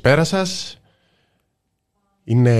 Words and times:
Καλησπέρα 0.00 0.24
σας. 0.38 0.80
Είναι 2.24 2.52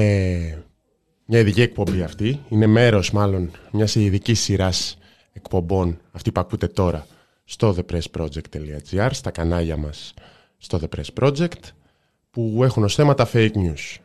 μια 1.25 1.39
ειδική 1.39 1.61
εκπομπή 1.61 2.03
αυτή. 2.03 2.41
Είναι 2.49 2.67
μέρος 2.67 3.11
μάλλον 3.11 3.51
μιας 3.73 3.95
ειδικής 3.95 4.41
σειράς 4.41 4.99
εκπομπών 5.33 6.01
αυτή 6.13 6.33
που 6.33 6.41
ακούτε 6.41 6.67
τώρα 6.67 7.07
στο 7.45 7.77
thepressproject.gr 7.77 9.09
στα 9.11 9.31
κανάλια 9.31 9.77
μας 9.77 10.15
στο 10.59 10.81
The 10.83 10.97
Press 10.97 11.25
Project 11.25 11.63
που 12.31 12.61
έχουν 12.65 12.85
ως 12.85 12.95
θέματα 12.95 13.29
fake 13.33 13.53
news. 13.55 13.97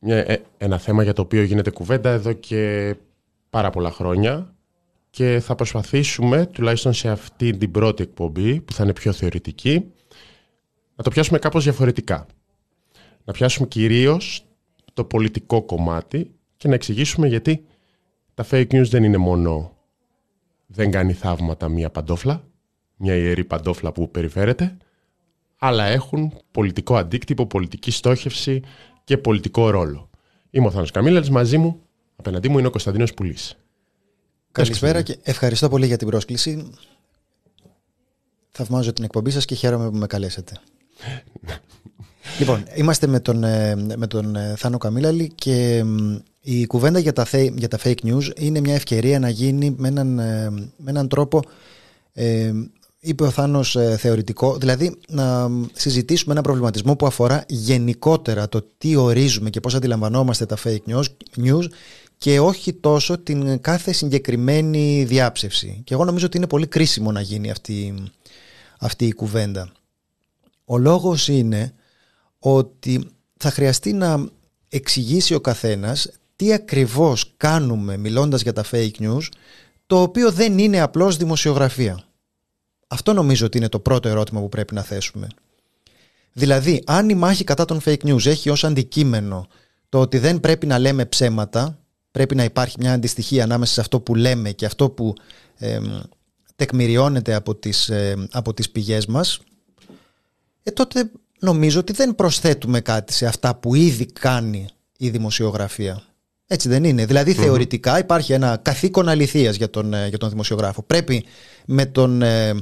Ε, 0.00 0.36
ένα 0.58 0.78
θέμα 0.78 1.02
για 1.02 1.12
το 1.12 1.22
οποίο 1.22 1.42
γίνεται 1.42 1.70
κουβέντα 1.70 2.10
εδώ 2.10 2.32
και 2.32 2.94
πάρα 3.50 3.70
πολλά 3.70 3.90
χρόνια 3.90 4.54
και 5.10 5.40
θα 5.40 5.54
προσπαθήσουμε, 5.54 6.46
τουλάχιστον 6.46 6.92
σε 6.92 7.08
αυτή 7.08 7.56
την 7.56 7.70
πρώτη 7.70 8.02
εκπομπή, 8.02 8.60
που 8.60 8.72
θα 8.72 8.82
είναι 8.82 8.92
πιο 8.92 9.12
θεωρητική, 9.12 9.92
να 10.98 11.04
το 11.04 11.10
πιάσουμε 11.10 11.38
κάπως 11.38 11.64
διαφορετικά. 11.64 12.26
Να 13.24 13.32
πιάσουμε 13.32 13.68
κυρίως 13.68 14.46
το 14.94 15.04
πολιτικό 15.04 15.62
κομμάτι 15.62 16.34
και 16.56 16.68
να 16.68 16.74
εξηγήσουμε 16.74 17.26
γιατί 17.28 17.64
τα 18.34 18.46
fake 18.50 18.66
news 18.70 18.86
δεν 18.88 19.04
είναι 19.04 19.16
μόνο 19.16 19.76
δεν 20.66 20.90
κάνει 20.90 21.12
θαύματα 21.12 21.68
μία 21.68 21.90
παντόφλα, 21.90 22.44
μια 22.96 23.14
ιερή 23.14 23.44
παντόφλα 23.44 23.92
που 23.92 24.10
περιφέρεται, 24.10 24.76
αλλά 25.58 25.84
έχουν 25.84 26.32
πολιτικό 26.50 26.96
αντίκτυπο, 26.96 27.46
πολιτική 27.46 27.90
στόχευση 27.90 28.62
και 29.04 29.18
πολιτικό 29.18 29.70
ρόλο. 29.70 30.10
Είμαι 30.50 30.66
ο 30.66 30.70
Θάνος 30.70 30.90
Καμίλαλης, 30.90 31.30
μαζί 31.30 31.58
μου, 31.58 31.82
απέναντί 32.16 32.48
μου 32.48 32.58
είναι 32.58 32.66
ο 32.66 32.70
Κωνσταντίνος 32.70 33.14
Πουλής. 33.14 33.58
Καλησπέρα 34.52 35.02
και 35.02 35.18
ευχαριστώ 35.22 35.68
πολύ 35.68 35.86
για 35.86 35.96
την 35.96 36.08
πρόσκληση. 36.08 36.70
Θαυμάζω 38.50 38.92
την 38.92 39.04
εκπομπή 39.04 39.30
σας 39.30 39.44
και 39.44 39.54
χαίρομαι 39.54 39.90
που 39.90 39.96
με 39.96 40.06
καλέσετε. 40.06 40.60
Λοιπόν, 42.38 42.64
είμαστε 42.74 43.06
με 43.06 43.20
τον, 43.20 43.44
ε, 43.44 43.76
με 43.96 44.06
τον 44.06 44.36
ε, 44.36 44.54
Θάνο 44.56 44.78
Καμίλαλη 44.78 45.32
και 45.34 45.84
η 46.40 46.66
κουβέντα 46.66 46.98
για 46.98 47.12
τα, 47.12 47.26
για 47.56 47.68
τα 47.68 47.78
fake 47.84 48.04
news 48.04 48.30
είναι 48.36 48.60
μια 48.60 48.74
ευκαιρία 48.74 49.18
να 49.18 49.28
γίνει 49.28 49.74
με 49.76 49.88
έναν, 49.88 50.18
ε, 50.18 50.50
με 50.76 50.90
έναν 50.90 51.08
τρόπο 51.08 51.42
είπε 53.00 53.24
ο 53.24 53.30
Θάνος 53.30 53.76
θεωρητικό, 53.96 54.56
δηλαδή 54.56 54.96
να 55.08 55.50
συζητήσουμε 55.72 56.32
ένα 56.32 56.42
προβληματισμό 56.42 56.96
που 56.96 57.06
αφορά 57.06 57.44
γενικότερα 57.48 58.48
το 58.48 58.66
τι 58.78 58.96
ορίζουμε 58.96 59.50
και 59.50 59.60
πώς 59.60 59.74
αντιλαμβανόμαστε 59.74 60.46
τα 60.46 60.56
fake 60.64 61.00
news 61.36 61.64
και 62.18 62.40
όχι 62.40 62.72
τόσο 62.72 63.18
την 63.18 63.60
κάθε 63.60 63.92
συγκεκριμένη 63.92 65.04
διάψευση. 65.04 65.80
Και 65.84 65.94
εγώ 65.94 66.04
νομίζω 66.04 66.26
ότι 66.26 66.36
είναι 66.36 66.46
πολύ 66.46 66.66
κρίσιμο 66.66 67.12
να 67.12 67.20
γίνει 67.20 67.50
αυτή, 67.50 67.94
αυτή 68.78 69.06
η 69.06 69.12
κουβέντα. 69.12 69.72
Ο 70.70 70.78
λόγος 70.78 71.28
είναι 71.28 71.72
ότι 72.38 73.08
θα 73.36 73.50
χρειαστεί 73.50 73.92
να 73.92 74.28
εξηγήσει 74.68 75.34
ο 75.34 75.40
καθένας 75.40 76.10
τι 76.36 76.52
ακριβώς 76.52 77.34
κάνουμε 77.36 77.96
μιλώντας 77.96 78.42
για 78.42 78.52
τα 78.52 78.64
fake 78.70 78.98
news, 78.98 79.22
το 79.86 80.02
οποίο 80.02 80.32
δεν 80.32 80.58
είναι 80.58 80.80
απλώς 80.80 81.16
δημοσιογραφία. 81.16 82.04
Αυτό 82.88 83.12
νομίζω 83.12 83.46
ότι 83.46 83.58
είναι 83.58 83.68
το 83.68 83.80
πρώτο 83.80 84.08
ερώτημα 84.08 84.40
που 84.40 84.48
πρέπει 84.48 84.74
να 84.74 84.82
θέσουμε. 84.82 85.26
Δηλαδή, 86.32 86.82
αν 86.86 87.08
η 87.08 87.14
μάχη 87.14 87.44
κατά 87.44 87.64
των 87.64 87.80
fake 87.84 88.04
news 88.04 88.26
έχει 88.26 88.50
ως 88.50 88.64
αντικείμενο 88.64 89.48
το 89.88 90.00
ότι 90.00 90.18
δεν 90.18 90.40
πρέπει 90.40 90.66
να 90.66 90.78
λέμε 90.78 91.04
ψέματα, 91.04 91.78
πρέπει 92.10 92.34
να 92.34 92.44
υπάρχει 92.44 92.76
μια 92.78 92.92
αντιστοιχία 92.92 93.44
ανάμεσα 93.44 93.72
σε 93.72 93.80
αυτό 93.80 94.00
που 94.00 94.14
λέμε 94.14 94.52
και 94.52 94.66
αυτό 94.66 94.90
που 94.90 95.14
ε, 95.56 95.80
τεκμηριώνεται 96.56 97.34
από 97.34 97.54
τις, 97.54 97.88
ε, 97.88 98.28
από 98.30 98.54
τις 98.54 98.70
πηγές 98.70 99.06
μας 99.06 99.40
ε, 100.68 100.70
τότε 100.70 101.10
νομίζω 101.38 101.80
ότι 101.80 101.92
δεν 101.92 102.14
προσθέτουμε 102.14 102.80
κάτι 102.80 103.12
σε 103.12 103.26
αυτά 103.26 103.54
που 103.54 103.74
ήδη 103.74 104.06
κάνει 104.06 104.68
η 104.98 105.08
δημοσιογραφία. 105.08 106.02
Έτσι 106.50 106.68
δεν 106.68 106.84
είναι. 106.84 107.06
Δηλαδή 107.06 107.32
θεωρητικά 107.32 107.98
υπάρχει 107.98 108.32
ένα 108.32 108.56
καθήκον 108.62 109.08
αληθείας 109.08 109.56
για 109.56 109.70
τον, 109.70 109.94
ε, 109.94 110.08
για 110.08 110.18
τον 110.18 110.28
δημοσιογράφο. 110.28 110.82
Πρέπει 110.82 111.24
με 111.66 111.86
τον 111.86 112.22
ε, 112.22 112.54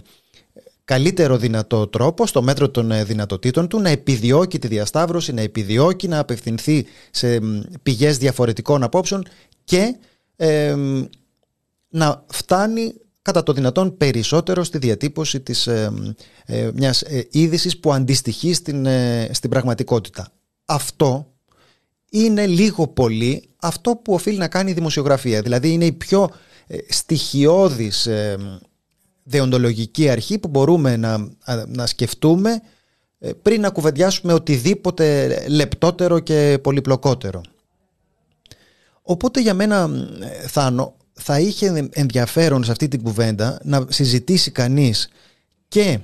καλύτερο 0.84 1.37
δυνατό 1.37 1.87
τρόπο, 1.87 2.27
στο 2.27 2.43
μέτρο 2.43 2.69
των 2.69 2.91
ε, 2.91 3.05
δυνατοτήτων 3.05 3.69
του, 3.69 3.81
να 3.81 3.89
επιδιώκει 3.89 4.59
τη 4.59 4.67
διασταύρωση, 4.67 5.33
να 5.33 5.41
επιδιώκει 5.41 6.09
να 6.09 6.19
απευθυνθεί 6.19 6.87
σε 7.11 7.41
πηγές 7.83 8.19
διαφορετικών 8.19 8.83
απόψεων 8.83 9.27
και 9.65 9.97
να 11.88 12.25
φτάνει 12.27 12.94
κατά 13.26 13.42
το 13.42 13.53
δυνατόν 13.53 13.97
περισσότερο 13.97 14.64
στη 14.64 14.78
διατύπωση 14.78 15.41
της 15.41 15.66
ε, 15.66 15.92
ε, 16.44 16.70
μιας 16.75 17.03
ε, 17.03 17.26
είδησης 17.31 17.78
που 17.78 17.92
αντιστοιχεί 17.92 18.53
στην, 18.53 18.87
ε, 18.87 19.28
στην 19.32 19.50
πραγματικότητα. 19.50 20.28
Αυτό 20.64 21.32
είναι 22.10 22.47
λίγο 22.47 22.88
πολύ 22.88 23.48
αυτό 23.56 23.97
που 23.97 24.12
οφείλει 24.14 24.38
να 24.38 24.48
κάνει 24.48 24.70
η 24.70 24.75
δημοσιογραφία. 24.75 25.42
Δηλαδή 25.42 25.72
είναι 25.72 25.84
η 25.84 25.92
πιο 25.92 26.31
στοιχειώδης 26.88 28.09
δεοντολογική 29.22 30.08
αρχή 30.08 30.38
που 30.38 30.48
μπορούμε 30.48 30.97
να, 30.97 31.28
να 31.66 31.87
σκεφτούμε 31.87 32.60
πριν 33.43 33.60
να 33.60 33.70
κουβεντιάσουμε 33.70 34.32
οτιδήποτε 34.32 35.37
λεπτότερο 35.48 36.19
και 36.19 36.58
πολυπλοκότερο. 36.62 37.41
Οπότε 39.03 39.41
για 39.41 39.54
μένα, 39.54 39.91
Θάνο, 40.47 40.94
θα 41.19 41.41
είχε 41.41 41.88
ενδιαφέρον 41.93 42.65
σε 42.65 42.71
αυτή 42.71 42.88
την 42.88 43.03
κουβέντα 43.03 43.59
να 43.62 43.87
συζητήσει 43.88 44.50
κανείς 44.50 45.09
και 45.69 45.99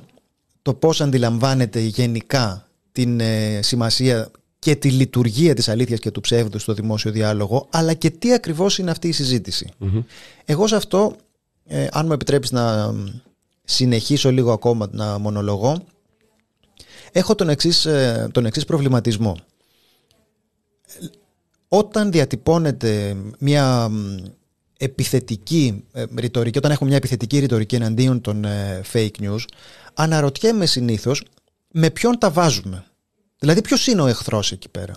το 0.62 0.74
πώς 0.74 1.00
αντιλαμβάνεται 1.00 1.80
γενικά 1.80 2.66
την 2.92 3.20
ε, 3.20 3.60
σημασία 3.62 4.30
και 4.58 4.76
τη 4.76 4.90
λειτουργία 4.90 5.54
της 5.54 5.68
αλήθειας 5.68 5.98
και 5.98 6.10
του 6.10 6.20
ψεύδου 6.20 6.58
στο 6.58 6.72
δημόσιο 6.72 7.10
διάλογο, 7.10 7.66
αλλά 7.70 7.94
και 7.94 8.10
τι 8.10 8.32
ακριβώς 8.32 8.78
είναι 8.78 8.90
αυτή 8.90 9.08
η 9.08 9.12
συζητηση 9.12 9.68
Εγώ 10.44 10.66
σε 10.66 10.76
αυτό, 10.76 11.16
ε, 11.66 11.86
αν 11.92 12.06
μου 12.06 12.12
επιτρέπεις 12.12 12.50
να 12.50 12.94
συνεχίσω 13.64 14.30
λίγο 14.30 14.52
ακόμα 14.52 14.88
να 14.90 15.18
μονολογώ, 15.18 15.84
έχω 17.12 17.34
τον 17.34 17.48
εξής, 17.48 17.86
ε, 17.86 18.28
τον 18.32 18.46
εξής 18.46 18.64
προβληματισμό. 18.64 19.36
Όταν 21.68 22.10
διατυπώνεται 22.12 23.16
μια 23.38 23.90
επιθετική 24.84 25.84
ε, 25.93 26.04
ρητορική, 26.16 26.59
όταν 26.59 26.70
έχουμε 26.70 26.88
μια 26.88 26.98
επιθετική 26.98 27.38
ρητορική 27.38 27.75
εναντίον 27.75 28.20
των 28.20 28.44
ε, 28.44 28.81
fake 28.93 29.20
news, 29.20 29.44
αναρωτιέμαι 29.94 30.66
συνήθως 30.66 31.25
με 31.72 31.91
ποιον 31.91 32.19
τα 32.19 32.31
βάζουμε. 32.31 32.84
Δηλαδή 33.38 33.60
ποιος 33.62 33.87
είναι 33.87 34.03
ο 34.03 34.06
εχθρός 34.06 34.53
εκεί 34.53 34.69
πέρα; 34.69 34.94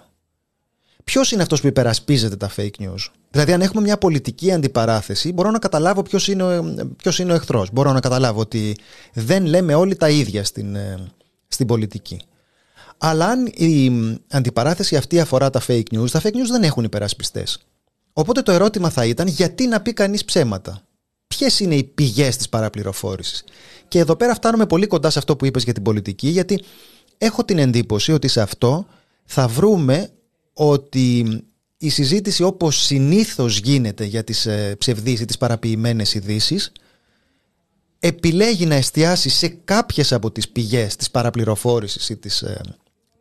Ποιος 1.03 1.31
είναι 1.31 1.41
αυτός 1.41 1.61
που 1.61 1.67
υπερασπίζεται 1.67 2.35
τα 2.35 2.51
fake 2.57 2.79
news; 2.79 3.09
Δηλαδή, 3.31 3.53
αν 3.53 3.61
έχουμε 3.61 3.81
μια 3.81 3.97
πολιτική 3.97 4.51
αντιπαράθεση, 4.51 5.33
μπορώ 5.33 5.51
να 5.51 5.59
καταλάβω 5.59 6.01
ποιος 6.01 6.27
είναι, 6.27 6.61
ποιος 6.97 7.19
είναι 7.19 7.31
ο 7.31 7.35
εχθρός. 7.35 7.69
Μπορώ 7.71 7.91
να 7.91 7.99
καταλάβω 7.99 8.39
ότι 8.39 8.77
δεν 9.13 9.45
λέμε 9.45 9.73
όλοι 9.73 9.95
τα 9.95 10.09
ίδια 10.09 10.43
στην, 10.43 10.75
ε, 10.75 11.07
στην 11.47 11.67
πολιτική. 11.67 12.21
Αλλά 12.97 13.25
αν 13.25 13.45
η 13.45 13.91
αντιπαράθεση 14.31 14.95
αυτή 14.95 15.19
αφορά 15.19 15.49
τα 15.49 15.61
fake 15.67 15.83
news, 15.91 16.09
τα 16.11 16.21
fake 16.21 16.33
news 16.33 16.49
δεν 16.51 16.63
έχουν 16.63 16.83
υπερασπιστές. 16.83 17.65
Οπότε 18.17 18.41
το 18.41 18.51
ερώτημα 18.51 18.89
θα 18.89 19.05
ήταν 19.05 19.27
γιατί 19.27 19.67
να 19.67 19.81
πει 19.81 19.93
κανείς 19.93 20.25
ψέματα; 20.25 20.81
Ποιες 21.27 21.59
είναι 21.59 21.75
οι 21.75 21.83
πηγές 21.83 22.37
της 22.37 22.49
παραπληροφόρησης; 22.49 23.43
Και 23.87 23.99
εδώ 23.99 24.15
πέρα 24.15 24.33
φτάνουμε 24.33 24.65
πολύ 24.65 24.87
κοντά 24.87 25.09
σε 25.09 25.19
αυτό 25.19 25.35
που 25.35 25.45
είπες 25.45 25.63
για 25.63 25.73
την 25.73 25.83
πολιτική, 25.83 26.27
γιατί 26.27 26.63
έχω 27.17 27.45
την 27.45 27.57
εντύπωση 27.57 28.11
ότι 28.11 28.27
σε 28.27 28.41
αυτό 28.41 28.85
θα 29.25 29.47
βρούμε 29.47 30.09
ότι 30.53 31.25
η 31.77 31.89
συζήτηση 31.89 32.43
όπως 32.43 32.83
συνήθως 32.83 33.57
γίνεται 33.57 34.03
για 34.03 34.23
τις 34.23 34.45
ε, 34.45 34.75
ψευδείς 34.77 35.19
ή 35.19 35.25
τις 35.25 35.37
παραποιημένες 35.37 36.13
ειδήσει, 36.13 36.59
επιλέγει 37.99 38.65
να 38.65 38.75
εστιάσει 38.75 39.29
σε 39.29 39.47
κάποιες 39.47 40.13
από 40.13 40.31
τις 40.31 40.49
πηγές 40.49 40.95
της 40.95 41.11
παραπληροφόρησης 41.11 42.09
ή 42.09 42.17
της 42.17 42.41
ε, 42.41 42.61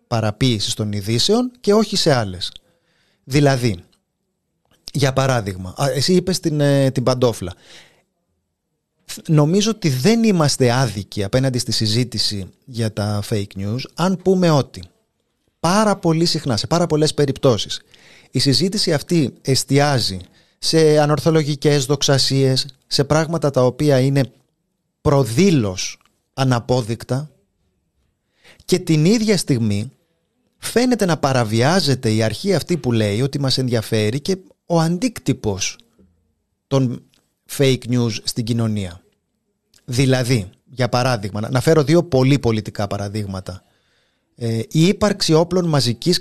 παραποίησης 0.06 0.74
των 0.74 0.92
ειδήσεων 0.92 1.50
και 1.60 1.74
όχι 1.74 1.96
σε 1.96 2.14
άλλες. 2.14 2.52
Δηλαδή, 3.24 3.84
για 4.94 5.12
παράδειγμα, 5.12 5.74
εσύ 5.94 6.14
είπες 6.14 6.40
την, 6.40 6.60
ε, 6.60 6.90
την 6.90 7.02
παντόφλα. 7.02 7.54
Νομίζω 9.26 9.70
ότι 9.70 9.88
δεν 9.88 10.24
είμαστε 10.24 10.72
άδικοι 10.72 11.24
απέναντι 11.24 11.58
στη 11.58 11.72
συζήτηση 11.72 12.46
για 12.64 12.92
τα 12.92 13.22
fake 13.30 13.56
news 13.56 13.80
αν 13.94 14.16
πούμε 14.16 14.50
ότι 14.50 14.82
πάρα 15.60 15.96
πολύ 15.96 16.24
συχνά, 16.24 16.56
σε 16.56 16.66
πάρα 16.66 16.86
πολλές 16.86 17.14
περιπτώσεις 17.14 17.80
η 18.30 18.38
συζήτηση 18.38 18.92
αυτή 18.92 19.34
εστιάζει 19.42 20.18
σε 20.58 20.98
ανορθολογικές 20.98 21.84
δοξασίες, 21.84 22.66
σε 22.86 23.04
πράγματα 23.04 23.50
τα 23.50 23.64
οποία 23.64 24.00
είναι 24.00 24.32
προδήλως 25.00 25.98
αναπόδεικτα 26.34 27.30
και 28.64 28.78
την 28.78 29.04
ίδια 29.04 29.36
στιγμή 29.36 29.92
φαίνεται 30.58 31.04
να 31.04 31.16
παραβιάζεται 31.16 32.12
η 32.12 32.22
αρχή 32.22 32.54
αυτή 32.54 32.76
που 32.76 32.92
λέει 32.92 33.22
ότι 33.22 33.40
μας 33.40 33.58
ενδιαφέρει 33.58 34.20
και 34.20 34.36
ο 34.66 34.80
αντίκτυπος 34.80 35.78
των 36.66 37.02
fake 37.56 37.82
news 37.88 38.12
στην 38.24 38.44
κοινωνία. 38.44 39.00
Δηλαδή, 39.84 40.50
για 40.64 40.88
παράδειγμα, 40.88 41.50
να 41.50 41.60
φέρω 41.60 41.82
δύο 41.82 42.04
πολύ 42.04 42.38
πολιτικά 42.38 42.86
παραδείγματα. 42.86 43.62
Ε, 44.36 44.58
η 44.68 44.86
ύπαρξη 44.86 45.32
όπλων 45.32 45.68
μαζικής 45.68 46.20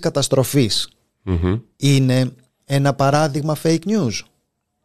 είναι 1.78 2.31
ένα 2.66 2.94
παράδειγμα 2.94 3.57
fake 3.63 3.86
news. 3.86 4.19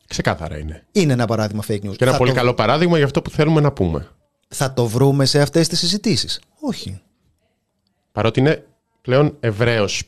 Ξεκάθαρα 0.06 0.58
είναι. 0.58 0.86
Είναι 0.92 1.12
ένα 1.12 1.26
παράδειγμα 1.26 1.62
fake 1.68 1.80
news. 1.80 1.96
Και 1.96 2.04
ένα 2.04 2.16
πολύ 2.16 2.32
καλό 2.32 2.54
παράδειγμα 2.54 2.96
για 2.96 3.06
αυτό 3.06 3.22
που 3.22 3.30
θέλουμε 3.30 3.60
να 3.60 3.72
πούμε. 3.72 4.08
Θα 4.48 4.72
το 4.72 4.86
βρούμε 4.86 5.24
σε 5.24 5.40
αυτές 5.40 5.68
τις 5.68 5.78
συζητήσεις. 5.78 6.40
Όχι. 6.60 7.00
Παρότι 8.12 8.40
είναι 8.40 8.66
πλέον 9.00 9.36
ευρέως 9.40 10.02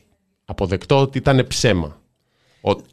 αποδεκτό 0.45 1.01
ότι 1.01 1.17
ήταν 1.17 1.47
ψέμα. 1.47 2.00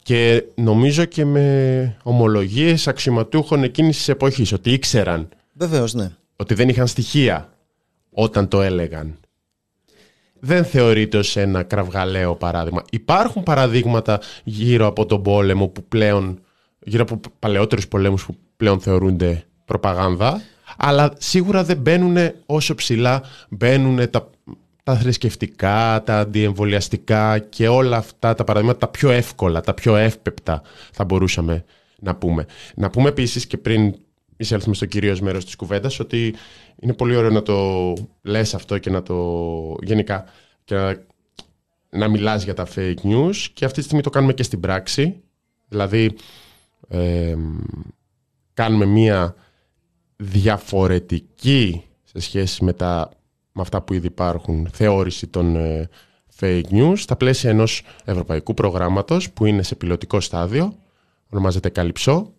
Και 0.02 0.44
νομίζω 0.54 1.04
και 1.04 1.24
με 1.24 1.96
ομολογίες 2.02 2.88
αξιωματούχων 2.88 3.62
εκείνης 3.62 3.96
της 3.96 4.08
εποχής, 4.08 4.52
ότι 4.52 4.70
ήξεραν 4.72 5.28
Βεβαίως, 5.52 5.94
ναι. 5.94 6.10
ότι 6.36 6.54
δεν 6.54 6.68
είχαν 6.68 6.86
στοιχεία 6.86 7.52
όταν 8.10 8.48
το 8.48 8.62
έλεγαν. 8.62 9.18
Δεν 10.40 10.64
θεωρείται 10.64 11.18
ως 11.18 11.36
ένα 11.36 11.62
κραυγαλαίο 11.62 12.34
παράδειγμα. 12.34 12.82
Υπάρχουν 12.90 13.42
παραδείγματα 13.42 14.20
γύρω 14.44 14.86
από 14.86 15.06
τον 15.06 15.22
πόλεμο 15.22 15.68
που 15.68 15.84
πλέον, 15.84 16.40
γύρω 16.78 17.02
από 17.02 17.20
παλαιότερους 17.38 17.88
πολέμους 17.88 18.24
που 18.24 18.36
πλέον 18.56 18.80
θεωρούνται 18.80 19.44
προπαγάνδα, 19.64 20.42
αλλά 20.76 21.12
σίγουρα 21.18 21.64
δεν 21.64 21.76
μπαίνουν 21.76 22.16
όσο 22.46 22.74
ψηλά 22.74 23.22
μπαίνουν 23.48 24.10
τα 24.10 24.30
τα 24.88 24.96
θρησκευτικά, 24.96 26.02
τα 26.05 26.19
αντιεμβολιαστικά 26.19 27.38
και 27.38 27.69
όλα 27.69 27.96
αυτά 27.96 28.35
τα 28.35 28.44
παραδείγματα 28.44 28.79
τα 28.79 28.88
πιο 28.88 29.11
εύκολα, 29.11 29.61
τα 29.61 29.75
πιο 29.75 29.96
εύπεπτα 29.96 30.62
θα 30.93 31.05
μπορούσαμε 31.05 31.64
να 31.99 32.17
πούμε. 32.17 32.46
Να 32.75 32.90
πούμε 32.90 33.08
επίσης 33.08 33.46
και 33.46 33.56
πριν 33.56 33.94
εισέλθουμε 34.37 34.75
στο 34.75 34.87
κυρίως 34.87 35.20
μέρος 35.20 35.44
της 35.44 35.56
κουβέντας 35.56 36.00
ότι 36.00 36.35
είναι 36.81 36.93
πολύ 36.93 37.17
ωραίο 37.17 37.31
να 37.31 37.43
το 37.43 37.93
λες 38.23 38.55
αυτό 38.55 38.79
και 38.79 38.90
να 38.90 39.02
το 39.02 39.76
γενικά 39.82 40.25
και 40.64 40.75
να, 40.75 41.05
να 41.90 42.08
μιλάς 42.08 42.44
για 42.44 42.55
τα 42.55 42.67
fake 42.75 43.02
news 43.02 43.37
και 43.52 43.64
αυτή 43.64 43.79
τη 43.79 43.85
στιγμή 43.85 44.02
το 44.02 44.11
κάνουμε 44.11 44.32
και 44.32 44.43
στην 44.43 44.61
πράξη. 44.61 45.23
Δηλαδή 45.69 46.12
κάνουμε 48.55 48.85
μία 48.85 49.35
διαφορετική 50.17 51.85
σε 52.05 52.20
σχέση 52.20 52.64
με 52.64 52.73
τα 52.73 53.17
με 53.58 53.64
αυτά 53.64 53.82
που 53.82 53.94
ήδη 53.94 54.06
υπάρχουν 54.06 54.69
θεώρηση 54.72 55.26
των 55.26 55.56
ε, 55.56 55.88
fake 56.40 56.64
news 56.70 56.94
στα 56.96 57.16
πλαίσια 57.16 57.50
ενός 57.50 57.82
ευρωπαϊκού 58.05 58.55
προγράμματος 58.55 59.31
που 59.31 59.46
είναι 59.46 59.62
σε 59.62 59.75
πιλωτικό 59.75 60.20
στάδιο, 60.20 60.75
ονομάζεται 61.31 61.69
Καλυψό 61.69 62.32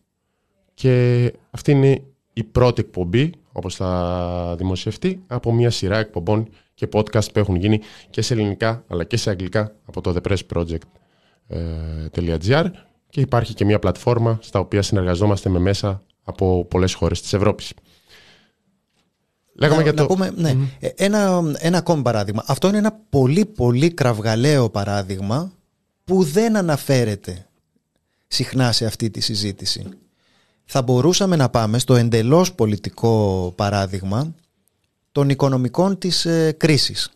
και 0.74 1.33
αυτή 1.51 1.71
είναι 1.71 2.04
η 2.33 2.44
πρώτη 2.44 2.81
εκπομπή, 2.81 3.31
όπως 3.51 3.75
θα 3.75 4.56
δημοσιευτεί, 4.57 5.24
από 5.27 5.54
μια 5.54 5.69
σειρά 5.69 5.98
εκπομπών 5.98 6.50
και 6.74 6.88
podcast 6.92 7.31
που 7.33 7.39
έχουν 7.39 7.56
γίνει 7.56 7.80
και 8.10 8.22
σε 8.22 8.33
ελληνικά 8.33 8.83
αλλά 8.88 9.04
και 9.04 9.18
σε 9.18 9.30
αγγλικά 9.30 9.75
από 9.86 10.01
το 10.01 10.15
thepressproject.gr 10.15 12.65
και 13.10 13.22
υπάρχει 13.22 13.54
και 13.54 13.65
μια 13.65 13.80
πλατφόρμα 13.80 14.39
στα 14.42 14.60
οποία 14.60 14.81
συνεργαζόμαστε 14.81 15.50
με 15.50 15.60
μέσα 15.60 16.04
από 16.24 16.65
πολλές 16.65 16.94
χώρες 16.94 17.22
της 17.22 17.33
Ευρώπης. 17.33 17.74
Λέγαμε 19.59 19.77
να, 19.77 19.83
για 19.83 19.94
το... 19.94 20.06
πούμε, 20.06 20.31
ναι, 20.35 20.56
ε, 20.79 20.88
ένα, 20.95 21.51
ένα 21.57 21.77
ακόμη 21.77 22.01
παράδειγμα. 22.01 22.44
Αυτό 22.47 22.67
είναι 22.67 22.77
ένα 22.77 23.00
πολύ 23.09 23.45
πολύ 23.45 23.94
κραυγαλαίο 23.94 24.69
παράδειγμα 24.69 25.51
που 26.03 26.23
δεν 26.23 26.57
αναφέρεται 26.57 27.47
συχνά 28.27 28.71
σε 28.71 28.85
αυτή 28.85 29.09
τη 29.09 29.19
συζήτηση. 29.19 29.89
Θα 30.65 30.81
μπορούσαμε 30.81 31.35
να 31.35 31.50
πάμε 31.50 31.79
στο 31.79 31.95
εντελώς 31.95 32.53
πολιτικό 32.53 33.53
παράδειγμα 33.56 34.33
των 35.11 35.29
οικονομικών 35.29 35.97
της 35.97 36.25
ε, 36.25 36.51
κρίσης. 36.51 37.09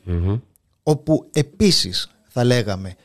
Όπου 0.83 1.29
επίσης 1.33 2.09
θα 2.27 2.43
λέγαμε 2.43 2.95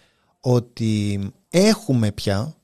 ότι 0.40 1.20
έχουμε 1.50 2.12
πια 2.12 2.54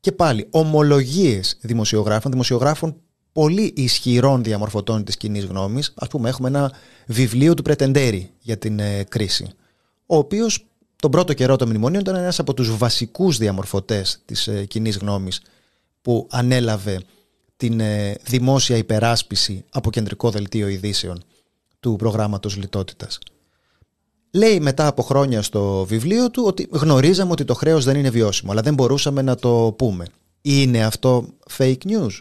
και 0.00 0.12
πάλι 0.12 0.46
ομολογίες 0.50 1.58
δημοσιογράφων, 1.60 2.30
δημοσιογράφων 2.30 2.96
πολύ 3.40 3.72
ισχυρών 3.76 4.42
διαμορφωτών 4.42 5.04
της 5.04 5.16
κοινής 5.16 5.44
γνώμης. 5.44 5.92
Ας 5.96 6.08
πούμε 6.08 6.28
έχουμε 6.28 6.48
ένα 6.48 6.72
βιβλίο 7.06 7.54
του 7.54 7.62
Πρετεντέρη 7.62 8.30
για 8.40 8.58
την 8.58 8.78
ε, 8.78 9.04
κρίση, 9.08 9.48
ο 10.06 10.16
οποίος 10.16 10.66
τον 10.96 11.10
πρώτο 11.10 11.34
καιρό 11.34 11.56
των 11.56 11.68
μνημονίων 11.68 12.00
ήταν 12.00 12.14
ένας 12.14 12.38
από 12.38 12.54
τους 12.54 12.76
βασικούς 12.76 13.38
διαμορφωτές 13.38 14.20
της 14.24 14.46
ε, 14.46 14.64
κοινής 14.64 14.96
γνώμης 14.96 15.40
που 16.02 16.26
ανέλαβε 16.30 17.02
την 17.56 17.80
ε, 17.80 18.16
δημόσια 18.22 18.76
υπεράσπιση 18.76 19.64
από 19.70 19.90
κεντρικό 19.90 20.30
δελτίο 20.30 20.68
ειδήσεων 20.68 21.22
του 21.80 21.96
προγράμματος 21.96 22.56
λιτότητας. 22.56 23.18
Λέει 24.30 24.60
μετά 24.60 24.86
από 24.86 25.02
χρόνια 25.02 25.42
στο 25.42 25.84
βιβλίο 25.88 26.30
του 26.30 26.42
ότι 26.46 26.68
γνωρίζαμε 26.70 27.32
ότι 27.32 27.44
το 27.44 27.54
χρέος 27.54 27.84
δεν 27.84 27.96
είναι 27.96 28.10
βιώσιμο, 28.10 28.52
αλλά 28.52 28.62
δεν 28.62 28.74
μπορούσαμε 28.74 29.22
να 29.22 29.34
το 29.34 29.74
πούμε. 29.78 30.06
Είναι 30.42 30.84
αυτό 30.84 31.24
fake 31.58 31.84
news? 31.86 32.18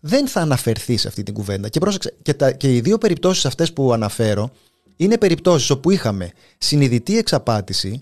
Δεν 0.00 0.28
θα 0.28 0.40
αναφερθείς 0.40 1.00
σε 1.00 1.08
αυτή 1.08 1.22
την 1.22 1.34
κουβέντα. 1.34 1.68
Και 1.68 1.80
πρόσεξε, 1.80 2.14
και, 2.22 2.34
τα, 2.34 2.52
και 2.52 2.74
οι 2.74 2.80
δύο 2.80 2.98
περιπτώσεις 2.98 3.46
αυτές 3.46 3.72
που 3.72 3.92
αναφέρω 3.92 4.50
είναι 4.96 5.18
περιπτώσεις 5.18 5.70
όπου 5.70 5.90
είχαμε 5.90 6.32
συνειδητή 6.58 7.18
εξαπάτηση, 7.18 8.00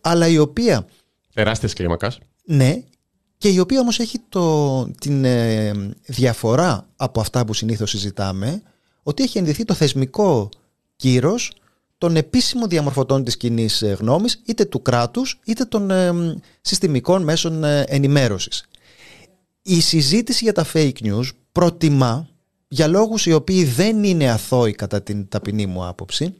αλλά 0.00 0.28
η 0.28 0.38
οποία... 0.38 0.86
Τεράστια 1.34 1.68
κλίμακα. 1.74 2.12
Ναι, 2.44 2.82
και 3.38 3.48
η 3.48 3.58
οποία 3.58 3.80
όμως 3.80 3.98
έχει 3.98 4.18
το, 4.28 4.84
την 4.90 5.24
ε, 5.24 5.72
διαφορά 6.06 6.88
από 6.96 7.20
αυτά 7.20 7.44
που 7.44 7.54
συνήθως 7.54 7.90
συζητάμε, 7.90 8.62
ότι 9.02 9.22
έχει 9.22 9.38
ενδυθεί 9.38 9.64
το 9.64 9.74
θεσμικό 9.74 10.48
κύρος 10.96 11.52
των 11.98 12.16
επίσημων 12.16 12.68
διαμορφωτών 12.68 13.24
της 13.24 13.36
κοινής 13.36 13.82
ε, 13.82 13.96
γνώμης, 14.00 14.42
είτε 14.46 14.64
του 14.64 14.82
κράτους, 14.82 15.40
είτε 15.44 15.64
των 15.64 15.90
ε, 15.90 16.12
συστημικών 16.60 17.22
μέσων 17.22 17.64
ενημέρωσης. 17.64 18.64
Η 19.68 19.80
συζήτηση 19.80 20.44
για 20.44 20.52
τα 20.52 20.66
fake 20.72 20.92
news 21.02 21.24
προτιμά, 21.52 22.28
για 22.68 22.86
λόγους 22.86 23.26
οι 23.26 23.32
οποίοι 23.32 23.64
δεν 23.64 24.04
είναι 24.04 24.30
αθώοι 24.30 24.72
κατά 24.72 25.02
την 25.02 25.28
ταπεινή 25.28 25.66
μου 25.66 25.86
άποψη, 25.86 26.34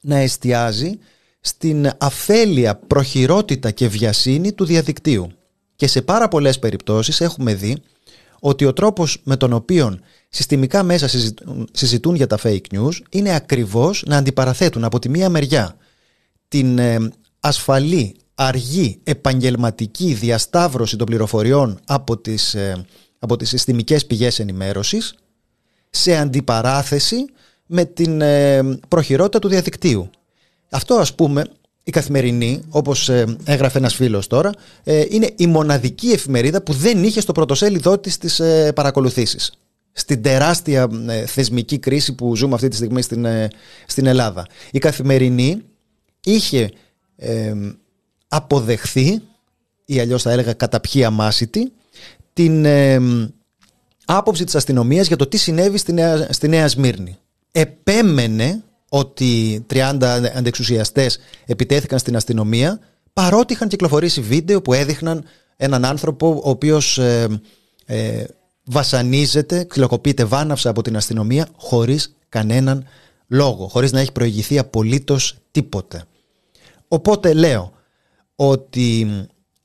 να 0.00 0.16
εστιάζει 0.16 0.98
στην 1.40 1.90
αφέλεια 1.98 2.74
προχειρότητα 2.76 3.70
και 3.70 3.88
βιασύνη 3.88 4.52
του 4.52 4.64
διαδικτύου. 4.64 5.30
Και 5.76 5.86
σε 5.86 6.02
πάρα 6.02 6.28
πολλές 6.28 6.58
περιπτώσεις 6.58 7.20
έχουμε 7.20 7.54
δει 7.54 7.76
ότι 8.40 8.64
ο 8.64 8.72
τρόπος 8.72 9.20
με 9.24 9.36
τον 9.36 9.52
οποίο 9.52 9.98
συστημικά 10.28 10.82
μέσα 10.82 11.08
συζητούν, 11.72 12.14
για 12.14 12.26
τα 12.26 12.38
fake 12.42 12.66
news 12.72 12.92
είναι 13.10 13.34
ακριβώς 13.34 14.02
να 14.06 14.16
αντιπαραθέτουν 14.16 14.84
από 14.84 14.98
τη 14.98 15.08
μία 15.08 15.28
μεριά 15.28 15.76
την 16.48 16.78
ε, 16.78 17.10
ασφαλή, 17.40 18.16
αργή, 18.34 19.00
επαγγελματική 19.02 20.12
διασταύρωση 20.12 20.96
των 20.96 21.06
πληροφοριών 21.06 21.80
από 21.84 22.18
τις 22.18 22.54
ε, 22.54 22.84
από 23.24 23.36
τις 23.36 23.48
συστημικές 23.48 24.06
πηγές 24.06 24.38
ενημέρωσης 24.38 25.14
σε 25.90 26.16
αντιπαράθεση 26.16 27.16
με 27.66 27.84
την 27.84 28.20
ε, 28.20 28.62
προχειρότητα 28.88 29.38
του 29.38 29.48
διαδικτύου. 29.48 30.10
Αυτό 30.70 30.94
ας 30.94 31.14
πούμε 31.14 31.44
η 31.82 31.90
Καθημερινή, 31.90 32.62
όπως 32.68 33.08
ε, 33.08 33.36
έγραφε 33.44 33.78
ένας 33.78 33.94
φίλος 33.94 34.26
τώρα, 34.26 34.52
ε, 34.84 35.04
είναι 35.08 35.30
η 35.36 35.46
μοναδική 35.46 36.10
εφημερίδα 36.10 36.62
που 36.62 36.72
δεν 36.72 37.04
είχε 37.04 37.20
στο 37.20 37.32
πρωτοσέλιδό 37.32 37.98
της 37.98 38.18
τις 38.18 38.40
παρακολουθήσεις. 38.74 39.52
Στην 39.92 40.22
τεράστια 40.22 40.88
θεσμική 41.26 41.78
κρίση 41.78 42.14
που 42.14 42.36
ζούμε 42.36 42.54
αυτή 42.54 42.68
τη 42.68 42.76
στιγμή 42.76 43.02
στην, 43.02 43.26
στην 43.86 44.06
Ελλάδα. 44.06 44.46
Η 44.70 44.78
Καθημερινή 44.78 45.62
είχε 46.24 46.70
αποδεχθεί 48.36 49.22
ή 49.84 50.00
αλλιώς 50.00 50.22
θα 50.22 50.30
έλεγα 50.30 50.52
καταπιεί 50.52 51.04
αμάσιτη 51.04 51.72
την 52.32 52.66
άποψη 54.04 54.44
της 54.44 54.54
αστυνομίας 54.54 55.06
για 55.06 55.16
το 55.16 55.26
τι 55.26 55.36
συνέβη 55.36 55.78
στη 55.78 55.92
Νέα, 55.92 56.28
στη 56.30 56.48
Νέα 56.48 56.68
Σμύρνη. 56.68 57.18
Επέμενε 57.52 58.62
ότι 58.88 59.64
30 59.72 59.96
αντεξουσιαστές 60.36 61.18
επιτέθηκαν 61.46 61.98
στην 61.98 62.16
αστυνομία 62.16 62.80
παρότι 63.12 63.52
είχαν 63.52 63.68
κυκλοφορήσει 63.68 64.20
βίντεο 64.20 64.62
που 64.62 64.72
έδειχναν 64.72 65.24
έναν 65.56 65.84
άνθρωπο 65.84 66.40
ο 66.44 66.50
οποίος 66.50 66.98
ε, 66.98 67.40
ε, 67.86 68.24
βασανίζεται, 68.64 69.64
ξυλοκοπείται 69.64 70.24
βάναυσα 70.24 70.70
από 70.70 70.82
την 70.82 70.96
αστυνομία 70.96 71.48
χωρίς 71.56 72.16
κανέναν 72.28 72.86
λόγο, 73.26 73.68
χωρίς 73.68 73.92
να 73.92 74.00
έχει 74.00 74.12
προηγηθεί 74.12 74.58
απολύτως 74.58 75.36
τίποτε. 75.50 76.04
Οπότε 76.88 77.32
λέω 77.32 77.72
ότι 78.36 79.06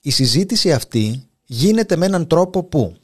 η 0.02 0.12
συζήτηση 0.12 0.72
αυτή 0.74 1.28
γίνεται 1.46 1.96
με 1.96 2.06
έναν 2.06 2.28
τρόπο 2.28 2.64
που 2.64 2.96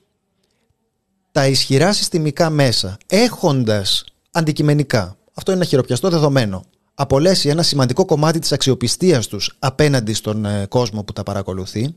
τα 1.32 1.48
ισχυρά 1.48 1.94
συστημικά 1.94 2.50
μέσα 2.50 2.98
έχοντας 3.08 4.04
αντικειμενικά, 4.32 5.18
αυτό 5.34 5.52
είναι 5.52 5.60
ένα 5.60 5.70
χειροπιαστό 5.70 6.10
δεδομένο, 6.10 6.64
απολέσει 6.94 7.50
ένα 7.50 7.64
σημαντικό 7.64 8.06
κομμάτι 8.06 8.40
της 8.40 8.52
αξιοπιστίας 8.52 9.28
τους 9.28 9.56
απέναντι 9.60 10.14
στον 10.14 10.46
ε, 10.46 10.66
κόσμο 10.66 11.04
που 11.04 11.14
τα 11.14 11.24
παρακολουθεί, 11.24 11.96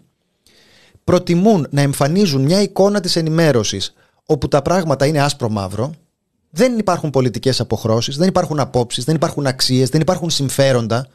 προτιμούν 1.05 1.67
να 1.71 1.81
εμφανίζουν 1.81 2.43
μια 2.43 2.63
εικόνα 2.63 3.01
της 3.01 3.17
ενημέρωσης 3.17 3.95
όπου 4.25 4.49
τα 4.49 4.63
πράγματα 4.63 5.07
είναι 5.07 5.23
άσπρο-μαύρο 5.23 5.95
Δεν 6.51 6.79
υπάρχουν 6.79 7.11
πολιτικές 7.11 7.61
αποχρώσεις, 7.61 8.17
δεν 8.17 8.29
υπάρχουν 8.29 8.61
απόψεις, 8.61 9.05
δεν 9.05 9.15
υπάρχουν 9.15 9.47
αξίες, 9.47 9.89
δεν 9.89 10.01
υπάρχουν 10.01 10.31
συμφέροντα 10.31 11.09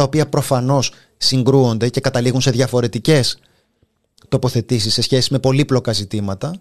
τα 0.00 0.06
οποία 0.06 0.28
προφανώς 0.28 0.92
συγκρούονται 1.16 1.88
και 1.88 2.00
καταλήγουν 2.00 2.40
σε 2.40 2.50
διαφορετικές 2.50 3.38
τοποθετήσεις 4.28 4.92
σε 4.92 5.02
σχέση 5.02 5.32
με 5.32 5.38
πολύπλοκα 5.38 5.92
ζητήματα. 5.92 6.54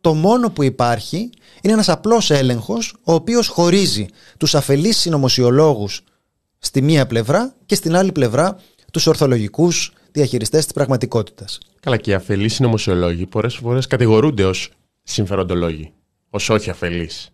Το 0.00 0.14
μόνο 0.14 0.50
που 0.50 0.62
υπάρχει 0.62 1.30
είναι 1.62 1.72
ένας 1.72 1.88
απλός 1.88 2.30
έλεγχος, 2.30 2.96
ο 3.02 3.12
οποίος 3.12 3.48
χωρίζει 3.48 4.06
τους 4.38 4.54
αφελείς 4.54 4.96
συνωμοσιολόγους 4.96 6.02
στη 6.58 6.82
μία 6.82 7.06
πλευρά 7.06 7.54
και 7.66 7.74
στην 7.74 7.96
άλλη 7.96 8.12
πλευρά 8.12 8.60
τους 8.92 9.06
ορθολογικούς 9.06 9.92
διαχειριστές 10.12 10.64
της 10.64 10.72
πραγματικότητας. 10.72 11.58
Καλά, 11.80 11.96
και 11.96 12.10
οι 12.10 12.14
αφελείς 12.14 12.54
συνωμοσιολόγοι 12.54 13.26
πολλές 13.26 13.54
φορές 13.54 13.86
κατηγορούνται 13.86 14.44
ως 14.44 14.70
συμφεροντολόγοι, 15.02 15.92
ως 16.30 16.48
όχι 16.48 16.70
αφελείς. 16.70 17.30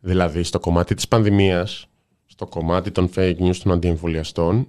Δηλαδή, 0.00 0.42
στο 0.42 0.60
κομμάτι 0.60 0.94
της 0.94 1.08
πανδημίας, 1.08 1.86
στο 2.26 2.46
κομμάτι 2.46 2.90
των 2.90 3.10
fake 3.16 3.36
news 3.38 3.56
των 3.62 3.72
αντιεμβολιαστών, 3.72 4.68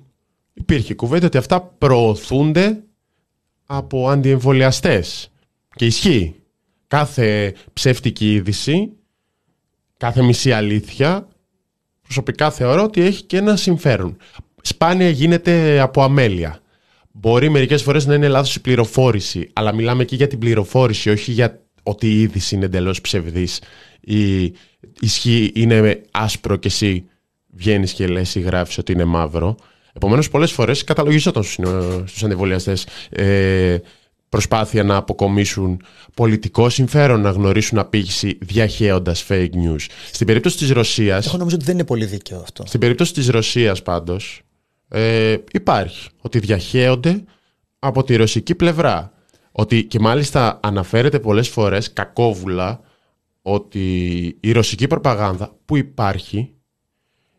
υπήρχε 0.56 0.94
κουβέντα 0.94 1.26
ότι 1.26 1.38
αυτά 1.38 1.62
προωθούνται 1.62 2.84
από 3.66 4.10
αντιεμβολιαστές. 4.10 5.32
Και 5.76 5.86
ισχύει. 5.86 6.36
Κάθε 6.88 7.54
ψεύτικη 7.74 8.34
είδηση, 8.34 8.92
κάθε 9.98 10.22
μισή 10.22 10.52
αλήθεια, 10.52 11.28
προσωπικά 12.02 12.52
θεωρώ 12.52 12.84
ότι 12.84 13.02
έχει 13.02 13.24
και 13.24 13.38
ένα 13.38 13.56
συμφέρον. 13.56 14.18
Σπάνια 14.62 15.10
γίνεται 15.10 15.80
από 15.80 16.02
αμέλεια. 16.04 16.60
Μπορεί 17.12 17.50
μερικές 17.50 17.84
φορές 17.84 18.06
να 18.06 18.14
είναι 18.14 18.28
λάθος 18.28 18.56
η 18.56 18.62
πληροφόρηση, 18.62 19.50
αλλά 19.54 19.74
μιλάμε 19.74 20.06
και 20.06 20.16
για 20.16 20.28
την 20.28 20.40
πληροφόρηση, 20.40 21.10
όχι 21.10 21.32
για 21.32 21.60
ότι 21.84 22.08
η 22.08 22.22
είδηση 22.22 22.56
είναι 22.56 22.66
εντελώς 22.66 23.02
ψευδής 23.02 23.62
ή 24.00 24.54
ισχύει, 25.00 25.52
είναι 25.56 26.02
άσπρο 26.12 26.56
και 26.56 26.68
εσύ 26.68 27.06
βγαίνεις 27.48 27.94
και 27.94 28.08
λες 28.08 28.36
ή 28.36 28.40
γράφεις 28.40 28.78
ότι 28.78 28.92
είναι 28.92 29.06
μαύρο. 29.06 29.56
Επομένως 29.96 30.30
πολλές 30.30 30.52
φορές 30.52 30.84
καταλογίζονταν 30.84 31.44
στους 32.06 32.24
αντιβολιαστές 32.24 32.88
ε, 33.10 33.78
προσπάθεια 34.30 34.84
να 34.84 34.96
αποκομίσουν 34.96 35.82
πολιτικό 36.14 36.70
συμφέρον, 36.70 37.22
να 37.22 37.30
γνωρίσουν 37.30 37.78
απήγηση 37.78 38.38
διαχέοντας 38.42 39.26
fake 39.30 39.50
news. 39.50 39.86
Στην 40.12 40.28
περίπτωση 40.28 40.58
της 40.58 40.70
Ρωσία. 40.72 41.16
Έχω 41.16 41.38
νομίζω 41.38 41.56
ότι 41.56 41.66
δεν 41.66 41.74
είναι 41.74 41.84
πολύ 41.84 42.06
δίκαιο 42.06 42.40
αυτό. 42.40 42.64
Στην 42.66 42.80
περίπτωση 42.80 43.14
της 43.14 43.30
Ρωσίας 43.30 43.82
πάντως, 43.82 44.42
ε, 44.88 45.38
υπάρχει 45.52 46.10
ότι 46.22 46.40
διαχέονται 46.40 47.24
από 47.80 48.04
τη 48.04 48.16
ρωσική 48.16 48.56
πλευρά. 48.56 49.14
Ότι 49.52 49.84
και 49.84 50.00
μάλιστα 50.00 50.60
αναφέρεται 50.64 51.20
πολλές 51.20 51.50
φορές 51.50 51.94
κακόβουλα 51.94 52.80
ότι 53.42 53.88
η 54.40 54.52
ρωσική 54.52 54.88
προπαγάνδα 54.88 55.56
που 55.66 55.78
υπάρχει 55.78 56.55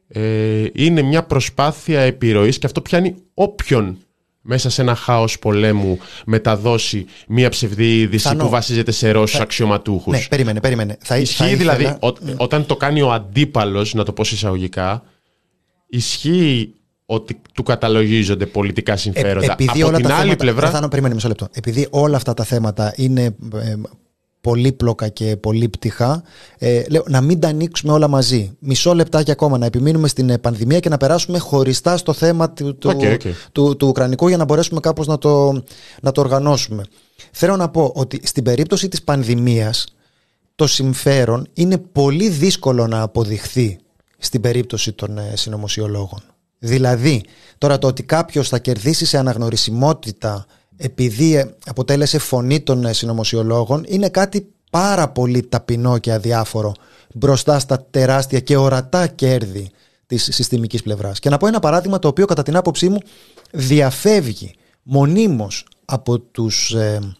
ε, 0.08 0.64
είναι 0.72 1.02
μια 1.02 1.22
προσπάθεια 1.22 2.00
επιρροής 2.00 2.58
και 2.58 2.66
αυτό 2.66 2.80
πιάνει 2.80 3.14
όποιον 3.34 3.98
μέσα 4.46 4.70
σε 4.70 4.82
ένα 4.82 4.94
χάος 4.94 5.38
πολέμου 5.38 5.98
μεταδώσει 6.26 7.06
μια 7.28 7.48
ψευδή 7.48 8.00
είδηση 8.00 8.36
που 8.36 8.48
βασίζεται 8.48 8.90
σε 8.90 9.10
Ρώσους 9.10 9.36
θα... 9.36 9.42
αξιωματούχους. 9.42 10.12
Ναι, 10.12 10.24
περίμενε, 10.28 10.60
περίμενε. 10.60 10.96
Θα, 11.00 11.16
ισχύει 11.16 11.54
δηλαδή, 11.54 11.96
όταν 12.36 12.66
το 12.66 12.76
κάνει 12.76 13.02
ο 13.02 13.12
αντίπαλος, 13.12 13.94
να 13.94 14.04
το 14.04 14.12
πω 14.12 14.22
εισαγωγικά, 14.22 15.02
ισχύει 15.86 16.74
ότι 17.06 17.40
του 17.54 17.62
καταλογίζονται 17.62 18.46
πολιτικά 18.46 18.96
συμφέροντα. 18.96 19.46
Ε, 19.46 19.52
επειδή 19.52 19.80
Από 19.80 19.88
όλα 19.88 19.96
την 19.96 20.06
τα 20.06 20.14
άλλη 20.14 20.22
θέματα, 20.22 20.44
πλευρά. 20.44 20.70
Θα, 20.70 20.88
περίμενε 20.88 21.14
μισό 21.14 21.28
λεπτό. 21.28 21.48
Επειδή 21.52 21.86
όλα 21.90 22.16
αυτά 22.16 22.34
τα 22.34 22.44
θέματα 22.44 22.92
είναι 22.96 23.24
ε, 23.54 23.74
πολύπλοκα 24.40 25.08
και 25.08 25.36
πολύπτυχα, 25.36 26.22
ε, 26.58 26.82
λέω 26.88 27.04
να 27.08 27.20
μην 27.20 27.40
τα 27.40 27.48
ανοίξουμε 27.48 27.92
όλα 27.92 28.08
μαζί. 28.08 28.56
Μισό 28.58 28.94
λεπτάκι 28.94 29.30
ακόμα 29.30 29.58
να 29.58 29.66
επιμείνουμε 29.66 30.08
στην 30.08 30.30
ε, 30.30 30.38
πανδημία 30.38 30.80
και 30.80 30.88
να 30.88 30.96
περάσουμε 30.96 31.38
χωριστά 31.38 31.96
στο 31.96 32.12
θέμα 32.12 32.50
του, 32.50 32.76
του, 32.76 32.90
του, 33.52 33.76
του, 33.76 33.86
Ουκρανικού 33.86 34.28
για 34.28 34.36
να 34.36 34.44
μπορέσουμε 34.44 34.80
κάπως 34.80 35.06
να 35.06 35.18
το, 35.18 35.62
να 36.02 36.12
το 36.12 36.20
οργανώσουμε. 36.20 36.84
Θέλω 37.32 37.56
να 37.56 37.68
πω 37.68 37.92
ότι 37.94 38.20
στην 38.22 38.44
περίπτωση 38.44 38.88
της 38.88 39.02
πανδημίας 39.02 39.86
το 40.54 40.66
συμφέρον 40.66 41.48
είναι 41.52 41.78
πολύ 41.78 42.28
δύσκολο 42.28 42.86
να 42.86 43.00
αποδειχθεί 43.00 43.78
στην 44.18 44.40
περίπτωση 44.40 44.92
των 44.92 45.18
ε, 45.18 45.32
συνωμοσιολόγων. 45.34 46.20
Δηλαδή, 46.58 47.24
τώρα 47.58 47.78
το 47.78 47.86
ότι 47.86 48.02
κάποιος 48.02 48.48
θα 48.48 48.58
κερδίσει 48.58 49.06
σε 49.06 49.18
αναγνωρισιμότητα 49.18 50.46
επειδή 50.76 51.36
ε, 51.36 51.54
αποτέλεσε 51.66 52.18
φωνή 52.18 52.60
των 52.60 52.84
ε, 52.84 52.92
συνωμοσιολόγων 52.92 53.84
είναι 53.88 54.08
κάτι 54.08 54.46
πάρα 54.70 55.08
πολύ 55.08 55.42
ταπεινό 55.42 55.98
και 55.98 56.12
αδιάφορο 56.12 56.74
μπροστά 57.14 57.58
στα 57.58 57.86
τεράστια 57.90 58.40
και 58.40 58.56
ορατά 58.56 59.06
κέρδη 59.06 59.70
της 60.06 60.28
συστημικής 60.30 60.82
πλευράς. 60.82 61.18
Και 61.18 61.30
να 61.30 61.36
πω 61.36 61.46
ένα 61.46 61.60
παράδειγμα 61.60 61.98
το 61.98 62.08
οποίο 62.08 62.26
κατά 62.26 62.42
την 62.42 62.56
άποψή 62.56 62.88
μου 62.88 62.98
διαφεύγει 63.50 64.54
μονίμως 64.82 65.66
από 65.84 66.18
τους 66.20 66.74
ε, 66.74 67.16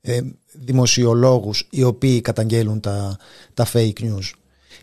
ε 0.00 0.20
δημοσιολόγους 0.54 1.66
οι 1.70 1.82
οποίοι 1.82 2.20
καταγγέλουν 2.20 2.80
τα, 2.80 3.16
τα 3.54 3.66
fake 3.72 4.00
news. 4.00 4.30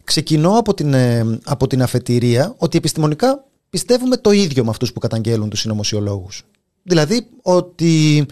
Ξεκινώ 0.04 0.58
από 0.58 0.74
την, 0.74 0.96
από 1.44 1.68
την 1.68 1.82
αφετηρία 1.82 2.56
ότι 2.58 2.78
επιστημονικά 2.78 3.46
πιστεύουμε 3.70 4.18
το 4.18 4.32
ίδιο 4.32 4.64
με 4.64 4.70
αυτούς 4.70 4.94
που 4.94 5.00
καταγγέλουν 5.00 5.50
τους 5.50 5.60
συνωμοσιολόγους. 5.60 6.44
Δηλαδή 6.90 7.28
ότι 7.42 8.26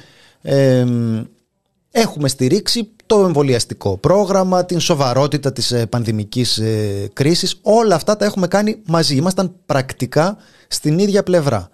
έχουμε 1.92 2.28
στηρίξει 2.28 2.90
το 3.06 3.20
εμβολιαστικό 3.26 3.98
πρόγραμμα, 3.98 4.66
την 4.66 4.80
σοβαρότητα 4.80 5.54
της 5.54 5.72
ε, 5.72 5.86
πανδημικής 5.86 6.58
ε, 6.58 7.10
κρίσης, 7.14 7.60
όλα 7.62 7.96
αυτά 7.96 8.18
τα 8.18 8.26
έχουμε 8.26 8.48
κάνει 8.48 8.82
μαζί. 8.86 9.16
Ήμασταν 9.16 9.56
πρακτικά 9.66 10.38
στην 10.68 11.00
ίδια 11.00 11.24
πλευρά. 11.24 11.70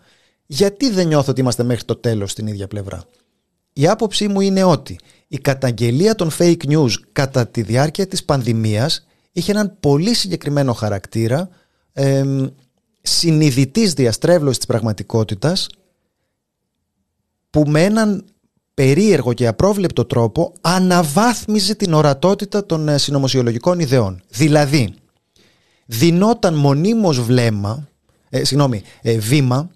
Γιατί 0.45 0.89
δεν 0.89 1.07
νιώθω 1.07 1.31
ότι 1.31 1.41
είμαστε 1.41 1.63
μέχρι 1.63 1.83
το 1.83 1.95
τέλος 1.95 2.31
στην 2.31 2.47
ίδια 2.47 2.67
πλευρά; 2.67 3.03
Η 3.73 3.87
άποψή 3.87 4.27
μου 4.27 4.41
είναι 4.41 4.63
ότι 4.63 4.99
η 5.27 5.37
καταγγελία 5.37 6.15
των 6.15 6.31
fake 6.39 6.65
news 6.67 6.91
κατά 7.11 7.47
τη 7.47 7.61
διάρκεια 7.61 8.07
της 8.07 8.23
πανδημίας 8.23 9.05
είχε 9.31 9.51
έναν 9.51 9.77
πολύ 9.79 10.13
συγκεκριμένο 10.13 10.73
χαρακτήρα 10.73 11.49
ε, 11.93 12.23
συνειδητής 13.01 13.93
διαστρέβλωσης 13.93 14.57
της 14.57 14.67
πραγματικότητας 14.67 15.69
που 17.53 17.63
με 17.67 17.83
έναν 17.83 18.25
περίεργο 18.73 19.33
και 19.33 19.47
απρόβλεπτο 19.47 20.05
τρόπο 20.05 20.53
αναβάθμιζε 20.61 21.75
την 21.75 21.93
ορατότητα 21.93 22.65
των 22.65 22.87
ε, 22.87 22.97
συνωμοσιολογικών 22.97 23.79
ιδεών. 23.79 24.21
Δηλαδή, 24.29 24.93
δινόταν 25.85 26.53
μονίμως 26.53 27.21
βλέμμα, 27.21 27.87
ε, 28.29 28.43
συγγνώμη, 28.43 28.81
ε, 29.01 29.17
βήμα 29.17 29.69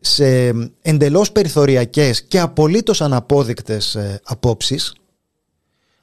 σε 0.00 0.48
εντελώς 0.82 1.32
περιθωριακές 1.32 2.22
και 2.22 2.40
απολύτως 2.40 3.00
αναπόδεικτες 3.00 3.94
ε, 3.94 4.20
απόψεις 4.24 4.94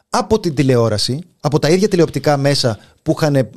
από 0.10 0.40
την 0.40 0.56
τηλεόραση, 0.56 1.20
από 1.40 1.60
τα 1.60 1.70
ίδια 1.70 1.88
τηλεοπτικά 1.88 2.38
μέσα 2.38 2.80
που 3.04 3.16
είχαν 3.18 3.50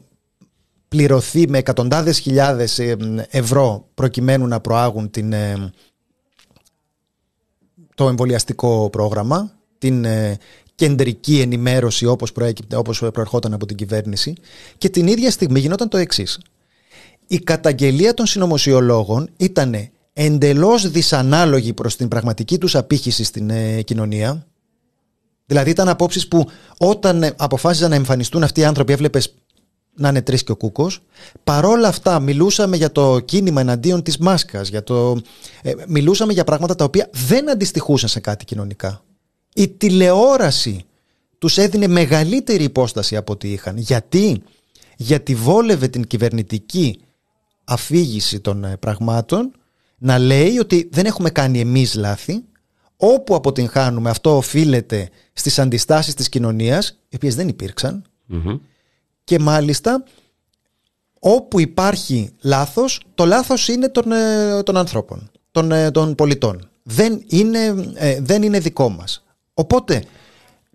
πληρωθεί 0.89 1.49
με 1.49 1.59
εκατοντάδες 1.59 2.19
χιλιάδες 2.19 2.79
ε, 2.79 2.97
ευρώ 3.31 3.89
προκειμένου 3.95 4.47
να 4.47 4.61
προάγουν 4.61 5.11
την 5.11 5.35
το 7.95 8.09
εμβολιαστικό 8.09 8.89
πρόγραμμα, 8.91 9.53
την 9.79 10.05
ε, 10.05 10.39
κεντρική 10.75 11.41
ενημέρωση 11.41 12.07
όπως, 12.07 12.33
προέκυπτε, 12.33 12.77
όπως 12.77 12.99
προερχόταν 13.13 13.53
από 13.53 13.67
την 13.67 13.77
κυβέρνηση 13.77 14.35
και 14.79 14.89
την 14.89 15.07
ίδια 15.07 15.31
στιγμή 15.31 15.61
γινόταν 15.61 15.89
το 15.89 15.97
εξής. 15.97 16.39
Η 17.27 17.39
καταγγελία 17.39 18.15
των 18.15 18.27
συνωμοσιολόγων 18.27 19.29
ήταν 19.37 19.75
εντελώς 20.13 20.91
δυσανάλογη 20.91 21.73
προς 21.73 21.97
την 21.97 22.09
πραγματική 22.09 22.59
τους 22.59 22.75
απήχηση 22.75 23.25
στην 23.25 23.51
ε, 23.51 23.83
κοινωνία. 23.83 24.47
Δηλαδή 25.47 25.71
ήταν 25.71 25.89
απόψεις 25.89 26.29
που 26.29 26.47
όταν 26.79 27.23
ε, 27.23 27.33
αποφάσιζαν 27.37 27.91
να 27.91 27.97
εμφανιστούν 27.97 28.43
αυτοί 28.43 28.61
οι 28.61 28.65
άνθρωποι 28.65 28.93
έβλεπες 28.93 29.35
να 29.95 30.09
είναι 30.09 30.23
τρεις 30.23 30.45
και 30.45 30.53
ο 30.53 30.57
κούκος. 30.57 31.01
Παρόλα 31.45 31.89
αυτά, 31.89 32.21
μιλούσαμε 32.21 32.77
για 32.77 32.93
το 32.93 33.21
κίνημα 33.21 33.61
εναντίον 33.61 34.03
της 34.03 34.19
μάσκας. 34.19 34.71
Το... 34.85 35.17
Ε, 35.63 35.73
μιλούσαμε 35.89 36.33
για 36.33 36.45
πράγματα 36.45 36.75
τα 36.75 36.85
οποία 36.85 37.11
δεν 37.29 37.51
αντιστοιχούσαν 37.51 38.09
σε 38.09 38.21
κάτι 38.21 38.45
κοινωνικά. 38.45 39.05
Η 39.55 39.69
τηλεόραση 39.69 40.85
τους 41.39 41.59
έδινε 41.59 41.87
μεγαλύτερη 41.87 42.65
υπόσταση 42.65 43.17
από 43.17 43.33
ό,τι 43.33 43.53
είχαν. 43.53 43.77
Γιατί; 43.77 44.43
Γιατί 44.97 45.35
βόλευε 45.35 45.89
την 45.89 46.07
κυβερνητική 46.07 47.01
αφήγηση 47.65 48.41
των 48.41 48.65
ε, 48.65 48.77
πραγμάτων 48.77 49.53
να 49.99 50.19
λέει 50.19 50.59
ότι 50.59 50.89
δεν 50.93 51.07
έχουμε 51.07 51.31
κάνει 51.31 51.61
εμείς 51.61 51.95
λάθη, 51.95 52.45
όπου 52.97 53.35
αποτυγχάνουμε 53.35 54.11
αυτό 54.11 54.37
οφείλεται 54.37 55.09
στις 55.33 55.59
αντιστάσεις 55.59 56.15
της 56.15 56.29
κοινωνίας, 56.29 56.99
οι 57.09 57.17
οποίες 57.17 57.35
δεν 57.35 57.49
υπηρξαν 57.49 58.05
και 59.25 59.39
μάλιστα 59.39 60.05
όπου 61.19 61.61
υπάρχει 61.61 62.31
λάθος, 62.43 63.01
το 63.15 63.25
λάθος 63.25 63.69
είναι 63.69 63.89
των, 63.89 64.13
ε, 64.13 64.63
των 64.63 64.77
ανθρώπων, 64.77 65.31
των, 65.51 65.73
ε, 65.73 65.91
των 65.91 66.15
πολιτών. 66.15 66.69
Δεν 66.83 67.23
είναι, 67.27 67.75
ε, 67.95 68.21
δεν 68.21 68.43
είναι 68.43 68.59
δικό 68.59 68.89
μας. 68.89 69.25
Οπότε 69.55 70.03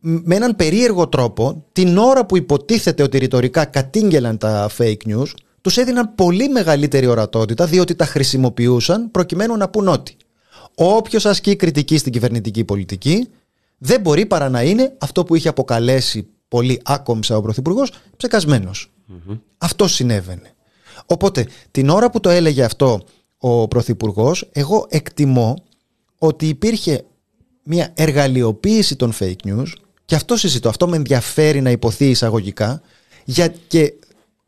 με 0.01 0.36
έναν 0.36 0.56
περίεργο 0.56 1.08
τρόπο 1.08 1.63
την 1.72 1.98
ώρα 1.98 2.25
που 2.25 2.38
υποτίθεται 2.38 3.04
ότι 3.04 3.18
ρητορικά 3.18 3.66
κατήγγελαν 3.66 4.38
τα 4.38 4.70
fake 4.77 5.08
news 5.08 5.27
τους 5.62 5.77
έδιναν 5.77 6.16
πολύ 6.16 6.50
μεγαλύτερη 6.50 7.08
ορατότητα 7.08 7.66
διότι 7.66 7.96
τα 7.96 8.06
χρησιμοποιούσαν 8.06 9.12
προκειμένου 9.12 9.58
να 9.58 9.70
πούν 9.70 9.88
ότι 9.88 10.18
όποιος 10.75 11.25
ασκεί 11.25 11.56
κριτική 11.56 11.98
στην 11.98 12.12
κυβερνητική 12.12 12.63
πολιτική 12.63 13.27
δεν 13.77 14.01
μπορεί 14.01 14.25
παρά 14.25 14.50
να 14.50 14.62
είναι 14.62 14.96
αυτό 14.98 15.24
που 15.24 15.36
είχε 15.36 15.48
αποκαλέσει 15.48 16.27
πολύ 16.48 16.82
άκομψα 16.84 17.38
ο 17.38 17.42
Πρωθυπουργός 17.42 17.92
ψεκασμένος. 18.18 18.92
Αυτό 19.58 19.88
συνέβαινε. 19.88 20.54
Οπότε 21.06 21.48
την 21.72 21.89
ώρα 21.89 22.10
που 22.10 22.20
το 22.20 22.30
έλεγε 22.30 22.63
αυτό 22.63 23.04
ο 23.38 23.68
Πρωθυπουργός, 23.68 24.50
εγώ 24.51 24.86
εκτιμώ 24.89 25.63
ότι 26.18 26.48
υπήρχε 26.48 27.06
μια 27.63 27.92
εργαλειοποίηση 27.94 28.96
των 28.96 29.13
fake 29.20 29.46
news 29.46 29.68
και 30.06 30.16
αυτό 30.16 30.38
συζητώ, 30.38 30.70
αυτό 30.70 30.88
με 30.88 30.96
ενδιαφέρει 30.96 31.62
να 31.62 31.72
υποθεί 31.72 32.10
εισαγωγικά 32.10 32.82
για, 33.25 33.48
και 33.68 33.94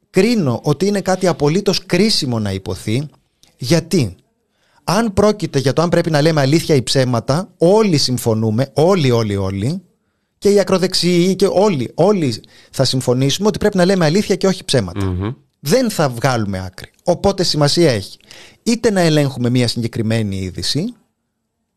κρίνω 0.10 0.60
ότι 0.64 0.86
είναι 0.86 1.02
κάτι 1.02 1.28
απολύτως 1.28 1.86
κρίσιμο 1.86 2.40
να 2.40 2.52
υποθεί 2.52 3.08
γιατί 3.58 4.16
αν 4.84 5.14
πρόκειται 5.14 5.60
για 5.60 5.74
το 5.74 5.82
αν 5.82 5.90
πρέπει 5.90 6.12
να 6.12 6.22
λέμε 6.22 6.42
αλήθεια 6.42 6.76
ή 6.76 6.84
ψέματα 6.84 7.54
όλοι 7.58 7.98
συμφωνούμε, 7.98 8.72
όλοι 8.74 9.12
όλοι 9.12 9.36
όλοι 9.36 9.82
και 10.40 10.50
οι 10.50 10.60
ακροδεξιοί 10.60 11.36
και 11.36 11.48
όλοι, 11.52 11.92
όλοι 11.94 12.44
θα 12.72 12.86
συμφωνήσουμε 12.86 13.48
ότι 13.48 13.58
πρέπει 13.58 13.78
να 13.78 13.86
λέμε 13.86 14.06
αλήθεια 14.06 14.36
και 14.36 14.48
όχι 14.48 14.64
Δεν 15.60 15.90
θα 15.90 16.10
βγάλουμε 16.10 16.60
άκρη. 16.66 16.92
Οπότε 17.04 17.44
σημασία 17.44 17.92
έχει 17.92 18.20
είτε 18.64 18.92
να 18.92 19.00
ελέγχουμε 19.02 19.50
μια 19.50 19.68
συγκεκριμένη 19.68 20.38
είδηση 20.38 20.94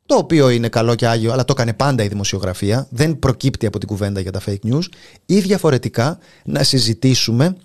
το 0.06 0.18
οποίο 0.18 0.50
είναι 0.50 0.68
καλό 0.68 0.94
και 0.94 1.06
άγιο, 1.06 1.32
αλλά 1.32 1.44
το 1.44 1.52
έκανε 1.56 1.72
πάντα 1.72 2.02
η 2.02 2.08
δημοσιογραφία, 2.08 2.86
δεν 2.90 3.18
προκύπτει 3.18 3.66
από 3.66 3.78
την 3.78 3.88
κουβέντα 3.88 4.20
για 4.20 4.32
τα 4.32 4.40
fake 4.46 4.72
news, 4.72 4.82
ή 5.26 5.40
διαφορετικά 5.40 6.18
να 6.44 6.62
συζητήσουμε 6.62 7.56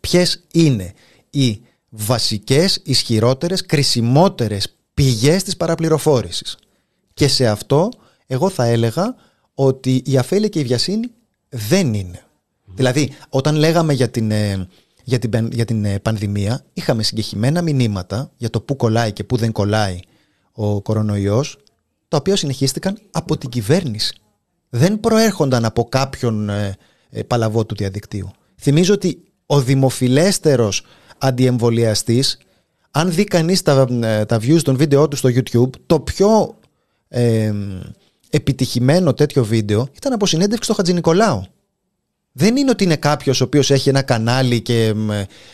ποιες 0.00 0.44
είναι 0.52 0.92
οι 1.30 1.60
βασικές, 1.88 2.80
ισχυρότερες, 2.84 3.66
κρισιμότερες 3.66 4.76
πηγές 4.94 5.42
της 5.42 5.56
παραπληροφόρησης. 5.56 6.56
Και 7.14 7.28
σε 7.28 7.46
αυτό 7.46 7.88
εγώ 8.26 8.48
θα 8.48 8.64
έλεγα 8.64 9.14
ότι 9.64 10.02
η 10.06 10.16
αφέλεια 10.18 10.48
και 10.48 10.58
η 10.58 10.64
βιασύνη 10.64 11.10
δεν 11.48 11.94
είναι. 11.94 12.22
Δηλαδή, 12.74 13.12
όταν 13.28 13.54
λέγαμε 13.54 13.92
για 13.92 14.08
την, 14.08 14.30
ε, 14.30 14.68
για 15.04 15.18
την, 15.18 15.48
για 15.52 15.64
την 15.64 15.84
ε, 15.84 15.98
πανδημία, 15.98 16.64
είχαμε 16.72 17.02
συγκεκριμένα 17.02 17.62
μηνύματα 17.62 18.30
για 18.36 18.50
το 18.50 18.60
πού 18.60 18.76
κολλάει 18.76 19.12
και 19.12 19.24
πού 19.24 19.36
δεν 19.36 19.52
κολλάει 19.52 20.00
ο 20.52 20.80
κορονοϊός, 20.80 21.58
τα 22.08 22.16
οποία 22.16 22.36
συνεχίστηκαν 22.36 22.98
από 23.10 23.36
την 23.36 23.48
κυβέρνηση. 23.48 24.14
Δεν 24.68 25.00
προέρχονταν 25.00 25.64
από 25.64 25.84
κάποιον 25.84 26.48
ε, 26.48 26.76
ε, 27.10 27.22
παλαβό 27.22 27.66
του 27.66 27.74
διαδικτύου. 27.74 28.30
Θυμίζω 28.60 28.94
ότι 28.94 29.22
ο 29.46 29.60
δημοφιλέστερος 29.60 30.84
αντιεμβολιαστής, 31.18 32.38
αν 32.90 33.12
δει 33.12 33.24
κανείς 33.24 33.62
τα, 33.62 33.86
ε, 34.02 34.24
τα 34.24 34.36
views 34.36 34.62
των 34.62 34.76
βίντεο 34.76 35.08
του 35.08 35.16
στο 35.16 35.28
YouTube, 35.28 35.70
το 35.86 36.00
πιο 36.00 36.58
ε, 37.08 37.52
επιτυχημένο 38.30 39.14
τέτοιο 39.14 39.44
βίντεο 39.44 39.88
ήταν 39.96 40.12
από 40.12 40.26
συνέντευξη 40.26 40.64
στο 40.64 40.74
Χατζη 40.74 40.92
Νικολάου. 40.92 41.44
Δεν 42.32 42.56
είναι 42.56 42.70
ότι 42.70 42.84
είναι 42.84 42.96
κάποιος 42.96 43.40
ο 43.40 43.44
οποίος 43.44 43.70
έχει 43.70 43.88
ένα 43.88 44.02
κανάλι 44.02 44.60
και 44.60 44.94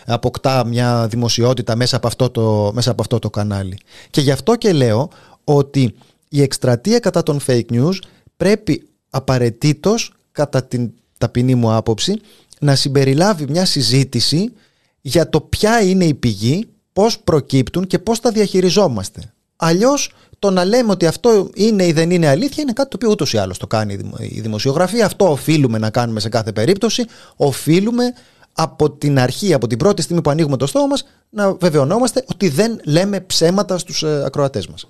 αποκτά 0.06 0.66
μια 0.66 1.06
δημοσιότητα 1.08 1.76
μέσα 1.76 1.96
από, 1.96 2.06
αυτό 2.06 2.30
το, 2.30 2.70
μέσα 2.74 2.90
από 2.90 3.02
αυτό 3.02 3.18
το 3.18 3.30
κανάλι. 3.30 3.78
Και 4.10 4.20
γι' 4.20 4.30
αυτό 4.30 4.56
και 4.56 4.72
λέω 4.72 5.10
ότι 5.44 5.94
η 6.28 6.42
εκστρατεία 6.42 6.98
κατά 6.98 7.22
των 7.22 7.40
fake 7.46 7.70
news 7.70 7.94
πρέπει 8.36 8.88
απαραίτητος, 9.10 10.12
κατά 10.32 10.64
την 10.64 10.92
ταπεινή 11.18 11.54
μου 11.54 11.72
άποψη, 11.72 12.20
να 12.60 12.74
συμπεριλάβει 12.74 13.46
μια 13.48 13.64
συζήτηση 13.64 14.52
για 15.00 15.28
το 15.28 15.40
ποια 15.40 15.82
είναι 15.82 16.04
η 16.04 16.14
πηγή, 16.14 16.68
πώς 16.92 17.18
προκύπτουν 17.18 17.86
και 17.86 17.98
πώς 17.98 18.20
τα 18.20 18.30
διαχειριζόμαστε. 18.30 19.32
Αλλιώς 19.56 20.12
το 20.46 20.52
να 20.52 20.64
λέμε 20.64 20.90
ότι 20.90 21.06
αυτό 21.06 21.50
είναι 21.54 21.87
ή 21.87 21.92
δεν 21.92 22.11
είναι 22.11 22.28
αλήθεια 22.28 22.62
είναι 22.62 22.72
κάτι 22.72 22.88
το 22.88 22.96
οποίο 22.96 23.11
ούτως 23.11 23.32
ή 23.32 23.38
άλλως 23.38 23.59
το 23.59 23.66
κάνει 23.66 23.98
η 24.18 24.40
δημοσιογραφία. 24.40 25.06
Αυτό 25.06 25.30
οφείλουμε 25.30 25.78
να 25.78 25.90
κάνουμε 25.90 26.20
σε 26.20 26.28
κάθε 26.28 26.52
περίπτωση. 26.52 27.04
Οφείλουμε 27.37 28.12
από 28.52 28.90
την 28.90 29.18
αρχή, 29.18 29.54
από 29.54 29.66
την 29.66 29.78
πρώτη 29.78 30.02
στιγμή 30.02 30.22
που 30.22 30.30
ανοίγουμε 30.30 30.56
το 30.56 30.66
στόμα 30.66 30.87
μας, 30.87 31.06
να 31.30 31.54
βεβαιωνόμαστε 31.54 32.24
ότι 32.28 32.48
δεν 32.48 32.80
λέμε 32.85 33.20
ψέματα 33.20 33.78
στους 33.78 34.02
ε, 34.02 34.22
ακροατές 34.24 34.66
μας. 34.66 34.87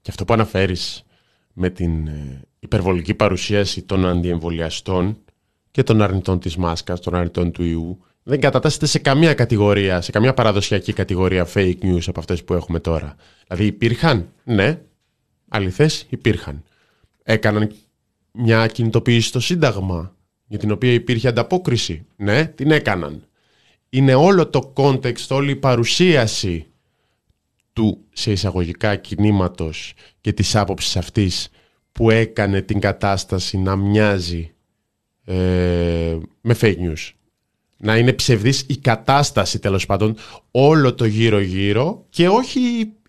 Και 0.00 0.10
αυτό 0.10 0.24
που 0.24 0.32
αναφέρεις 0.32 1.04
με 1.52 1.70
την 1.70 2.06
ε, 2.06 2.40
υπερβολική 2.58 3.14
παρουσίαση 3.14 3.82
των 3.82 4.06
αντιεμβολιαστών 4.06 5.18
και 5.70 5.82
των 5.82 6.02
αρνητών 6.02 6.38
της 6.38 6.56
μάσκας, 6.56 7.00
των 7.00 7.14
αρνητών 7.14 7.52
του 7.52 7.64
ιού, 7.64 8.04
δεν 8.28 8.40
κατατάσσεται 8.40 8.86
σε 8.86 8.98
καμία 8.98 9.34
κατηγορία, 9.34 10.00
σε 10.00 10.10
καμία 10.10 10.34
παραδοσιακή 10.34 10.92
κατηγορία 10.92 11.48
fake 11.54 11.78
news 11.82 12.02
από 12.06 12.20
αυτές 12.20 12.44
που 12.44 12.54
έχουμε 12.54 12.80
τώρα. 12.80 13.16
Δηλαδή 13.46 13.66
υπήρχαν, 13.66 14.28
ναι, 14.44 14.80
αληθές 15.48 16.06
υπήρχαν. 16.08 16.62
Έκαναν 17.22 17.72
μια 18.32 18.66
κινητοποίηση 18.66 19.28
στο 19.28 19.40
Σύνταγμα 19.40 20.16
για 20.46 20.58
την 20.58 20.70
οποία 20.70 20.92
υπήρχε 20.92 21.28
ανταπόκριση; 21.28 22.06
Ναι, 22.16 22.46
την 22.46 22.70
έκαναν. 22.70 23.22
Είναι 23.88 24.14
όλο 24.14 24.48
το 24.48 24.72
context, 24.76 25.26
όλη 25.28 25.50
η 25.50 25.56
παρουσίαση 25.56 26.66
του 27.72 28.04
σε 28.12 28.32
εισαγωγικά 28.32 28.96
κινήματος 28.96 29.94
και 30.20 30.32
της 30.32 30.56
άποψης 30.56 30.96
αυτής 30.96 31.48
που 31.92 32.10
έκανε 32.10 32.62
την 32.62 32.80
κατάσταση 32.80 33.58
να 33.58 33.76
μοιάζει 33.76 34.52
ε, 35.24 36.18
με 36.40 36.56
fake 36.60 36.76
news. 36.76 37.15
Να 37.76 37.96
είναι 37.96 38.12
ψευδής 38.12 38.64
η 38.66 38.76
κατάσταση 38.76 39.58
τέλος 39.58 39.86
πάντων 39.86 40.16
όλο 40.50 40.94
το 40.94 41.04
γύρω 41.04 41.40
γύρω 41.40 42.04
και 42.10 42.28
όχι 42.28 42.60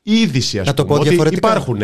η 0.01 0.21
είδηση 0.21 0.59
ας 0.59 0.65
να 0.65 0.73
πούμε. 0.73 0.87
Το 0.87 1.13
πω 1.15 1.21
ότι 1.21 1.35
υπάρχουν 1.35 1.81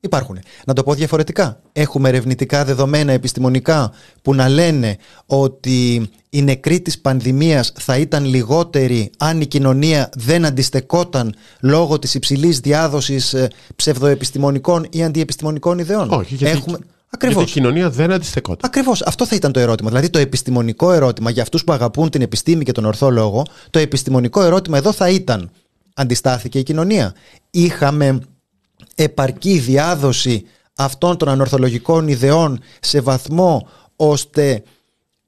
Υπάρχουν. 0.00 0.38
Να 0.66 0.74
το 0.74 0.82
πω 0.82 0.94
διαφορετικά. 0.94 1.60
Έχουμε 1.72 2.08
ερευνητικά 2.08 2.64
δεδομένα 2.64 3.12
επιστημονικά 3.12 3.92
που 4.22 4.34
να 4.34 4.48
λένε 4.48 4.96
ότι 5.26 6.10
οι 6.30 6.42
νεκροί 6.42 6.80
της 6.80 6.98
πανδημίας 6.98 7.72
θα 7.78 7.96
ήταν 7.96 8.24
λιγότεροι 8.24 9.10
αν 9.18 9.40
η 9.40 9.46
κοινωνία 9.46 10.10
δεν 10.14 10.44
αντιστεκόταν 10.44 11.34
λόγω 11.60 11.98
της 11.98 12.14
υψηλής 12.14 12.60
διάδοσης 12.60 13.34
ε, 13.34 13.48
ψευδοεπιστημονικών 13.76 14.86
ή 14.90 15.04
αντιεπιστημονικών 15.04 15.78
ιδεών. 15.78 16.10
Όχι, 16.10 16.34
γιατί, 16.34 16.58
Έχουμε... 16.58 16.78
Ακριβώς. 17.10 17.36
γιατί 17.36 17.58
η 17.58 17.62
κοινωνία 17.62 17.90
δεν 17.90 18.12
αντιστεκόταν. 18.12 18.60
Ακριβώς. 18.62 19.02
Αυτό 19.02 19.26
θα 19.26 19.34
ήταν 19.34 19.52
το 19.52 19.60
ερώτημα. 19.60 19.88
Δηλαδή 19.88 20.10
το 20.10 20.18
επιστημονικό 20.18 20.92
ερώτημα 20.92 21.30
για 21.30 21.42
αυτούς 21.42 21.64
που 21.64 21.72
αγαπούν 21.72 22.10
την 22.10 22.22
επιστήμη 22.22 22.64
και 22.64 22.72
τον 22.72 22.84
ορθό 22.84 23.10
λόγο, 23.10 23.46
το 23.70 23.78
επιστημονικό 23.78 24.42
ερώτημα 24.42 24.78
εδώ 24.78 24.92
θα 24.92 25.08
ήταν 25.08 25.50
αντιστάθηκε 25.94 26.58
η 26.58 26.62
κοινωνία. 26.62 27.14
Είχαμε 27.50 28.20
επαρκή 28.94 29.58
διάδοση 29.58 30.44
αυτών 30.74 31.16
των 31.16 31.28
ανορθολογικών 31.28 32.08
ιδεών 32.08 32.60
σε 32.80 33.00
βαθμό 33.00 33.68
ώστε 33.96 34.62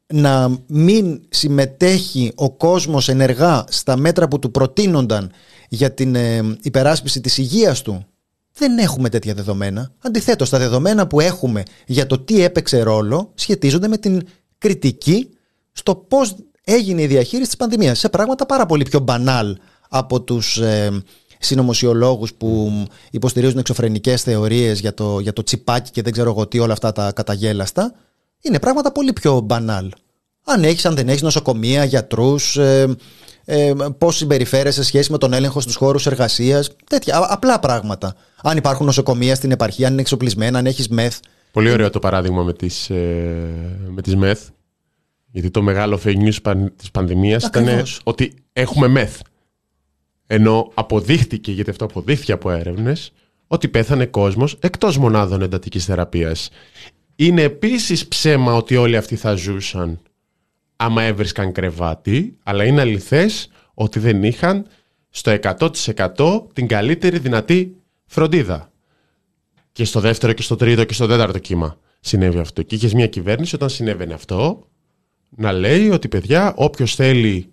να 0.07 0.59
μην 0.67 1.21
συμμετέχει 1.29 2.33
ο 2.35 2.51
κόσμος 2.51 3.09
ενεργά 3.09 3.65
στα 3.69 3.97
μέτρα 3.97 4.29
που 4.29 4.39
του 4.39 4.51
προτείνονταν 4.51 5.33
για 5.69 5.93
την 5.93 6.15
ε, 6.15 6.57
υπεράσπιση 6.63 7.21
της 7.21 7.39
υγείας 7.39 7.83
του. 7.83 8.07
Δεν 8.55 8.79
έχουμε 8.79 9.09
τέτοια 9.09 9.35
δεδομένα. 9.35 9.93
Αντιθέτως, 9.99 10.51
τα 10.51 10.59
δεδομένα 10.59 11.07
που 11.07 11.21
έχουμε 11.21 11.63
για 11.87 12.07
το 12.07 12.19
τι 12.19 12.43
έπαιξε 12.43 12.83
ρόλο 12.83 13.31
σχετίζονται 13.35 13.89
με 13.89 13.99
την 13.99 14.23
κριτική 14.59 15.29
στο 15.73 15.95
πώς 15.95 16.37
έγινε 16.65 17.03
η 17.03 17.07
διαχείριση 17.07 17.49
της 17.49 17.57
πανδημίας. 17.57 17.99
Σε 17.99 18.09
πράγματα 18.09 18.47
πάρα 18.47 18.67
πολύ 18.67 18.85
πιο 18.85 19.01
μπανάλ 19.01 19.57
από 19.89 20.23
τους 20.23 20.59
ε, 20.59 21.03
συνωμοσιολόγους 21.39 22.35
που 22.35 22.73
υποστηρίζουν 23.11 23.59
εξωφρενικές 23.59 24.23
θεωρίες 24.23 24.81
για 24.81 24.95
το, 24.95 25.21
για 25.21 25.33
το 25.33 25.43
τσιπάκι 25.43 25.91
και 25.91 26.03
δεν 26.03 26.13
ξέρω 26.13 26.31
εγώ 26.31 26.47
τι, 26.47 26.59
όλα 26.59 26.73
αυτά 26.73 26.93
τα 26.93 27.13
καταγέλαστα. 27.13 27.95
Είναι 28.41 28.59
πράγματα 28.59 28.93
πολύ 28.93 29.13
πιο 29.13 29.41
μπανάλ. 29.41 29.93
Αν 30.45 30.65
έχεις, 30.65 30.85
αν 30.87 30.95
δεν 30.95 31.09
έχεις 31.09 31.23
νοσοκομεία, 31.23 31.85
γιατρούς, 31.85 32.57
ε, 32.57 32.97
ε, 33.45 33.73
πώς 33.99 34.17
συμπεριφέρεσαι 34.17 34.83
σε 34.83 34.89
σχέση 34.89 35.13
με 35.13 35.19
τον 35.19 35.33
έλεγχο 35.33 35.61
στους 35.61 35.75
χώρους 35.75 36.07
εργασίας. 36.07 36.71
Τέτοια 36.91 37.27
απλά 37.29 37.59
πράγματα. 37.59 38.15
Αν 38.43 38.57
υπάρχουν 38.57 38.87
νοσοκομεία 38.87 39.35
στην 39.35 39.51
επαρχία, 39.51 39.87
αν 39.87 39.93
είναι 39.93 40.01
εξοπλισμένα, 40.01 40.59
αν 40.59 40.67
έχεις 40.67 40.89
μεθ. 40.89 41.19
Πολύ 41.53 41.71
ωραίο 41.71 41.91
το 41.91 41.99
παράδειγμα 41.99 42.43
με 42.43 42.53
τις, 42.53 42.91
ε, 42.91 42.97
με 43.89 44.03
τις 44.03 44.17
μεθ. 44.17 44.49
Γιατί 45.31 45.51
το 45.51 45.63
μεγάλο 45.63 46.01
fake 46.05 46.17
news 46.17 46.55
της 46.77 46.91
πανδημίας 46.91 47.45
ήταν 47.45 47.85
ότι 48.03 48.35
έχουμε 48.53 48.89
μεθ. 48.89 49.21
Ενώ 50.27 50.71
αποδείχτηκε, 50.75 51.53
γιατί 51.53 51.71
αυτό 51.71 51.85
αποδείχθηκε 51.85 52.33
από 52.33 52.51
έρευνες, 52.51 53.13
ότι 53.47 53.69
πέθανε 53.69 54.07
κόσμος 54.07 54.57
εκτός 54.61 54.99
μονάδων 54.99 55.43
εντατικής 55.43 55.85
θεραπείας. 55.85 56.51
Είναι 57.17 57.43
επίσης 57.43 58.09
ψέμα 58.09 58.55
ότι 58.55 58.77
όλοι 58.77 58.97
αυτοί 58.97 59.17
θα 59.17 59.35
ζούσαν 59.35 60.01
άμα 60.77 61.03
έβρισκαν 61.03 61.53
κρεβάτι, 61.53 62.39
αλλά 62.43 62.65
είναι 62.65 62.81
αληθές 62.81 63.51
ότι 63.75 63.99
δεν 63.99 64.23
είχαν 64.23 64.67
στο 65.11 65.39
100% 65.43 66.47
την 66.53 66.67
καλύτερη 66.67 67.19
δυνατή 67.19 67.77
φροντίδα. 68.07 68.73
Και 69.73 69.85
στο 69.85 70.01
δεύτερο 70.01 70.33
και 70.33 70.43
στο 70.43 70.57
τρίτο 70.57 70.85
και 70.85 70.95
στο 70.95 71.07
τέταρτο 71.07 71.39
κύμα. 71.39 71.79
συνέβη 72.01 72.39
αυτό. 72.39 72.63
Και 72.63 72.75
είχες 72.75 72.95
μια 72.95 73.07
κυβέρνηση 73.07 73.55
όταν 73.55 73.69
συνέβαινε 73.69 74.15
αυτό 74.15 74.67
να 75.29 75.53
λέει 75.53 75.91
ότι 75.91 76.09
παιδιά 76.09 76.55
όποιος 76.57 76.95
θέλει, 76.95 77.53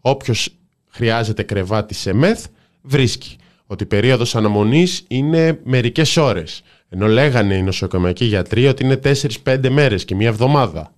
όποιος 0.00 0.48
χρειάζεται 0.88 1.42
κρεβάτι 1.42 1.94
σε 1.94 2.12
μεθ 2.12 2.46
βρίσκει. 2.82 3.36
Ότι 3.66 3.82
η 3.82 3.86
περίοδος 3.86 4.34
αναμονής 4.34 5.04
είναι 5.08 5.60
μερικές 5.64 6.16
ώρες. 6.16 6.62
Ενώ 6.88 7.06
λέγανε 7.06 7.54
οι 7.54 7.62
νοσοκομιακοί 7.62 8.24
γιατροί 8.24 8.66
ότι 8.66 8.84
είναι 8.84 9.00
4-5 9.44 9.68
μέρες 9.70 10.04
και 10.04 10.14
μία 10.14 10.28
εβδομάδα. 10.28 10.94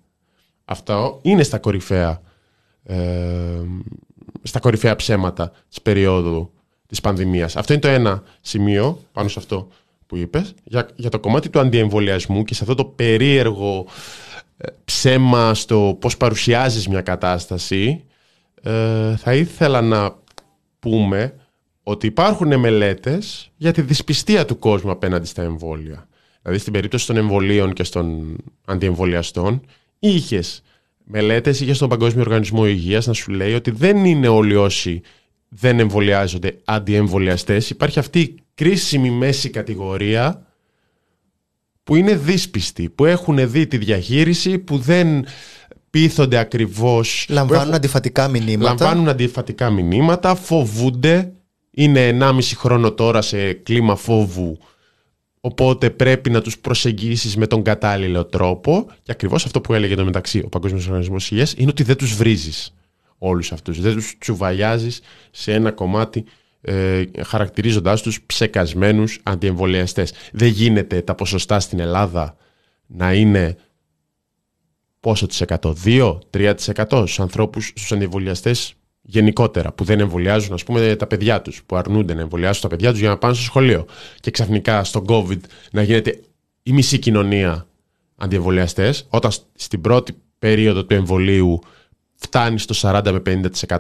Αυτό 0.71 1.19
είναι 1.23 1.43
στα 1.43 1.59
κορυφαία, 1.59 2.21
ε, 2.85 2.97
στα 4.43 4.59
κορυφαία 4.59 4.97
ψέματα 4.97 5.53
της 5.69 5.83
περίοδου 5.83 6.51
της 6.87 7.01
πανδημίας. 7.01 7.57
Αυτό 7.57 7.73
είναι 7.73 7.83
το 7.83 7.89
ένα 7.89 8.23
σημείο 8.41 9.01
πάνω 9.13 9.29
σε 9.29 9.39
αυτό 9.39 9.69
που 10.07 10.17
είπες. 10.17 10.55
Για, 10.65 10.89
για 10.97 11.11
το 11.11 11.21
κομμάτι 11.21 11.51
του 11.51 11.59
αντιεμβολιασμού 11.59 12.45
και 12.45 12.55
σε 12.55 12.63
αυτό 12.63 12.75
το 12.75 12.85
περίεργο 12.85 13.87
ε, 14.57 14.67
ψέμα 14.85 15.55
στο 15.55 15.97
πώς 16.01 16.17
παρουσιάζεις 16.17 16.89
μια 16.89 17.01
κατάσταση 17.01 18.05
ε, 18.63 19.17
θα 19.17 19.35
ήθελα 19.35 19.81
να 19.81 20.15
πούμε 20.79 21.35
ότι 21.83 22.07
υπάρχουν 22.07 22.59
μελέτες 22.59 23.51
για 23.57 23.73
τη 23.73 23.83
δυσπιστία 23.83 24.45
του 24.45 24.59
κόσμου 24.59 24.91
απέναντι 24.91 25.27
στα 25.27 25.43
εμβόλια. 25.43 26.09
Δηλαδή 26.43 26.61
στην 26.61 26.73
περίπτωση 26.73 27.07
των 27.07 27.17
εμβολίων 27.17 27.73
και 27.73 27.83
των 27.83 28.37
αντιεμβολιαστών 28.65 29.63
είχες 30.01 30.63
μελέτες, 31.05 31.61
είχες 31.61 31.77
στον 31.77 31.89
Παγκόσμιο 31.89 32.23
Οργανισμό 32.23 32.67
Υγείας 32.67 33.07
να 33.07 33.13
σου 33.13 33.31
λέει 33.31 33.55
ότι 33.55 33.71
δεν 33.71 34.05
είναι 34.05 34.29
όλοι 34.29 34.57
όσοι 34.57 35.01
δεν 35.49 35.81
εμβολιάζονται 35.81 36.59
αντιεμβολιαστές. 36.65 37.71
Υπάρχει 37.71 37.99
αυτή 37.99 38.21
η 38.21 38.35
κρίσιμη 38.55 39.11
μέση 39.11 39.51
κατηγορία 39.51 40.47
που 41.83 41.97
είναι 41.97 42.15
δύσπιστοι, 42.15 42.89
που 42.89 43.05
έχουν 43.05 43.51
δει 43.51 43.67
τη 43.67 43.77
διαχείριση, 43.77 44.59
που 44.59 44.79
δεν 44.79 45.27
πείθονται 45.91 46.39
ακριβώς... 46.39 47.27
Λαμβάνουν 47.29 47.63
έχουν... 47.63 47.75
αντιφατικά 47.75 48.29
μηνύματα. 48.29 48.63
Λαμβάνουν 48.63 49.09
αντιφατικά 49.09 49.71
μηνύματα, 49.71 50.35
φοβούνται, 50.35 51.33
είναι 51.71 52.19
1,5 52.21 52.41
χρόνο 52.57 52.93
τώρα 52.93 53.23
σε 53.23 53.53
κλίμα 53.53 53.97
φόβου 53.97 54.59
Οπότε 55.41 55.91
πρέπει 55.91 56.31
να 56.31 56.41
τους 56.41 56.59
προσεγγίσεις 56.59 57.37
με 57.37 57.47
τον 57.47 57.63
κατάλληλο 57.63 58.25
τρόπο 58.25 58.87
και 59.03 59.13
ακριβώς 59.13 59.45
αυτό 59.45 59.61
που 59.61 59.75
έλεγε 59.75 59.95
το 59.95 60.05
μεταξύ 60.05 60.43
ο 60.45 60.49
Παγκόσμιος 60.49 60.87
Οργανισμός 60.87 61.31
Υγείας 61.31 61.55
είναι 61.57 61.71
ότι 61.71 61.83
δεν 61.83 61.97
τους 61.97 62.15
βρίζεις 62.15 62.75
όλους 63.19 63.53
αυτούς, 63.53 63.81
δεν 63.81 63.95
τους 63.95 64.19
τσουβαλιάζεις 64.19 65.01
σε 65.31 65.53
ένα 65.53 65.73
κομμάτι 65.73 66.25
ε, 66.61 67.05
χαρακτηρίζοντάς 67.25 68.03
τους 68.03 68.23
ψεκασμένους 68.23 69.21
αντιεμβολιαστές. 69.23 70.13
Δεν 70.33 70.49
γίνεται 70.49 71.03
τα 71.03 71.15
ποσοστά 71.15 71.61
στην 71.61 71.81
Ελλάδα 71.81 72.37
να 72.87 73.15
είναι 73.15 73.57
πόσο 75.01 75.27
της 75.27 75.41
εκατό, 75.41 75.77
2-3% 75.85 76.55
στους 76.87 77.21
ανθρώπους, 77.21 77.67
στους 77.67 77.93
αντιεμβολιαστές 77.93 78.75
γενικότερα, 79.03 79.73
που 79.73 79.85
δεν 79.85 80.01
εμβολιάζουν 80.01 80.53
ας 80.53 80.65
πούμε, 80.65 80.97
τα 80.97 81.07
παιδιά 81.07 81.43
τους, 81.43 81.63
που 81.67 81.77
αρνούνται 81.77 82.15
να 82.15 82.21
εμβολιάσουν 82.21 82.63
τα 82.63 82.69
παιδιά 82.69 82.91
τους 82.91 83.01
για 83.01 83.09
να 83.09 83.17
πάνε 83.17 83.35
στο 83.35 83.43
σχολείο. 83.43 83.87
Και 84.21 84.31
ξαφνικά 84.31 84.85
στο 84.85 85.05
COVID 85.09 85.41
να 85.73 85.83
γίνεται 85.83 86.21
η 86.63 86.73
μισή 86.73 86.99
κοινωνία 86.99 87.67
αντιεμβολιαστές, 88.17 89.07
όταν 89.09 89.31
στην 89.55 89.81
πρώτη 89.81 90.15
περίοδο 90.39 90.85
του 90.85 90.95
εμβολίου 90.95 91.59
φτάνει 92.15 92.59
στο 92.59 92.75
40 92.91 93.01
με 93.13 93.23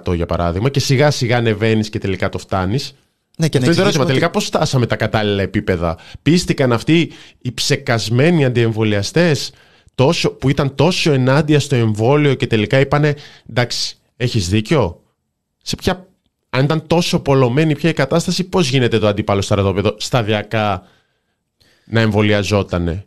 50% 0.06 0.14
για 0.14 0.26
παράδειγμα, 0.26 0.68
και 0.68 0.80
σιγά 0.80 1.10
σιγά 1.10 1.36
ανεβαίνεις 1.36 1.90
και 1.90 1.98
τελικά 1.98 2.28
το 2.28 2.38
φτάνεις. 2.38 2.94
Ναι, 3.36 3.48
και 3.48 3.58
Αυτό 3.58 3.70
είναι 3.70 3.76
το 3.80 3.82
ερώτημα. 3.82 4.04
Τελικά 4.04 4.30
πώς 4.30 4.44
φτάσαμε 4.44 4.86
τα 4.86 4.96
κατάλληλα 4.96 5.42
επίπεδα; 5.42 5.98
Πίστηκαν 6.22 6.72
αυτοί 6.72 7.10
οι 7.38 7.52
ψεκασμένοι 7.52 8.44
αντιεμβολιαστές 8.44 9.52
που 10.38 10.48
ήταν 10.48 10.74
τόσο 10.74 11.12
ενάντια 11.12 11.60
στο 11.60 11.76
εμβόλιο 11.76 12.34
και 12.34 12.46
τελικά 12.46 12.80
είπανε 12.80 13.14
εντάξει, 13.50 13.96
έχεις 14.16 14.48
δίκιο 14.48 14.99
σε 15.62 15.76
ποια, 15.76 16.08
αν 16.50 16.64
ήταν 16.64 16.86
τόσο 16.86 17.20
πολλωμένη 17.20 17.74
πια 17.74 17.90
η 17.90 17.92
κατάσταση, 17.92 18.44
πώς 18.44 18.68
γίνεται 18.68 18.98
το 18.98 19.06
αντίπαλο 19.06 19.40
στρατόπεδο 19.40 19.94
σταδιακά 19.98 20.82
να 21.84 22.00
εμβολιαζότανε; 22.00 23.06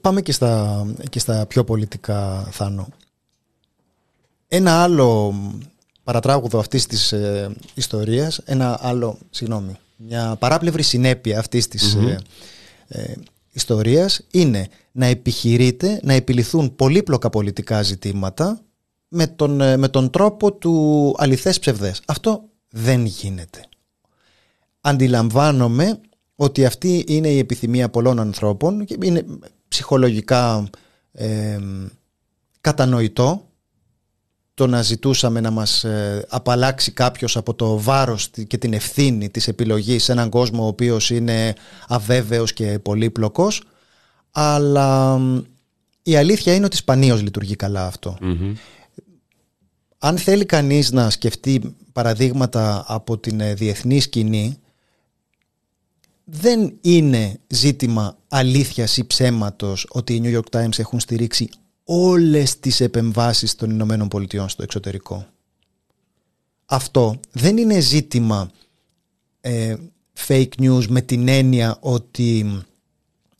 πάμε 0.00 0.22
και 0.22 0.32
στα, 0.32 0.84
και 1.10 1.18
στα 1.18 1.46
πιο 1.46 1.64
πολιτικά, 1.64 2.48
Θάνο. 2.50 2.88
Ένα 4.48 4.82
άλλο 4.82 5.34
παρατράγουδο 6.04 6.58
αυτής 6.58 6.86
της 6.86 7.12
ε, 7.12 7.50
ιστορίας, 7.74 8.40
ένα 8.44 8.78
άλλο, 8.80 9.18
συγγνώμη, 9.30 9.76
μια 9.96 10.36
παράπλευρη 10.38 10.82
συνέπεια 10.82 11.38
αυτής 11.38 11.68
της 11.68 11.94
ε, 11.94 12.18
ε, 12.88 13.14
ιστορίας 13.52 14.20
είναι 14.30 14.68
να 14.92 15.06
επιχειρείται 15.06 16.00
να 16.02 16.12
επιληθούν 16.12 16.76
πολύπλοκα 16.76 17.30
πολιτικά 17.30 17.82
ζητήματα 17.82 18.60
με 19.08 19.26
τον, 19.26 19.60
ε, 19.60 19.76
με 19.76 19.88
τον 19.88 20.10
τρόπο 20.10 20.52
του 20.52 21.14
αληθές 21.18 21.58
ψευδές. 21.58 22.02
Αυτό 22.06 22.42
δεν 22.70 23.04
γίνεται. 23.04 23.60
Αντιλαμβάνομαι 24.80 26.00
ότι 26.36 26.64
αυτή 26.64 27.04
είναι 27.08 27.28
η 27.28 27.38
επιθυμία 27.38 27.88
πολλών 27.88 28.20
ανθρώπων 28.20 28.84
και 28.84 28.96
είναι 29.02 29.24
ψυχολογικά 29.68 30.70
ε, 31.12 31.58
κατανοητό 32.60 33.42
το 34.54 34.66
να 34.66 34.82
ζητούσαμε 34.82 35.40
να 35.40 35.50
μας 35.50 35.84
ε, 35.84 36.26
απαλλάξει 36.28 36.92
κάποιος 36.92 37.36
από 37.36 37.54
το 37.54 37.80
βάρος 37.80 38.30
και 38.46 38.58
την 38.58 38.72
ευθύνη 38.72 39.30
της 39.30 39.48
επιλογής 39.48 40.04
σε 40.04 40.12
έναν 40.12 40.30
κόσμο 40.30 40.64
ο 40.64 40.66
οποίος 40.66 41.10
είναι 41.10 41.54
αβέβαιος 41.88 42.52
και 42.52 42.78
πολύπλοκος 42.78 43.62
αλλά 44.30 45.20
η 46.02 46.16
αλήθεια 46.16 46.54
είναι 46.54 46.64
ότι 46.64 46.76
σπανίως 46.76 47.22
λειτουργεί 47.22 47.56
καλά 47.56 47.86
αν 49.98 50.18
θέλει 50.18 50.44
κανείς 50.44 50.90
να 50.92 51.10
σκεφτεί 51.10 51.76
παραδείγματα 51.92 52.84
από 52.86 53.18
την 53.18 53.40
ε, 53.40 53.54
διεθνή 53.54 54.00
σκηνή, 54.00 54.58
δεν 56.24 56.78
είναι 56.80 57.40
ζήτημα 57.46 58.16
αλήθειας 58.28 58.96
ή 58.96 59.06
ψέματος 59.06 59.86
ότι 59.88 60.14
οι 60.14 60.20
New 60.24 60.38
York 60.38 60.60
Times 60.60 60.78
έχουν 60.78 61.00
στηρίξει 61.00 61.48
όλες 61.84 62.60
τις 62.60 62.80
επεμβάσεις 62.80 63.54
των 63.54 63.70
Ηνωμένων 63.70 64.08
Πολιτειών 64.08 64.48
στο 64.48 64.62
εξωτερικό. 64.62 65.26
Αυτό 66.66 67.20
δεν 67.32 67.56
είναι 67.56 67.80
ζήτημα 67.80 68.50
ε, 69.40 69.74
fake 70.26 70.52
news 70.58 70.86
με 70.86 71.00
την 71.00 71.28
έννοια 71.28 71.76
ότι 71.80 72.62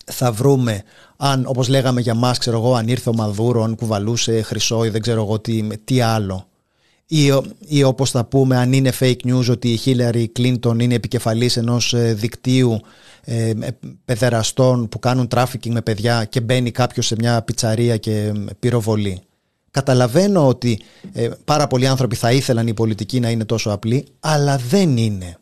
θα 0.05 0.33
βρούμε 0.33 0.83
αν 1.17 1.45
όπως 1.47 1.69
λέγαμε 1.69 2.01
για 2.01 2.15
μας 2.15 2.39
ξέρω 2.39 2.57
εγώ 2.57 2.75
αν 2.75 2.89
ήρθε 2.89 3.11
ο 3.11 3.15
Μαδούρο, 3.15 3.63
αν 3.63 3.77
κουβαλούσε 3.77 4.43
χρυσό 4.43 4.85
ή 4.85 4.89
δεν 4.89 5.01
ξέρω 5.01 5.23
εγώ 5.23 5.41
τι, 5.41 5.67
τι 5.85 6.01
άλλο 6.01 6.48
ή, 7.11 7.33
ή 7.67 7.83
όπως 7.83 8.11
θα 8.11 8.25
πούμε 8.25 8.57
αν 8.57 8.73
είναι 8.73 8.93
fake 9.01 9.21
news 9.25 9.51
ότι 9.51 9.73
η 9.73 9.77
Χίλαρη 9.77 10.29
Κλίντον 10.29 10.81
είναι 10.81 10.95
επικεφαλής 10.95 11.57
ενός 11.57 11.95
ε, 11.95 12.15
δικτύου 12.15 12.81
ε, 13.25 13.53
παιδεραστών 14.05 14.89
που 14.89 14.99
κάνουν 14.99 15.29
τράφικινγκ 15.29 15.75
με 15.75 15.83
παιδιά 15.83 16.25
και 16.25 16.41
μπαίνει 16.41 16.71
κάποιος 16.71 17.07
σε 17.07 17.15
μια 17.19 17.43
πιτσαρία 17.43 17.97
και 17.97 18.33
πυροβολεί. 18.59 19.21
Καταλαβαίνω 19.71 20.47
ότι 20.47 20.81
ε, 21.13 21.29
πάρα 21.45 21.67
πολλοί 21.67 21.87
άνθρωποι 21.87 22.17
θα 22.17 22.33
ήθελαν 22.33 22.67
η 22.67 22.75
πολιτική 22.75 23.21
να 23.21 23.31
είναι 23.31 23.45
τόσο 23.45 23.71
απλή, 23.71 24.07
αλλά 24.21 24.57
δεν 24.57 24.97
είναι. 24.97 25.37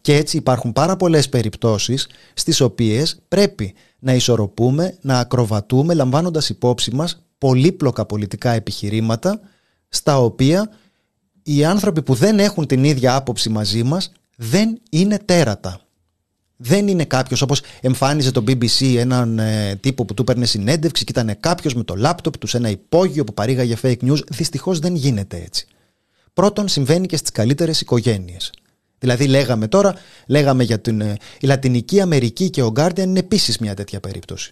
Και 0.00 0.16
έτσι 0.16 0.36
υπάρχουν 0.36 0.72
πάρα 0.72 0.96
πολλές 0.96 1.28
περιπτώσεις 1.28 2.08
στις 2.34 2.60
οποίες 2.60 3.18
πρέπει 3.28 3.74
να 3.98 4.14
ισορροπούμε, 4.14 4.96
να 5.00 5.18
ακροβατούμε 5.18 5.94
λαμβάνοντας 5.94 6.48
υπόψη 6.48 6.94
μας 6.94 7.26
πολύπλοκα 7.38 8.06
πολιτικά 8.06 8.50
επιχειρήματα 8.50 9.40
στα 9.88 10.18
οποία 10.18 10.70
οι 11.48 11.64
άνθρωποι 11.64 12.02
που 12.02 12.14
δεν 12.14 12.38
έχουν 12.38 12.66
την 12.66 12.84
ίδια 12.84 13.14
άποψη 13.14 13.48
μαζί 13.48 13.82
μας 13.82 14.12
δεν 14.36 14.80
είναι 14.90 15.18
τέρατα. 15.24 15.80
Δεν 16.56 16.88
είναι 16.88 17.04
κάποιος 17.04 17.42
όπως 17.42 17.62
εμφάνιζε 17.80 18.30
το 18.30 18.44
BBC 18.46 18.96
έναν 18.96 19.38
ε, 19.38 19.76
τύπο 19.80 20.04
που 20.04 20.14
του 20.14 20.24
παίρνει 20.24 20.46
συνέντευξη 20.46 21.04
και 21.04 21.20
ήταν 21.20 21.36
κάποιος 21.40 21.74
με 21.74 21.84
το 21.84 21.94
λάπτοπ 21.94 22.38
του 22.38 22.46
σε 22.46 22.56
ένα 22.56 22.68
υπόγειο 22.68 23.24
που 23.24 23.34
παρήγαγε 23.34 23.76
fake 23.82 23.98
news. 24.02 24.18
Δυστυχώς 24.28 24.78
δεν 24.78 24.94
γίνεται 24.94 25.42
έτσι. 25.44 25.66
Πρώτον, 26.32 26.68
συμβαίνει 26.68 27.06
και 27.06 27.16
στις 27.16 27.30
καλύτερες 27.30 27.80
οικογένειες. 27.80 28.52
Δηλαδή, 28.98 29.26
λέγαμε 29.26 29.68
τώρα, 29.68 29.94
λέγαμε 30.26 30.62
για 30.62 30.80
την 30.80 31.00
ε, 31.00 31.16
η 31.40 31.46
Λατινική 31.46 32.00
Αμερική 32.00 32.50
και 32.50 32.62
ο 32.62 32.72
Guardian 32.76 32.98
είναι 32.98 33.18
επίσης 33.18 33.58
μια 33.58 33.74
τέτοια 33.74 34.00
περίπτωση 34.00 34.50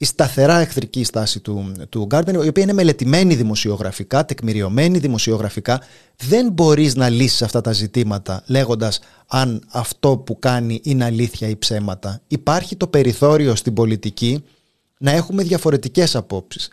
η 0.00 0.04
σταθερά 0.04 0.58
εχθρική 0.58 1.04
στάση 1.04 1.40
του, 1.40 1.72
του 1.88 2.04
Γκάρντεν, 2.04 2.34
η 2.34 2.48
οποία 2.48 2.62
είναι 2.62 2.72
μελετημένη 2.72 3.34
δημοσιογραφικά, 3.34 4.24
τεκμηριωμένη 4.24 4.98
δημοσιογραφικά, 4.98 5.80
δεν 6.16 6.52
μπορείς 6.52 6.94
να 6.94 7.08
λύσεις 7.08 7.42
αυτά 7.42 7.60
τα 7.60 7.72
ζητήματα 7.72 8.42
λέγοντας 8.46 9.00
αν 9.26 9.62
αυτό 9.70 10.16
που 10.16 10.38
κάνει 10.38 10.80
είναι 10.84 11.04
αλήθεια 11.04 11.48
ή 11.48 11.56
ψέματα. 11.56 12.20
Υπάρχει 12.28 12.76
το 12.76 12.86
περιθώριο 12.86 13.54
στην 13.54 13.74
πολιτική 13.74 14.44
να 14.98 15.10
έχουμε 15.10 15.42
διαφορετικές 15.42 16.16
απόψεις. 16.16 16.70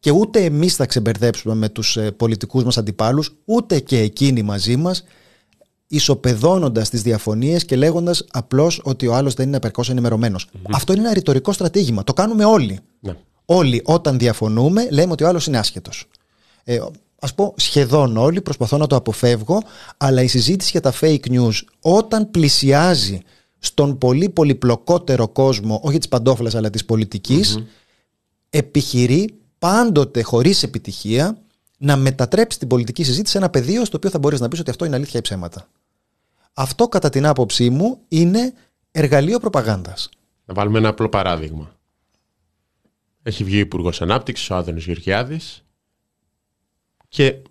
Και 0.00 0.10
ούτε 0.10 0.44
εμείς 0.44 0.76
θα 0.76 0.86
ξεμπερδέψουμε 0.86 1.54
με 1.54 1.68
τους 1.68 1.96
ε, 1.96 2.10
πολιτικούς 2.10 2.64
μας 2.64 2.78
αντιπάλους, 2.78 3.36
ούτε 3.44 3.80
και 3.80 3.98
εκείνοι 3.98 4.42
μαζί 4.42 4.76
μας, 4.76 5.04
ισοπεδώνοντας 5.92 6.90
τις 6.90 7.02
διαφωνίες 7.02 7.64
και 7.64 7.76
λέγοντας 7.76 8.24
απλώς 8.30 8.80
ότι 8.84 9.06
ο 9.06 9.14
άλλος 9.14 9.34
δεν 9.34 9.46
είναι 9.46 9.56
επαρκώς 9.56 9.90
ενημερωμένος. 9.90 10.46
Mm-hmm. 10.46 10.70
Αυτό 10.72 10.92
είναι 10.92 11.02
ένα 11.02 11.14
ρητορικό 11.14 11.52
στρατήγημα. 11.52 12.04
Το 12.04 12.12
κάνουμε 12.12 12.44
όλοι. 12.44 12.78
Ναι. 13.00 13.16
Όλοι 13.44 13.82
όταν 13.84 14.18
διαφωνούμε 14.18 14.88
λέμε 14.90 15.12
ότι 15.12 15.24
ο 15.24 15.28
άλλος 15.28 15.46
είναι 15.46 15.58
άσχετος. 15.58 16.08
Ε, 16.64 16.80
ας 17.20 17.34
πω 17.34 17.54
σχεδόν 17.56 18.16
όλοι, 18.16 18.40
προσπαθώ 18.40 18.76
να 18.76 18.86
το 18.86 18.96
αποφεύγω, 18.96 19.62
αλλά 19.96 20.22
η 20.22 20.26
συζήτηση 20.26 20.70
για 20.70 20.80
τα 20.80 20.92
fake 21.00 21.26
news 21.30 21.54
όταν 21.80 22.30
πλησιάζει 22.30 23.20
στον 23.58 23.98
πολύ 23.98 24.28
πολυπλοκότερο 24.28 25.28
κόσμο, 25.28 25.80
όχι 25.82 25.98
της 25.98 26.08
παντόφλας 26.08 26.54
αλλά 26.54 26.70
της 26.70 26.84
πολιτικης 26.84 27.58
επιχειρεί 28.50 29.34
πάντοτε 29.58 30.22
χωρίς 30.22 30.62
επιτυχία 30.62 31.38
να 31.78 31.96
μετατρέψει 31.96 32.58
την 32.58 32.68
πολιτική 32.68 33.04
συζήτηση 33.04 33.32
σε 33.32 33.38
ένα 33.38 33.50
πεδίο 33.50 33.84
στο 33.84 33.96
οποίο 33.96 34.10
θα 34.10 34.18
μπορείς 34.18 34.40
να 34.40 34.48
πεις 34.48 34.60
ότι 34.60 34.70
αυτό 34.70 34.84
είναι 34.84 34.96
αλήθεια 34.96 35.18
ή 35.18 35.22
ψέματα. 35.22 35.68
Αυτό 36.52 36.88
κατά 36.88 37.08
την 37.08 37.26
άποψή 37.26 37.70
μου 37.70 38.00
είναι 38.08 38.54
εργαλείο 38.90 39.38
προπαγάνδας. 39.38 40.08
Να 40.44 40.54
βάλουμε 40.54 40.78
ένα 40.78 40.88
απλό 40.88 41.08
παράδειγμα. 41.08 41.74
Έχει 43.22 43.44
βγει 43.44 43.56
ο 43.56 43.60
Υπουργός 43.60 44.02
Ανάπτυξης, 44.02 44.50
ο 44.50 44.54
Άδωνης 44.54 44.84
Γεωργιάδης, 44.84 45.64
και 47.08 47.42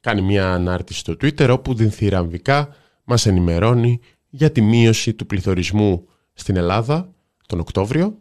κάνει 0.00 0.22
μια 0.22 0.52
ανάρτηση 0.52 0.98
στο 0.98 1.12
Twitter 1.12 1.48
όπου 1.50 1.74
δυνθυραμβικά 1.74 2.74
μας 3.04 3.26
ενημερώνει 3.26 4.00
για 4.28 4.52
τη 4.52 4.60
μείωση 4.60 5.14
του 5.14 5.26
πληθωρισμού 5.26 6.08
στην 6.32 6.56
Ελλάδα 6.56 7.12
τον 7.46 7.60
Οκτώβριο 7.60 8.18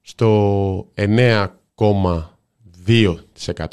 στο 0.00 0.92
9,2% 0.94 1.46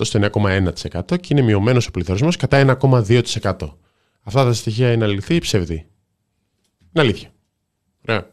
στο 0.01 0.19
9,1% 0.33 1.19
και 1.19 1.27
είναι 1.29 1.41
μειωμένος 1.41 1.87
ο 1.87 1.91
πληθωρισμός 1.91 2.35
κατά 2.35 2.77
1,2%. 2.81 3.53
Αυτά 4.27 4.43
τα 4.43 4.53
στοιχεία 4.53 4.91
είναι 4.91 5.03
αληθή 5.03 5.35
ή 5.35 5.39
ψευδή; 5.39 5.73
Είναι 5.73 7.03
αλήθεια. 7.03 7.29
Ωραία. 8.07 8.29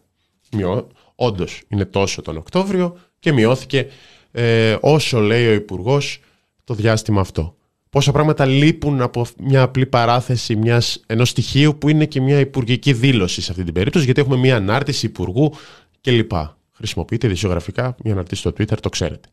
Όντως 1.15 1.63
είναι 1.69 1.85
τόσο 1.85 2.23
τον 2.23 2.37
Οκτώβριο 2.37 2.99
και 3.19 3.33
μειώθηκε 3.33 3.89
ε, 4.31 4.77
όσο 4.81 5.21
λέει 5.21 5.47
ο 5.47 5.53
υπουργός 5.53 6.21
το 6.65 6.75
διάστημα 6.75 7.21
αυτό. 7.21 7.57
Πόσα 7.91 8.13
πράγματα 8.13 8.47
λείπουν 8.47 9.01
από 9.01 9.27
μια 9.39 9.63
απλή 9.63 9.87
παράθεση 9.87 10.57
μιας, 10.57 11.03
ενός 11.07 11.29
στοιχείου 11.29 11.79
που 11.79 11.89
είναι 11.89 12.07
και 12.07 12.21
μια 12.21 12.39
υπουργική 12.39 12.93
δήλωση 12.93 13.41
σε 13.41 13.51
αυτή 13.51 13.65
την 13.65 13.75
περίπτωση, 13.75 14.05
γιατί 14.05 14.21
έχουμε 14.21 14.37
μια 14.37 14.57
ανάρτηση 14.57 15.07
υπουργού 15.07 15.53
κλπ. 16.01 16.33
Χρησιμοποιείται 16.73 17.29
δισιογραφικά 17.29 17.97
μια 18.05 18.13
ανάρτηση 18.13 18.41
στο 18.41 18.51
Twitter, 18.51 18.79
το 18.81 18.89
ξέρετε. 18.89 19.29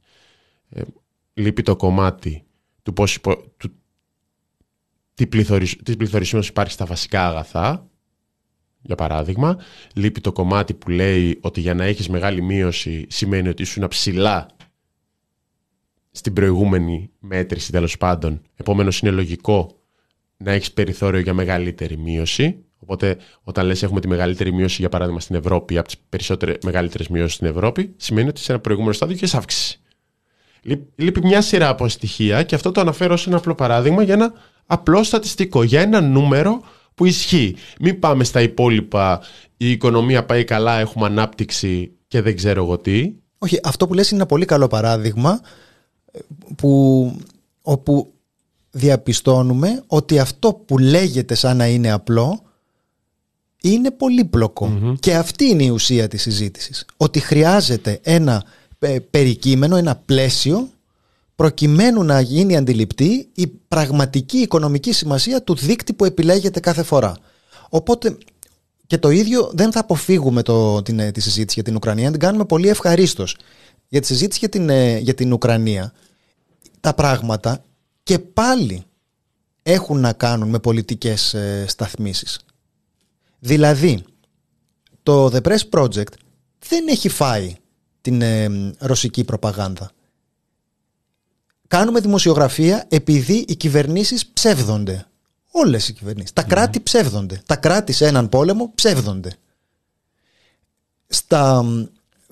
Ε, 0.69 0.81
λείπει 1.33 1.61
το 1.61 1.75
κομμάτι 1.75 2.43
του 2.83 2.93
πώς, 2.93 3.19
του, 3.57 3.71
τι, 5.83 5.95
πληθωρισμός 5.97 6.47
υπάρχει 6.47 6.71
στα 6.71 6.85
βασικά 6.85 7.27
αγαθά, 7.27 7.89
για 8.81 8.95
παράδειγμα, 8.95 9.57
λείπει 9.93 10.21
το 10.21 10.31
κομμάτι 10.31 10.73
που 10.73 10.89
λέει 10.89 11.37
ότι 11.41 11.61
για 11.61 11.73
να 11.73 11.83
έχεις 11.83 12.09
μεγάλη 12.09 12.41
μείωση 12.41 13.05
σημαίνει 13.09 13.47
ότι 13.47 13.61
ήσουν 13.61 13.87
ψηλά 13.87 14.47
στην 16.11 16.33
προηγούμενη 16.33 17.09
μέτρηση 17.19 17.71
τέλος 17.71 17.97
πάντων. 17.97 18.41
Επομένως 18.55 18.99
είναι 18.99 19.11
λογικό 19.11 19.79
να 20.37 20.51
έχεις 20.51 20.71
περιθώριο 20.71 21.19
για 21.19 21.33
μεγαλύτερη 21.33 21.97
μείωση. 21.97 22.63
Οπότε 22.79 23.17
όταν 23.43 23.65
λες 23.65 23.83
έχουμε 23.83 23.99
τη 23.99 24.07
μεγαλύτερη 24.07 24.53
μείωση 24.53 24.75
για 24.79 24.89
παράδειγμα 24.89 25.19
στην 25.19 25.35
Ευρώπη 25.35 25.77
από 25.77 25.87
τις 25.87 25.97
περισσότερες 26.09 26.57
μεγαλύτερες 26.63 27.07
μειώσεις 27.07 27.33
στην 27.33 27.47
Ευρώπη 27.47 27.93
σημαίνει 27.97 28.27
ότι 28.27 28.39
σε 28.39 28.51
ένα 28.51 28.61
προηγούμενο 28.61 28.93
στάδιο 28.93 29.15
έχεις 29.15 29.33
αύξηση. 29.33 29.81
Λείπει 30.95 31.21
μια 31.23 31.41
σειρά 31.41 31.69
από 31.69 31.87
στοιχεία 31.87 32.43
και 32.43 32.55
αυτό 32.55 32.71
το 32.71 32.81
αναφέρω 32.81 33.17
σε 33.17 33.29
ένα 33.29 33.37
απλό 33.37 33.55
παράδειγμα 33.55 34.03
για 34.03 34.13
ένα 34.13 34.33
απλό 34.65 35.03
στατιστικό, 35.03 35.63
για 35.63 35.81
ένα 35.81 36.01
νούμερο 36.01 36.61
που 36.95 37.05
ισχύει. 37.05 37.55
Μην 37.79 37.99
πάμε 37.99 38.23
στα 38.23 38.41
υπόλοιπα, 38.41 39.21
η 39.57 39.71
οικονομία 39.71 40.25
πάει 40.25 40.43
καλά, 40.43 40.79
έχουμε 40.79 41.05
ανάπτυξη 41.05 41.91
και 42.07 42.21
δεν 42.21 42.35
ξέρω 42.35 42.63
εγώ 42.63 42.77
τι. 42.77 43.13
Όχι, 43.37 43.59
αυτό 43.63 43.87
που 43.87 43.93
λες 43.93 44.09
είναι 44.09 44.19
ένα 44.19 44.29
πολύ 44.29 44.45
καλό 44.45 44.67
παράδειγμα 44.67 45.41
που, 46.55 47.15
όπου 47.61 48.13
διαπιστώνουμε 48.71 49.83
ότι 49.87 50.19
αυτό 50.19 50.53
που 50.53 50.77
λέγεται 50.77 51.35
σαν 51.35 51.57
να 51.57 51.67
είναι 51.67 51.91
απλό 51.91 52.43
είναι 53.61 53.91
Και 54.99 55.15
αυτή 55.15 55.45
είναι 55.45 55.63
η 55.63 55.69
ουσία 55.69 56.07
της 56.07 56.21
συζήτησης. 56.21 56.85
Ότι 56.97 57.19
χρειάζεται 57.19 57.99
ένα 58.03 58.33
ε, 58.33 58.49
περικείμενο, 59.09 59.75
ένα 59.75 59.95
πλαίσιο 59.95 60.69
προκειμένου 61.35 62.03
να 62.03 62.21
γίνει 62.21 62.57
αντιληπτή 62.57 63.29
η 63.33 63.47
πραγματική 63.47 64.37
οικονομική 64.37 64.91
σημασία 64.91 65.43
του 65.43 65.55
δίκτυ 65.55 65.93
που 65.93 66.05
επιλέγεται 66.05 66.59
κάθε 66.59 66.83
φορά. 66.83 67.17
Οπότε 67.69 68.17
και 68.87 68.97
το 68.97 69.09
ίδιο 69.09 69.51
δεν 69.53 69.71
θα 69.71 69.79
αποφύγουμε 69.79 70.41
το, 70.41 70.81
την, 70.81 70.99
ε, 70.99 71.11
τη 71.11 71.21
συζήτηση 71.21 71.53
για 71.53 71.63
την 71.63 71.75
Ουκρανία, 71.75 72.11
την 72.11 72.19
κάνουμε 72.19 72.45
πολύ 72.45 72.67
ευχαρίστως. 72.67 73.37
Για 73.87 74.01
τη 74.01 74.07
συζήτηση 74.07 74.39
για 74.39 74.49
την, 74.49 74.69
ε, 74.69 74.97
για 74.97 75.13
την 75.13 75.33
Ουκρανία, 75.33 75.93
τα 76.79 76.93
πράγματα 76.93 77.63
και 78.03 78.19
πάλι 78.19 78.83
έχουν 79.63 79.99
να 79.99 80.13
κάνουν 80.13 80.49
με 80.49 80.59
πολιτικές 80.59 81.33
ε, 81.33 81.65
σταθμίσεις. 81.67 82.39
Δηλαδή, 83.39 84.03
το 85.03 85.25
The 85.25 85.41
Press 85.41 85.69
Project 85.71 86.13
δεν 86.67 86.87
έχει 86.87 87.09
φάει 87.09 87.55
την 88.09 88.75
ρωσική 88.79 89.23
προπαγάνδα 89.23 89.91
κάνουμε 91.69 91.99
δημοσιογραφία 91.99 92.85
επειδή 92.89 93.45
οι 93.47 93.55
κυβερνήσεις 93.55 94.27
ψεύδονται. 94.27 95.05
Όλες 95.51 95.87
οι 95.87 95.93
κυβερνήσεις. 95.93 96.33
Τα 96.33 96.41
ναι. 96.41 96.47
κράτη 96.47 96.79
ψεύδονται. 96.81 97.41
Τα 97.45 97.55
κράτη 97.55 97.91
σε 97.91 98.07
έναν 98.07 98.29
πόλεμο 98.29 98.71
ψεύδονται. 98.75 99.31
Στα 101.07 101.65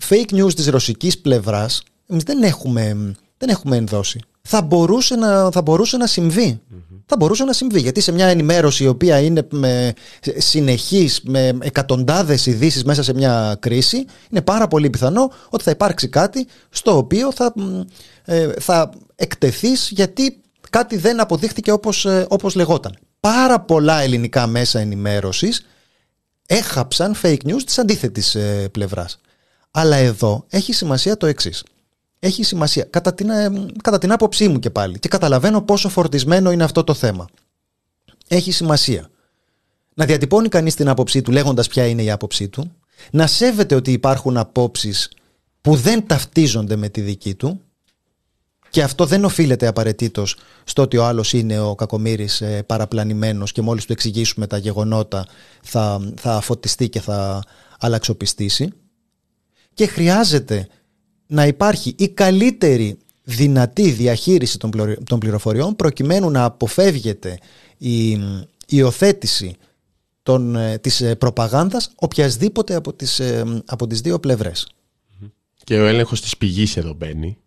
fake 0.09 0.31
news 0.31 0.53
της 0.53 0.67
ρωσικής 0.67 1.19
πλευράς 1.19 1.83
εμείς 2.07 2.23
δεν 2.23 2.43
έχουμε, 2.43 3.15
δεν 3.37 3.49
έχουμε 3.49 3.77
ενδώσει. 3.77 4.19
Θα 4.49 4.61
μπορούσε 4.61 5.15
να, 5.15 5.51
θα 5.51 5.61
μπορούσε 5.61 5.97
να 5.97 6.07
συμβει 6.07 6.61
Θα 7.05 7.15
μπορούσε 7.17 7.43
να 7.43 7.53
συμβεί. 7.53 7.79
Γιατί 7.79 8.01
σε 8.01 8.11
μια 8.11 8.27
ενημέρωση 8.27 8.83
η 8.83 8.87
οποία 8.87 9.19
είναι 9.19 9.47
με 9.49 9.93
συνεχής, 10.37 11.21
με 11.23 11.57
εκατοντάδες 11.61 12.45
ειδήσεις 12.45 12.83
μέσα 12.83 13.03
σε 13.03 13.13
μια 13.13 13.57
κρίση, 13.59 14.05
είναι 14.29 14.41
πάρα 14.41 14.67
πολύ 14.67 14.89
πιθανό 14.89 15.31
ότι 15.49 15.63
θα 15.63 15.71
υπάρξει 15.71 16.07
κάτι 16.07 16.47
στο 16.69 16.97
οποίο 16.97 17.31
θα, 17.31 17.53
ε, 18.25 18.51
θα 18.59 18.89
εκτεθείς 19.15 19.89
γιατί 19.91 20.41
κάτι 20.69 20.97
δεν 20.97 21.19
αποδείχθηκε 21.19 21.71
όπως, 21.71 22.05
ε, 22.05 22.25
όπως 22.29 22.55
λεγόταν. 22.55 22.97
Πάρα 23.19 23.59
πολλά 23.59 24.01
ελληνικά 24.01 24.47
μέσα 24.47 24.79
ενημέρωσης 24.79 25.65
έχαψαν 26.45 27.15
fake 27.21 27.43
news 27.45 27.63
της 27.65 27.77
αντίθετης 27.77 28.35
ε, 28.35 28.69
πλευράς. 28.71 29.19
Αλλά 29.71 29.95
εδώ 29.95 30.45
έχει 30.49 30.73
σημασία 30.73 31.17
το 31.17 31.25
εξής. 31.25 31.63
Έχει 32.19 32.43
σημασία, 32.43 32.83
κατά 32.83 33.13
την, 33.13 33.29
κατά 33.81 33.97
την 33.97 34.11
άποψή 34.11 34.47
μου 34.47 34.59
και 34.59 34.69
πάλι, 34.69 34.99
και 34.99 35.07
καταλαβαίνω 35.07 35.61
πόσο 35.61 35.89
φορτισμένο 35.89 36.51
είναι 36.51 36.63
αυτό 36.63 36.83
το 36.83 36.93
θέμα. 36.93 37.27
Έχει 38.27 38.51
σημασία 38.51 39.09
να 39.93 40.05
διατυπώνει 40.05 40.49
κανείς 40.49 40.75
την 40.75 40.89
άποψή 40.89 41.21
του 41.21 41.31
λέγοντας 41.31 41.67
ποια 41.67 41.87
είναι 41.87 42.03
η 42.03 42.11
άποψή 42.11 42.47
του, 42.47 42.71
να 43.11 43.27
σέβεται 43.27 43.75
ότι 43.75 43.91
υπάρχουν 43.91 44.37
απόψεις 44.37 45.11
που 45.61 45.75
δεν 45.75 46.07
ταυτίζονται 46.07 46.75
με 46.75 46.89
τη 46.89 47.01
δική 47.01 47.35
του 47.35 47.61
και 48.69 48.83
αυτό 48.83 49.05
δεν 49.05 49.25
οφείλεται 49.25 49.67
απαραίτητος 49.67 50.37
στο 50.63 50.81
ότι 50.81 50.97
ο 50.97 51.05
άλλος 51.05 51.33
είναι 51.33 51.59
ο 51.59 51.75
κακομοίρη 51.75 52.29
ε, 52.39 52.61
παραπλανημένος 52.61 53.51
και 53.51 53.61
μόλις 53.61 53.85
του 53.85 53.91
εξηγήσουμε 53.91 54.47
τα 54.47 54.57
γεγονότα 54.57 55.27
θα, 55.63 56.11
θα 56.15 56.41
φωτιστεί 56.41 56.89
και 56.89 56.99
θα 56.99 57.43
αλλαξοπιστήσει. 57.79 58.73
Και 59.73 59.87
χρειάζεται 59.87 60.67
να 61.27 61.45
υπάρχει 61.45 61.95
η 61.97 62.07
καλύτερη 62.09 62.97
δυνατή 63.23 63.91
διαχείριση 63.91 64.57
των 65.03 65.19
πληροφοριών 65.19 65.75
προκειμένου 65.75 66.29
να 66.29 66.43
αποφεύγεται 66.43 67.37
η 67.77 68.19
υιοθέτηση 68.67 69.55
των, 70.23 70.55
ε, 70.55 70.77
της 70.77 71.01
ε, 71.01 71.15
προπαγάνδας 71.15 71.91
οποιασδήποτε 71.95 72.75
από 72.75 72.93
τις, 72.93 73.21
από 73.65 73.87
τις 73.87 74.01
δύο 74.01 74.19
πλευρές. 74.19 74.67
Και 75.63 75.79
ο 75.79 75.85
έλεγχος 75.85 76.21
της 76.21 76.37
πηγής 76.37 76.77
εδώ 76.77 76.93
μπαίνει 76.93 77.37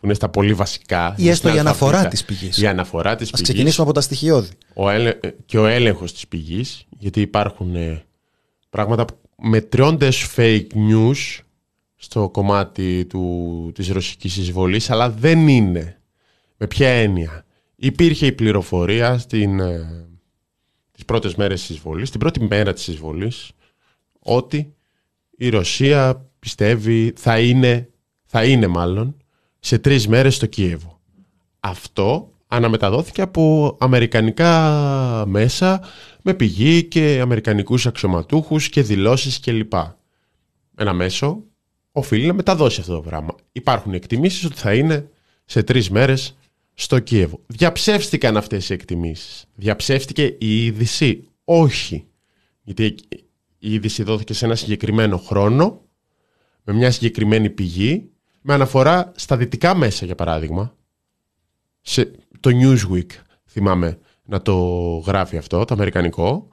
που 0.00 0.06
είναι 0.06 0.14
στα 0.14 0.28
πολύ 0.28 0.54
βασικά. 0.54 1.14
Ή 1.16 1.28
έστω 1.28 1.54
η 1.54 1.58
αναφορά 1.58 2.08
της 2.08 2.24
πηγής. 2.24 2.58
Η 2.58 2.66
αναφορά 2.66 3.16
της 3.16 3.30
πηγής. 3.30 3.48
Α 3.48 3.52
ξεκινήσουμε 3.52 3.84
από 3.84 3.94
τα 3.94 4.00
στοιχειώδη. 4.00 4.50
Ο 4.74 4.84
Και 5.46 5.58
ο 5.58 5.66
έλεγχος 5.66 6.12
της 6.12 6.28
πηγής, 6.28 6.86
γιατί 6.98 7.20
υπάρχουν 7.20 7.74
ε, 7.74 8.04
πράγματα 8.70 9.04
μετριώνται 9.36 10.08
fake 10.36 10.66
news 10.74 11.38
στο 12.02 12.28
κομμάτι 12.28 13.06
του, 13.06 13.70
της 13.74 13.88
ρωσικής 13.88 14.36
εισβολής, 14.36 14.90
αλλά 14.90 15.10
δεν 15.10 15.48
είναι. 15.48 16.00
Με 16.56 16.66
ποια 16.66 16.88
έννοια; 16.88 17.44
Υπήρχε 17.76 18.26
η 18.26 18.32
πληροφορία 18.32 19.18
στην, 19.18 19.60
ε, 19.60 20.08
τις 20.92 21.04
πρώτες 21.04 21.34
μέρες 21.34 21.60
της 21.60 21.70
εισβολής, 21.70 22.10
την 22.10 22.20
πρώτη 22.20 22.40
μέρα 22.40 22.72
της 22.72 22.88
εισβολής, 22.88 23.50
ότι 24.18 24.74
η 25.36 25.48
Ρωσία 25.48 26.30
πιστεύει, 26.38 27.12
θα 27.16 27.40
είναι, 27.40 27.90
θα 28.24 28.44
είναι 28.44 28.66
μάλλον, 28.66 29.16
σε 29.58 29.78
τρεις 29.78 30.08
μέρες 30.08 30.34
στο 30.34 30.46
Κίεβο. 30.46 31.00
Αυτό 31.60 32.32
αναμεταδόθηκε 32.46 33.22
από 33.22 33.76
αμερικανικά 33.80 35.24
μέσα 35.26 35.82
με 36.22 36.34
πηγή 36.34 36.84
και 36.84 37.18
αμερικανικούς 37.22 37.86
αξιωματούχους 37.86 38.68
και 38.68 38.82
δηλώσεις 38.82 39.40
κλπ. 39.40 39.72
Ένα 40.76 40.92
μέσο 40.92 41.44
οφείλει 41.92 42.26
να 42.26 42.32
μεταδώσει 42.32 42.80
αυτό 42.80 42.94
το 42.94 43.00
πράγμα. 43.00 43.34
Υπάρχουν 43.52 43.94
εκτιμήσεις 43.94 44.44
ότι 44.44 44.56
θα 44.56 44.74
είναι 44.74 45.10
σε 45.44 45.62
τρεις 45.62 45.90
μέρες 45.90 46.36
στο 46.74 46.98
Κίεβο. 46.98 47.40
Διαψεύστηκαν 47.46 48.36
αυτές 48.36 48.70
οι 48.70 48.72
εκτιμήσεις. 48.72 49.44
Διαψεύστηκε 49.54 50.36
η 50.38 50.64
είδηση. 50.64 51.28
Όχι. 51.44 52.06
Γιατί 52.62 52.94
η 53.58 53.72
είδηση 53.72 54.02
δόθηκε 54.02 54.34
σε 54.34 54.44
ένα 54.44 54.54
συγκεκριμένο 54.54 55.16
χρόνο, 55.16 55.80
με 56.64 56.72
μια 56.72 56.90
συγκεκριμένη 56.90 57.50
πηγή, 57.50 58.10
με 58.40 58.54
αναφορά 58.54 59.12
στα 59.16 59.36
δυτικά 59.36 59.74
μέσα, 59.74 60.04
για 60.04 60.14
παράδειγμα. 60.14 60.76
Σε 61.80 62.10
το 62.40 62.50
Newsweek, 62.52 63.06
θυμάμαι 63.46 63.98
να 64.24 64.42
το 64.42 64.54
γράφει 65.06 65.36
αυτό, 65.36 65.64
το 65.64 65.74
αμερικανικό. 65.74 66.48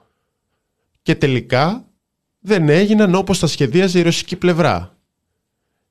Και 1.01 1.15
τελικά 1.15 1.87
δεν 2.39 2.69
έγιναν 2.69 3.15
όπως 3.15 3.39
τα 3.39 3.47
σχεδίαζε 3.47 3.99
η 3.99 4.01
ρωσική 4.01 4.35
πλευρά. 4.35 4.96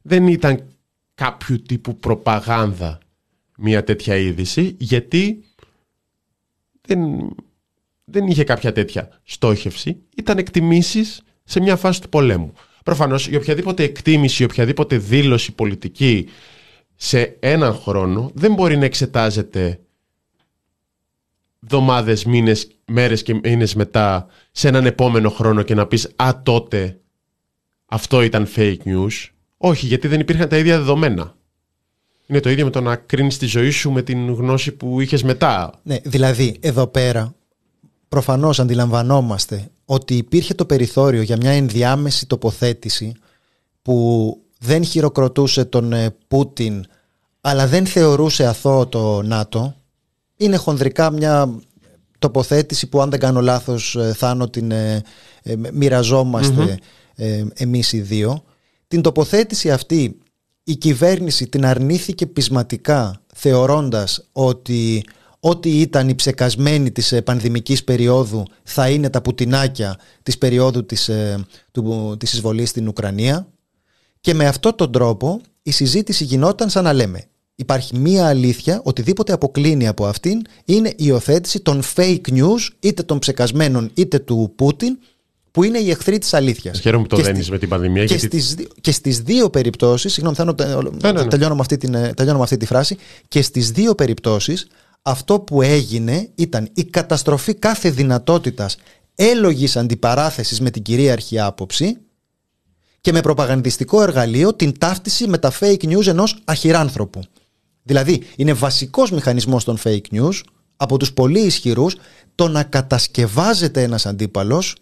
Δεν 0.09 0.27
ήταν 0.27 0.65
κάποιου 1.15 1.63
τύπου 1.63 1.97
προπαγάνδα 1.97 2.99
μια 3.59 3.85
τέτοια 3.85 4.17
είδηση, 4.17 4.77
γιατί 4.79 5.45
δεν, 6.81 7.01
δεν 8.05 8.27
είχε 8.27 8.45
κάποια 8.45 8.73
τέτοια 8.73 9.21
στόχευση. 9.23 10.03
Ήταν 10.17 10.39
εκτιμήσεις 10.39 11.23
σε 11.45 11.61
μια 11.61 11.77
φάση 11.77 12.01
του 12.01 12.09
πολέμου. 12.09 12.53
Προφανώς, 12.85 13.29
η 13.29 13.37
οποιαδήποτε 13.37 13.83
εκτίμηση, 13.83 14.43
η 14.43 14.47
οποιαδήποτε 14.47 14.97
δήλωση 14.97 15.53
πολιτική 15.53 16.29
σε 16.95 17.37
έναν 17.41 17.75
χρόνο 17.75 18.31
δεν 18.35 18.55
μπορεί 18.55 18.77
να 18.77 18.85
εξετάζεται 18.85 19.81
εβδομάδες, 21.63 22.25
μήνες, 22.25 22.71
μέρες 22.87 23.23
και 23.23 23.35
μήνες 23.35 23.75
μετά 23.75 24.27
σε 24.51 24.69
έναν 24.69 24.87
επόμενο 24.87 25.31
χρόνο 25.31 25.63
και 25.63 25.75
να 25.75 25.87
πεις 25.87 26.13
«Α, 26.17 26.41
τότε 26.43 27.01
αυτό 27.87 28.23
ήταν 28.23 28.49
fake 28.57 28.79
news». 28.85 29.31
Όχι, 29.67 29.87
γιατί 29.87 30.09
δεν 30.09 30.21
υπήρχαν 30.21 30.49
τα 30.49 30.57
ίδια 30.57 30.79
δεδομένα. 30.79 31.35
Είναι 32.27 32.41
το 32.41 32.51
ίδιο 32.51 32.65
με 32.65 32.71
το 32.71 32.81
να 32.81 32.97
κρίνεις 32.97 33.39
τη 33.39 33.47
ζωή 33.47 33.71
σου 33.71 33.91
με 33.91 34.03
την 34.03 34.33
γνώση 34.33 34.73
που 34.73 35.01
είχες 35.01 35.23
μετά. 35.23 35.73
Ναι, 35.83 35.97
δηλαδή 36.05 36.57
εδώ 36.61 36.87
πέρα 36.87 37.35
προφανώς 38.09 38.61
αντιλαμβανόμαστε 38.61 39.71
ότι 39.85 40.17
υπήρχε 40.17 40.55
το 40.55 40.65
περιθώριο 40.65 41.23
για 41.23 41.37
μια 41.37 41.51
ενδιάμεση 41.51 42.27
τοποθέτηση 42.27 43.13
που 43.83 44.39
δεν 44.59 44.85
χειροκροτούσε 44.85 45.65
τον 45.65 45.93
ε, 45.93 46.15
Πούτιν 46.29 46.85
αλλά 47.41 47.67
δεν 47.67 47.87
θεωρούσε 47.87 48.47
αθώο 48.47 48.87
το 48.87 49.23
ΝΑΤΟ 49.23 49.75
είναι 50.37 50.57
χονδρικά 50.57 51.11
μια 51.11 51.59
τοποθέτηση 52.19 52.87
που 52.87 53.01
αν 53.01 53.11
δεν 53.11 53.21
κάνω 53.21 53.41
λάθος 53.41 53.97
ε, 53.97 54.13
Θάνο 54.17 54.49
την 54.49 54.71
ε, 54.71 55.03
ε, 55.43 55.55
μοιραζομαστε 55.73 56.79
ε, 57.17 57.45
εμείς 57.55 57.93
οι 57.93 58.01
δύο. 58.01 58.45
Την 58.89 59.03
τοποθέτηση 59.03 59.71
αυτή 59.71 60.19
η 60.65 60.77
κυβέρνηση 60.77 61.49
την 61.49 61.67
αρνήθηκε 61.67 62.27
πεισματικά 62.27 63.23
θεωρώντας 63.35 64.29
ότι 64.33 65.05
ό,τι 65.41 65.81
ήταν 65.81 66.09
η 66.09 66.15
ψεκασμένη 66.15 66.91
της 66.91 67.15
πανδημικής 67.25 67.85
περίοδου 67.85 68.43
θα 68.63 68.89
είναι 68.89 69.11
τα 69.11 69.21
πουτινάκια 69.21 69.99
της 70.23 70.39
περίοδου 70.39 70.87
της, 70.87 71.11
του, 71.71 72.17
της 72.19 72.33
εισβολής 72.33 72.69
στην 72.71 72.89
Ουκρανία. 72.89 73.49
Και 74.21 74.35
με 74.35 74.47
αυτόν 74.47 74.75
τον 74.75 74.93
τρόπο 74.93 75.41
η 75.63 75.71
συζήτηση 75.71 76.25
γινόταν 76.25 76.71
σαν 76.71 76.85
να 76.85 76.93
λέμε. 76.93 77.25
Υπάρχει 77.55 77.97
μία 77.99 78.27
αλήθεια, 78.27 78.81
οτιδήποτε 78.85 79.33
αποκλίνει 79.33 79.87
από 79.87 80.07
αυτήν 80.07 80.43
είναι 80.65 80.89
η 80.89 80.95
υιοθέτηση 80.97 81.61
των 81.61 81.83
fake 81.97 82.29
news, 82.29 82.69
είτε 82.81 83.03
των 83.03 83.19
ψεκασμένων 83.19 83.91
είτε 83.95 84.19
του 84.19 84.53
Πούτιν, 84.57 84.99
που 85.57 85.63
είναι 85.63 85.79
οι 85.79 85.91
εχθροί 85.91 86.19
της 86.19 86.35
αλήθειας. 86.35 86.81
Χαίρομαι 86.81 87.03
που 87.07 87.17
το 87.17 87.23
δένει 87.23 87.47
με 87.51 87.59
την 87.59 87.69
πανδημία. 87.69 88.05
Και, 88.05 88.15
γιατί... 88.15 88.41
στις, 88.41 88.67
και 88.81 88.93
στις 88.93 89.21
δύο 89.21 89.51
περιπτώσεις, 89.51 90.13
συγγνώμη, 90.13 90.37
θα 90.37 90.45
ναι, 90.45 91.13
ναι, 91.13 91.23
ναι. 91.23 91.29
τελειώνω, 91.29 91.55
με 91.55 91.61
αυτή 91.61 91.77
την, 91.77 91.93
τελειώνω 91.93 92.39
με 92.39 92.45
αυτή 92.45 92.57
τη 92.57 92.67
φράση, 92.67 92.97
και 93.29 93.43
στις 93.43 93.71
δύο 93.71 93.95
περιπτώσεις 93.95 94.67
αυτό 95.03 95.41
που 95.41 95.63
έγινε 95.63 96.29
ήταν 96.35 96.69
η 96.75 96.85
καταστροφή 96.85 97.55
κάθε 97.55 97.91
δυνατότητας 97.91 98.77
έλογης 99.15 99.77
αντιπαράθεσης 99.77 100.61
με 100.61 100.71
την 100.71 100.83
κυρίαρχη 100.83 101.41
άποψη 101.41 101.97
και 103.01 103.13
με 103.13 103.21
προπαγανδιστικό 103.21 104.03
εργαλείο 104.03 104.55
την 104.55 104.79
ταύτιση 104.79 105.29
με 105.29 105.39
τα 105.39 105.53
fake 105.61 105.85
news 105.85 106.07
ενός 106.07 106.39
αχυράνθρωπου. 106.45 107.21
Δηλαδή, 107.83 108.23
είναι 108.37 108.53
βασικός 108.53 109.11
μηχανισμός 109.11 109.65
των 109.65 109.79
fake 109.85 110.13
news 110.13 110.41
από 110.77 110.97
τους 110.97 111.13
πολύ 111.13 111.41
ισχυρούς 111.41 111.97
το 112.35 112.49
να 112.49 112.63
κατασκευάζεται 112.63 113.83
ένας 113.83 114.07
αντίπαλος, 114.07 114.77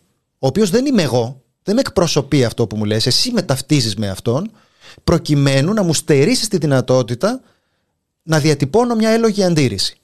ο 0.45 0.47
οποίος 0.47 0.71
δεν 0.71 0.87
είμαι 0.87 1.03
εγώ, 1.03 1.43
δεν 1.63 1.75
με 1.75 1.81
εκπροσωπεί 1.81 2.45
αυτό 2.45 2.67
που 2.67 2.77
μου 2.77 2.85
λες, 2.85 3.07
εσύ 3.07 3.31
με 3.31 3.43
ταυτίζεις 3.43 3.97
με 3.97 4.09
αυτόν, 4.09 4.51
προκειμένου 5.05 5.73
να 5.73 5.83
μου 5.83 5.95
στερήσεις 5.95 6.49
τη 6.49 6.57
δυνατότητα 6.57 7.41
να 8.23 8.39
διατυπώνω 8.39 8.95
μια 8.95 9.11
έλογη 9.11 9.43
αντίρρηση. 9.43 9.97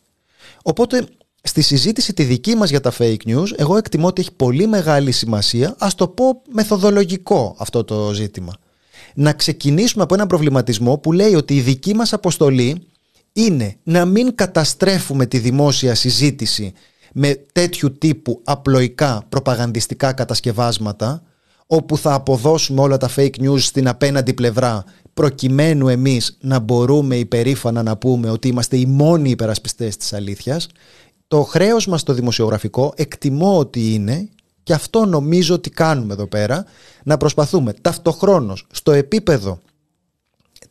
Οπότε, 0.62 1.06
στη 1.42 1.62
συζήτηση 1.62 2.12
τη 2.12 2.22
δική 2.22 2.54
μας 2.54 2.70
για 2.70 2.80
τα 2.80 2.92
fake 2.98 3.16
news, 3.26 3.46
εγώ 3.56 3.76
εκτιμώ 3.76 4.06
ότι 4.06 4.20
έχει 4.20 4.32
πολύ 4.32 4.66
μεγάλη 4.66 5.12
σημασία, 5.12 5.74
ας 5.78 5.94
το 5.94 6.08
πω 6.08 6.42
μεθοδολογικό 6.52 7.54
αυτό 7.58 7.84
το 7.84 8.12
ζήτημα. 8.12 8.52
Να 9.14 9.32
ξεκινήσουμε 9.32 10.02
από 10.02 10.14
έναν 10.14 10.26
προβληματισμό 10.26 10.98
που 10.98 11.12
λέει 11.12 11.34
ότι 11.34 11.56
η 11.56 11.60
δική 11.60 11.94
μας 11.94 12.12
αποστολή 12.12 12.86
είναι 13.32 13.76
να 13.82 14.04
μην 14.04 14.34
καταστρέφουμε 14.34 15.26
τη 15.26 15.38
δημόσια 15.38 15.94
συζήτηση 15.94 16.72
με 17.14 17.34
τέτοιου 17.52 17.98
τύπου 17.98 18.40
απλοϊκά 18.44 19.22
προπαγανδιστικά 19.28 20.12
κατασκευάσματα 20.12 21.22
όπου 21.66 21.96
θα 21.96 22.14
αποδώσουμε 22.14 22.80
όλα 22.80 22.96
τα 22.96 23.10
fake 23.16 23.40
news 23.40 23.58
στην 23.60 23.88
απέναντι 23.88 24.34
πλευρά 24.34 24.84
προκειμένου 25.14 25.88
εμείς 25.88 26.36
να 26.40 26.58
μπορούμε 26.58 27.16
υπερήφανα 27.16 27.82
να 27.82 27.96
πούμε 27.96 28.30
ότι 28.30 28.48
είμαστε 28.48 28.76
οι 28.76 28.86
μόνοι 28.86 29.30
υπερασπιστές 29.30 29.96
της 29.96 30.12
αλήθειας 30.12 30.68
το 31.28 31.42
χρέος 31.42 31.86
μας 31.86 32.02
το 32.02 32.12
δημοσιογραφικό 32.12 32.92
εκτιμώ 32.96 33.58
ότι 33.58 33.94
είναι 33.94 34.28
και 34.62 34.72
αυτό 34.72 35.04
νομίζω 35.04 35.54
ότι 35.54 35.70
κάνουμε 35.70 36.12
εδώ 36.12 36.26
πέρα 36.26 36.64
να 37.04 37.16
προσπαθούμε 37.16 37.72
ταυτοχρόνως 37.72 38.66
στο 38.70 38.92
επίπεδο 38.92 39.58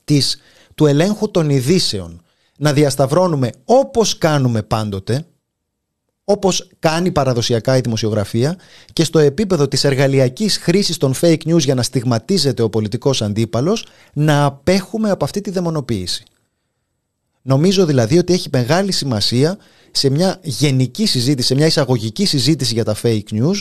της, 0.03 0.37
του 0.75 0.85
ελέγχου 0.85 1.31
των 1.31 1.49
ειδήσεων 1.49 2.21
να 2.57 2.73
διασταυρώνουμε 2.73 3.49
όπως 3.65 4.17
κάνουμε 4.17 4.63
πάντοτε, 4.63 5.25
όπως 6.31 6.69
κάνει 6.79 7.11
παραδοσιακά 7.11 7.77
η 7.77 7.81
δημοσιογραφία 7.81 8.57
και 8.93 9.03
στο 9.03 9.19
επίπεδο 9.19 9.67
της 9.67 9.83
εργαλειακής 9.83 10.57
χρήσης 10.57 10.97
των 10.97 11.13
fake 11.21 11.41
news 11.45 11.59
για 11.59 11.75
να 11.75 11.83
στιγματίζεται 11.83 12.61
ο 12.61 12.69
πολιτικός 12.69 13.21
αντίπαλος, 13.21 13.85
να 14.13 14.45
απέχουμε 14.45 15.09
από 15.09 15.23
αυτή 15.23 15.41
τη 15.41 15.49
δαιμονοποίηση. 15.49 16.23
Νομίζω 17.41 17.85
δηλαδή 17.85 18.17
ότι 18.17 18.33
έχει 18.33 18.49
μεγάλη 18.51 18.91
σημασία 18.91 19.57
σε 19.91 20.09
μια 20.09 20.39
γενική 20.43 21.05
συζήτηση, 21.05 21.47
σε 21.47 21.55
μια 21.55 21.65
εισαγωγική 21.65 22.25
συζήτηση 22.25 22.73
για 22.73 22.83
τα 22.83 22.95
fake 23.01 23.31
news, 23.31 23.57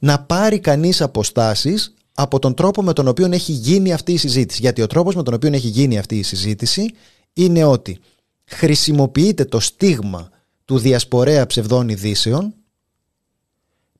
να 0.00 0.20
πάρει 0.20 0.58
κανείς 0.58 1.00
αποστάσεις 1.00 1.94
από 2.14 2.38
τον 2.38 2.54
τρόπο 2.54 2.82
με 2.82 2.92
τον 2.92 3.08
οποίο 3.08 3.28
έχει 3.32 3.52
γίνει 3.52 3.92
αυτή 3.92 4.12
η 4.12 4.16
συζήτηση. 4.16 4.60
Γιατί 4.60 4.82
ο 4.82 4.86
τρόπος 4.86 5.14
με 5.14 5.22
τον 5.22 5.34
οποίο 5.34 5.50
έχει 5.52 5.68
γίνει 5.68 5.98
αυτή 5.98 6.18
η 6.18 6.22
συζήτηση 6.22 6.90
είναι 7.32 7.64
ότι 7.64 7.98
χρησιμοποιείται 8.44 9.44
το 9.44 9.60
στίγμα 9.60 10.30
του 10.70 10.78
διασπορέα 10.78 11.46
ψευδών 11.46 11.88
ειδήσεων 11.88 12.54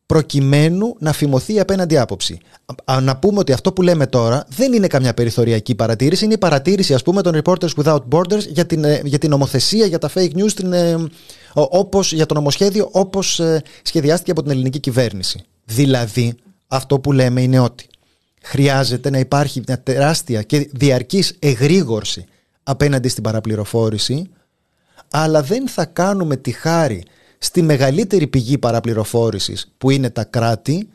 προκειμένου 0.07 0.97
να 0.99 1.12
φημωθεί 1.12 1.55
η 1.55 1.61
απέναντι 1.61 1.99
άποψη. 1.99 2.39
Να 3.03 3.16
πούμε 3.16 3.39
ότι 3.39 3.53
αυτό 3.53 3.73
που 3.73 3.83
λέμε 3.83 4.07
τώρα 4.07 4.45
δεν 4.49 4.73
είναι 4.73 4.87
καμιά 4.87 5.14
περιθωριακή 5.14 5.75
παρατήρηση, 5.75 6.25
είναι 6.25 6.35
η 6.35 6.39
παρατήρηση 6.39 6.95
ας 6.95 7.03
πούμε 7.03 7.23
των 7.23 7.41
Reporters 7.43 7.68
Without 7.77 8.01
Borders 8.11 8.47
για 8.49 8.66
την, 8.66 8.85
ε, 8.85 9.01
για 9.05 9.18
την 9.18 9.31
νομοθεσία, 9.31 9.87
για 9.87 9.99
τα 9.99 10.11
fake 10.14 10.33
news, 10.35 10.53
την, 10.55 10.73
ε, 10.73 10.97
όπως, 11.55 12.12
για 12.12 12.27
το 12.27 12.35
νομοσχέδιο 12.35 12.89
όπως 12.93 13.41
ε, 13.41 13.62
σχεδιάστηκε 13.83 14.31
από 14.31 14.43
την 14.43 14.51
ελληνική 14.51 14.81
κυβέρνηση. 14.81 15.45
Δηλαδή 15.64 16.35
αυτό 16.66 17.01
που 17.01 17.12
λέμε 17.12 17.43
είναι 17.43 17.59
ότι 17.59 17.87
χρειάζεται 18.43 19.11
να 19.11 19.18
υπάρχει 19.18 19.62
μια 19.66 19.83
τεράστια 19.83 20.43
και 20.43 20.71
διαρκής 20.73 21.37
εγρήγορση 21.39 22.25
απέναντι 22.62 23.09
στην 23.09 23.23
παραπληροφόρηση 23.23 24.31
αλλά 25.11 25.43
δεν 25.43 25.69
θα 25.69 25.85
κάνουμε 25.85 26.37
τη 26.37 26.51
χάρη 26.51 27.05
στη 27.39 27.63
μεγαλύτερη 27.63 28.27
πηγή 28.27 28.59
παραπληροφόρησης 28.59 29.73
που 29.79 29.91
είναι 29.91 30.11
τα 30.11 30.25
κράτη 30.25 30.89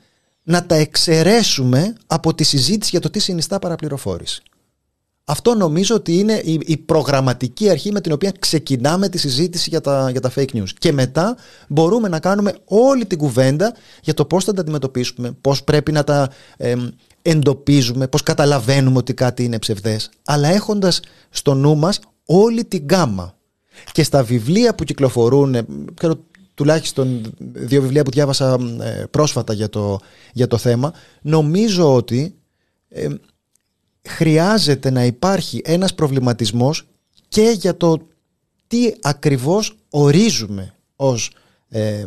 να 0.44 0.66
τα 0.66 0.76
εξαιρέσουμε 0.76 1.96
από 2.08 2.34
τη 2.36 2.44
συζήτηση 2.44 2.90
για 2.92 3.00
το 3.00 3.10
τι 3.10 3.20
συνιστά 3.20 3.60
παραπληροφόρηση. 3.60 4.44
Αυτό 5.28 5.56
νομίζω 5.56 5.96
ότι 5.96 6.20
είναι 6.20 6.42
η, 6.44 6.78
προγραμματική 6.78 7.70
αρχή 7.70 7.92
με 7.92 8.02
την 8.02 8.12
οποία 8.12 8.32
ξεκινάμε 8.40 9.10
τη 9.10 9.18
συζήτηση 9.18 9.70
για 9.70 9.82
τα, 9.82 10.10
για 10.12 10.22
τα 10.22 10.32
fake 10.36 10.50
news. 10.54 10.70
Και 10.78 10.92
μετά 10.92 11.38
μπορούμε 11.68 12.08
να 12.08 12.20
κάνουμε 12.20 12.54
όλη 12.66 13.06
την 13.06 13.18
κουβέντα 13.18 13.76
για 14.02 14.14
το 14.14 14.26
πώς 14.26 14.44
θα 14.44 14.54
τα 14.54 14.62
αντιμετωπίσουμε, 14.62 15.32
πώς 15.42 15.64
πρέπει 15.64 15.92
να 15.92 16.04
τα 16.04 16.30
εντοπίζουμε, 17.22 18.08
πώς 18.08 18.24
καταλαβαίνουμε 18.24 18.98
ότι 18.98 19.14
κάτι 19.14 19.44
είναι 19.44 19.60
ψευδές, 19.60 20.10
αλλά 20.26 20.48
έχοντας 20.48 21.00
στο 21.30 21.54
νου 21.54 21.76
μας 21.76 22.00
όλη 22.26 22.66
την 22.66 22.84
γκάμα 22.84 23.35
και 23.92 24.04
στα 24.04 24.24
βιβλία 24.24 24.76
που 24.76 24.84
κυκλοφορούν, 24.84 25.56
ε, 25.56 25.66
ξέρω, 25.94 26.20
τουλάχιστον 26.54 27.22
δύο 27.40 27.82
βιβλία 27.82 28.04
που 28.04 28.12
διάβασα 28.12 28.58
ε, 28.82 29.04
πρόσφατα 29.12 29.54
για 29.54 29.70
το, 29.70 30.00
για 30.34 30.48
το 30.48 30.58
θέμα, 30.58 30.94
νομίζω 31.22 31.96
ότι 31.96 32.36
ε, 32.90 33.08
χρειάζεται 34.08 34.90
να 34.90 35.06
υπάρχει 35.06 35.62
ένας 35.64 35.96
προβληματισμός 35.96 36.88
και 37.28 37.56
για 37.58 37.78
το 37.78 38.08
τι 38.68 38.94
ακριβώς 39.02 39.78
ορίζουμε 39.90 40.76
ως 40.96 41.32
ε, 41.70 42.04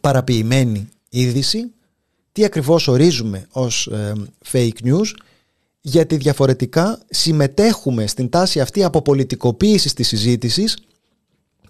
παραποιημένη 0.00 0.88
είδηση, 1.08 1.72
τι 2.32 2.44
ακριβώς 2.44 2.88
ορίζουμε 2.88 3.46
ως 3.50 3.86
ε, 3.86 4.12
fake 4.52 4.84
news, 4.84 5.06
γιατί 5.86 6.16
διαφορετικά 6.16 6.98
συμμετέχουμε 7.10 8.06
στην 8.06 8.28
τάση 8.28 8.60
αυτή 8.60 8.84
από 8.84 9.02
πολιτικοποίηση 9.02 9.94
της 9.94 10.08
συζήτησης, 10.08 10.78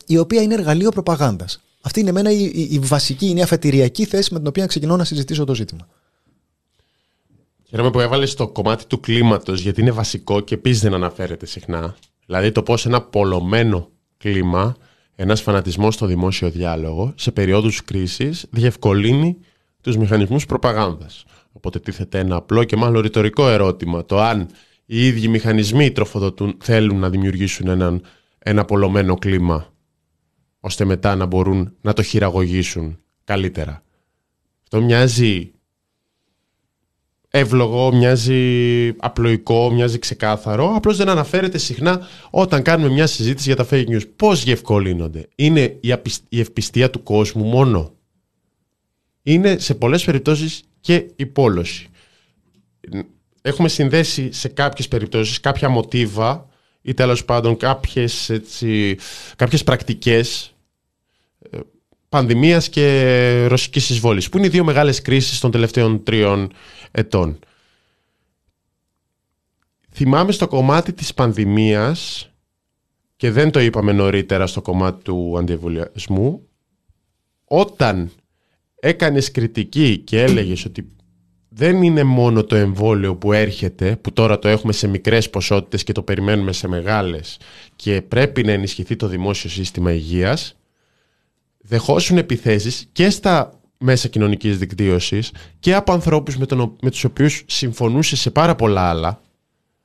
η 0.07 0.19
οποία 0.19 0.43
είναι 0.43 0.55
εργαλείο 0.55 0.91
προπαγάνδας. 0.91 1.61
Αυτή 1.81 2.01
είναι 2.01 2.09
εμένα 2.09 2.31
η, 2.31 2.51
η, 2.55 2.69
η 2.71 2.79
βασική, 2.79 3.27
είναι 3.27 3.41
η 3.41 3.43
αφετηριακή 3.43 4.05
θέση 4.05 4.33
με 4.33 4.39
την 4.39 4.49
οποία 4.49 4.67
ξεκινώ 4.67 4.97
να 4.97 5.05
συζητήσω 5.05 5.45
το 5.45 5.55
ζήτημα. 5.55 5.89
Χαίρομαι 7.69 7.91
που 7.91 8.01
έβαλες 8.01 8.35
το 8.35 8.49
κομμάτι 8.49 8.87
του 8.87 9.01
κλίματος, 9.01 9.61
γιατί 9.61 9.81
είναι 9.81 9.91
βασικό 9.91 10.41
και 10.41 10.55
επίσης 10.55 10.81
δεν 10.81 10.95
αναφέρεται 10.95 11.47
συχνά. 11.47 11.97
Δηλαδή 12.27 12.53
το 12.53 12.63
πώς 12.63 12.87
ένα 12.87 13.03
πολλωμένο 13.03 13.91
κλίμα, 14.17 14.77
ένας 15.17 15.43
φανατισμός 15.43 15.95
στο 15.95 16.07
δημόσιο 16.07 16.51
διάλογο, 16.51 17.13
σε 17.17 17.31
περίοδου 17.31 17.71
κρίσης, 17.85 18.47
διευκολύνει 18.51 19.37
τους 19.81 19.97
μηχανισμούς 19.97 20.47
προπαγάνδας. 20.47 21.25
Οπότε 21.57 21.81
τίθεται 21.81 22.19
ένα 22.19 22.37
απλό 22.37 22.65
και 22.65 22.77
μάλλον 22.77 23.03
ρητορικό 23.03 23.49
ερώτημα. 23.49 24.05
Το 24.05 24.21
αν 24.21 24.49
οι 24.87 25.07
ίδιοι 25.07 25.29
μηχανισμοί 25.29 25.91
τροφοδοτούν, 25.91 26.57
θέλουν 26.61 26.99
να 26.99 27.11
δημιουργήσουν 27.11 27.69
έναν, 27.69 28.03
ένα 28.39 28.65
πολλωμένο 28.65 29.15
κλίμα, 29.15 29.73
ώστε 30.61 30.85
μετά 30.85 31.15
να 31.15 31.27
μπορούν 31.27 31.77
να 31.81 31.93
το 31.93 32.03
χειραγωγήσουν 32.03 32.99
καλύτερα. 33.25 33.83
Αυτό 34.63 34.83
μοιάζει 34.83 35.53
εύλογο, 37.29 37.93
μοιάζει 37.93 38.89
απλοϊκό, 38.97 39.71
μοιάζει 39.73 39.99
ξεκάθαρο. 39.99 40.75
Απλώς 40.75 40.97
δεν 40.97 41.09
αναφέρεται 41.09 41.59
συχνά 41.59 42.07
όταν 42.31 42.63
κάνουμε 42.63 42.93
μια 42.93 43.07
συζήτηση 43.07 43.53
για 43.53 43.57
τα 43.57 43.67
fake 43.71 43.89
news. 43.89 44.03
Πώς 44.17 44.45
διευκολύνονται, 44.45 45.29
Είναι 45.35 45.79
η 46.29 46.41
ευπιστία 46.41 46.91
του 46.91 47.03
κόσμου 47.03 47.45
μόνο; 47.45 47.95
Είναι 49.23 49.59
σε 49.59 49.75
πολλές 49.75 50.05
περιπτώσεις 50.05 50.63
και 50.85 51.11
η 51.17 51.27
πόλωση. 51.27 51.89
Έχουμε 53.43 53.69
συνδέσει 53.69 54.33
σε 54.33 54.49
κάποιες 54.49 54.89
περιπτώσεις 54.89 55.41
κάποια 55.41 55.69
μοτίβα 55.69 56.49
ή 56.83 56.95
τέλος 56.95 57.25
πάντων 57.25 57.57
κάποιες, 57.57 58.31
έτσι, 58.31 58.99
κάποιες 59.37 59.65
πρακτικές 59.65 60.55
ε, 61.51 61.59
πανδημίας 62.09 62.69
και 62.69 63.47
ρωσικής 63.47 63.91
εισβόλης 63.91 64.29
που 64.29 64.37
είναι 64.37 64.47
οι 64.47 64.51
δύο 64.51 64.65
μεγάλες 64.65 65.03
κρίσεις 65.03 65.41
των 65.41 65.51
τελευταίων 65.51 66.03
τριών 66.03 66.53
ετών. 66.91 67.39
Θυμάμαι 69.91 70.33
στο 70.33 70.49
κομμάτι 70.49 70.93
της 70.93 71.15
πανδημίας 71.15 72.31
και 73.17 73.31
δεν 73.31 73.51
το 73.51 73.61
είπαμε 73.61 73.93
νωρίτερα 73.93 74.47
στο 74.47 74.63
κομμάτι 74.63 75.03
του 75.03 75.35
αντιεμβολιασμού 75.39 76.49
όταν 77.45 78.11
έκανες 78.87 79.31
κριτική 79.31 79.99
και 79.99 80.23
έλεγες 80.23 80.65
ότι 80.65 80.87
δεν 81.49 81.83
είναι 81.83 82.05
μόνο 82.05 82.45
το 82.45 82.57
εμβόλιο 82.57 83.17
που 83.17 83.33
έρχεται, 83.33 83.97
που 83.97 84.13
τώρα 84.13 84.39
το 84.39 84.49
έχουμε 84.49 84.73
σε 84.73 84.87
μικρές 84.87 85.31
ποσότητες 85.31 85.85
και 85.85 85.93
το 85.93 86.03
περιμένουμε 86.03 86.53
σε 86.53 86.69
μεγάλες 86.69 87.39
και 87.77 88.03
πρέπει 88.03 88.43
να 88.45 88.53
ενισχυθεί 88.53 88.97
το 88.97 89.07
δημόσιο 89.07 89.51
σύστημα 89.51 89.93
υγείας, 89.93 90.57
δεχόσουν 91.59 92.19
επιθέσεις 92.19 92.89
και 92.93 93.11
στα 93.11 93.61
μέσα 93.79 94.09
κοινωνικής 94.09 94.59
δικτύωσης 94.59 95.33
και 95.59 95.75
από 95.75 95.93
ανθρώπους 95.93 96.37
με, 96.37 96.47
τον, 96.47 96.77
με 96.83 96.91
τους 96.91 97.05
οποίους 97.05 97.43
συμφωνούσες 97.47 98.21
σε 98.21 98.31
πάρα 98.31 98.55
πολλά 98.55 98.89
άλλα, 98.89 99.21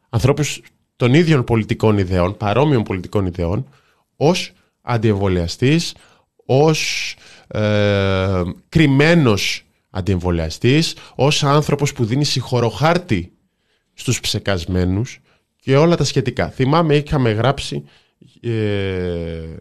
ανθρώπους 0.10 0.62
των 0.96 1.14
ίδιων 1.14 1.44
πολιτικών 1.44 1.98
ιδεών, 1.98 2.38
παρόμοιων 2.38 2.84
πολιτικών 2.84 3.26
ιδεών, 3.26 3.70
ως 4.16 4.52
αντιεμβολιαστής, 4.82 5.94
ως 6.46 7.16
ε, 7.52 8.42
κρυμμένος 8.70 9.66
αντιεμβολιαστής, 9.90 10.96
ως 11.16 11.44
άνθρωπος 11.44 11.94
που 11.94 12.06
δίνει 12.06 12.26
συγχωροχάρτη 12.26 13.34
στους 13.94 14.20
ψεκασμένους 14.20 15.20
και 15.60 15.78
όλα 15.78 15.96
τα 15.96 16.04
σχετικά. 16.04 16.50
Θυμάμαι 16.50 16.96
είχαμε 16.96 17.32
γράψει, 17.32 17.84
ε, 18.42 19.56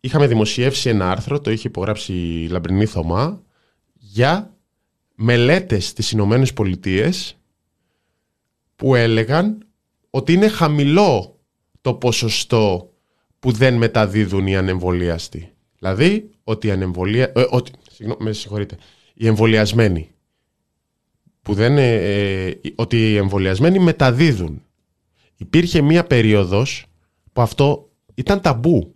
είχαμε 0.00 0.26
δημοσιεύσει 0.26 0.88
ένα 0.88 1.10
άρθρο, 1.10 1.40
το 1.40 1.50
είχε 1.50 1.68
υπογράψει 1.68 2.12
η 2.12 2.48
Λαμπρινή 2.48 2.86
Θωμά, 2.86 3.42
για 3.92 4.54
μελέτες 5.14 5.86
στις 5.86 6.10
Ηνωμένες 6.10 6.52
Πολιτείες 6.52 7.38
που 8.76 8.94
έλεγαν 8.94 9.66
ότι 10.10 10.32
είναι 10.32 10.48
χαμηλό 10.48 11.38
το 11.80 11.94
ποσοστό 11.94 12.92
που 13.38 13.52
δεν 13.52 13.74
μεταδίδουν 13.74 14.46
οι 14.46 14.56
ανεμβολίαστοι. 14.56 15.52
Δηλαδή 15.80 16.30
ότι, 16.44 16.66
οι 16.66 16.70
ανεμβολία, 16.70 17.32
ε, 17.34 17.46
ότι 17.50 17.72
συγγνώμη, 17.90 18.22
με 18.22 18.32
συγχωρείτε, 18.32 18.76
οι 19.14 19.26
εμβολιασμένοι 19.26 20.10
που 21.42 21.54
δεν, 21.54 21.78
ε, 21.78 21.94
ε, 21.94 22.58
ότι 22.74 23.10
οι 23.10 23.16
εμβολιασμένοι 23.16 23.78
μεταδίδουν. 23.78 24.62
Υπήρχε 25.36 25.80
μία 25.80 26.04
περίοδος 26.04 26.86
που 27.32 27.42
αυτό 27.42 27.90
ήταν 28.14 28.40
ταμπού. 28.40 28.94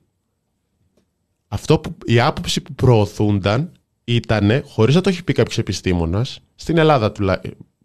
Αυτό 1.49 1.79
που, 1.79 1.97
η 2.05 2.21
άποψη 2.21 2.61
που 2.61 2.75
προωθούνταν 2.75 3.73
ήταν, 4.05 4.63
χωρίς 4.67 4.95
να 4.95 5.01
το 5.01 5.09
έχει 5.09 5.25
πει 5.25 5.33
κάποιος 5.33 5.59
επιστήμονας, 5.59 6.41
στην 6.55 6.79
Ελλάδα 6.79 7.13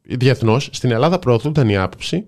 διεθνώς, 0.01 0.69
στην 0.71 0.91
Ελλάδα 0.91 1.19
προωθούνταν 1.19 1.69
η 1.69 1.77
άποψη 1.77 2.25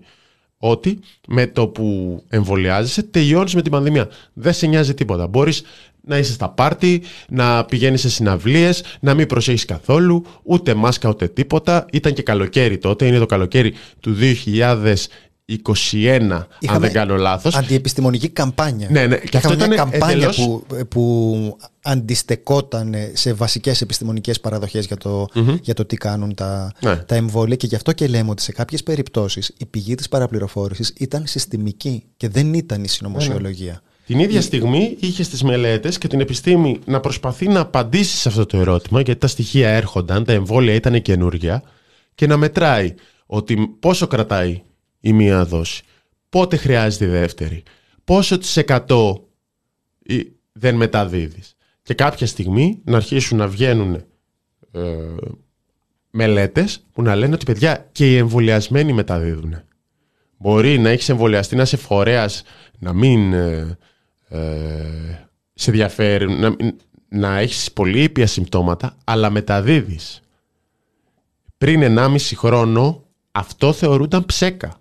ότι 0.64 0.98
με 1.28 1.46
το 1.46 1.68
που 1.68 2.22
εμβολιάζεσαι 2.28 3.02
τελειώνεις 3.02 3.54
με 3.54 3.62
την 3.62 3.70
πανδημία. 3.70 4.08
Δεν 4.32 4.52
σε 4.52 4.66
νοιάζει 4.66 4.94
τίποτα. 4.94 5.26
Μπορείς 5.26 5.62
να 6.04 6.18
είσαι 6.18 6.32
στα 6.32 6.48
πάρτι, 6.48 7.02
να 7.28 7.64
πηγαίνεις 7.64 8.00
σε 8.00 8.10
συναυλίες, 8.10 8.82
να 9.00 9.14
μην 9.14 9.26
προσέχεις 9.26 9.64
καθόλου, 9.64 10.24
ούτε 10.42 10.74
μάσκα 10.74 11.08
ούτε 11.08 11.28
τίποτα. 11.28 11.86
Ήταν 11.92 12.12
και 12.12 12.22
καλοκαίρι 12.22 12.78
τότε, 12.78 13.06
είναι 13.06 13.18
το 13.18 13.26
καλοκαίρι 13.26 13.74
του 14.00 14.14
21, 15.46 16.46
αν 16.66 16.80
δεν 16.80 16.92
κάνω 16.92 17.16
λάθος. 17.16 17.54
Αντιεπιστημονική 17.54 18.28
καμπάνια. 18.28 18.88
Ναι, 18.90 19.06
ναι. 19.06 19.16
Και 19.16 19.36
αυτό 19.36 19.52
ήταν 19.52 19.68
μια 19.68 19.76
καμπάνια 19.76 20.30
που, 20.36 20.66
που 20.88 21.56
αντιστεκόταν 21.82 22.94
σε 23.12 23.32
βασικές 23.32 23.80
επιστημονικές 23.80 24.40
παραδοχές 24.40 24.86
για, 24.86 24.96
το, 24.96 25.26
για 25.62 25.74
το 25.74 25.84
τι 25.84 25.96
κάνουν 25.96 26.34
τα, 26.34 26.72
ναι. 26.80 26.96
τα 26.96 27.14
εμβόλια. 27.14 27.56
Και 27.56 27.66
γι' 27.66 27.74
αυτό 27.74 27.92
και 27.92 28.06
λέμε 28.06 28.30
ότι 28.30 28.42
σε 28.42 28.52
κάποιες 28.52 28.82
περιπτώσεις 28.82 29.54
η 29.58 29.66
πηγή 29.66 29.94
της 29.94 30.08
παραπληροφόρησης 30.08 30.92
ήταν 30.96 31.26
συστημική 31.26 32.04
και 32.16 32.28
δεν 32.28 32.54
ήταν 32.54 32.84
η 32.84 32.88
συνωμοσιολογία. 32.88 33.72
Ναι. 33.72 33.90
Την 34.06 34.18
ίδια 34.18 34.40
στιγμή 34.40 34.96
είχε 35.00 35.22
στις 35.22 35.42
μελέτες 35.42 35.98
και 35.98 36.08
την 36.08 36.20
επιστήμη 36.20 36.78
να 36.84 37.00
προσπαθεί 37.00 37.48
να 37.48 37.60
απαντήσει 37.60 38.16
σε 38.16 38.28
αυτό 38.28 38.46
το 38.46 38.56
ερώτημα, 38.56 39.00
γιατί 39.00 39.20
τα 39.20 39.26
στοιχεία 39.26 39.68
έρχονταν, 39.68 40.24
τα 40.24 40.32
εμβόλια 40.32 40.74
ήταν 40.74 41.02
καινούργια, 41.02 41.62
και 42.14 42.26
να 42.26 42.36
μετράει 42.36 42.94
ότι 43.26 43.76
πόσο 43.80 44.06
κρατάει 44.06 44.62
η 45.00 45.12
μία 45.12 45.44
δόση. 45.44 45.82
Πότε 46.28 46.56
χρειάζεται 46.56 47.04
η 47.04 47.08
δεύτερη. 47.08 47.62
Πόσο 48.04 48.38
της 48.38 48.56
εκατό 48.56 49.28
δεν 50.52 50.74
μεταδίδεις. 50.74 51.56
Και 51.82 51.94
κάποια 51.94 52.26
στιγμή 52.26 52.80
να 52.84 52.96
αρχίσουν 52.96 53.38
να 53.38 53.48
βγαίνουν 53.48 53.94
ε, 54.72 54.80
μελέτες 56.10 56.86
που 56.92 57.02
να 57.02 57.14
λένε 57.14 57.34
ότι 57.34 57.44
παιδιά 57.44 57.88
και 57.92 58.12
οι 58.12 58.16
εμβολιασμένοι 58.16 58.92
μεταδίδουν. 58.92 59.62
Μπορεί 60.38 60.78
να 60.78 60.88
έχεις 60.90 61.08
εμβολιαστεί 61.08 61.56
να 61.56 61.62
είσαι 61.62 61.76
φορέας 61.76 62.42
να 62.78 62.92
μην 62.92 63.32
ε, 63.32 63.38
ε, 63.46 63.76
σε 65.54 65.70
διαφέρει, 65.70 66.30
να, 66.30 66.56
να 67.08 67.38
έχεις 67.38 67.72
πολύ 67.72 68.02
ήπια 68.02 68.26
συμπτώματα, 68.26 68.96
αλλά 69.04 69.30
μεταδίδεις. 69.30 70.20
Πριν 71.58 71.98
1,5 71.98 72.16
χρόνο 72.34 73.02
αυτό 73.32 73.72
θεωρούνταν 73.72 74.26
ψέκα 74.26 74.80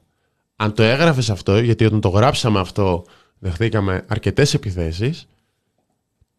αν 0.62 0.74
το 0.74 0.84
έγραφες 0.84 1.30
αυτό, 1.30 1.60
γιατί 1.60 1.86
όταν 1.86 2.02
το 2.02 2.10
γράψαμε 2.10 2.60
αυτό 2.60 3.06
δεχτήκαμε 3.40 4.06
αρκετές 4.08 4.54
επιθέσεις, 4.54 5.28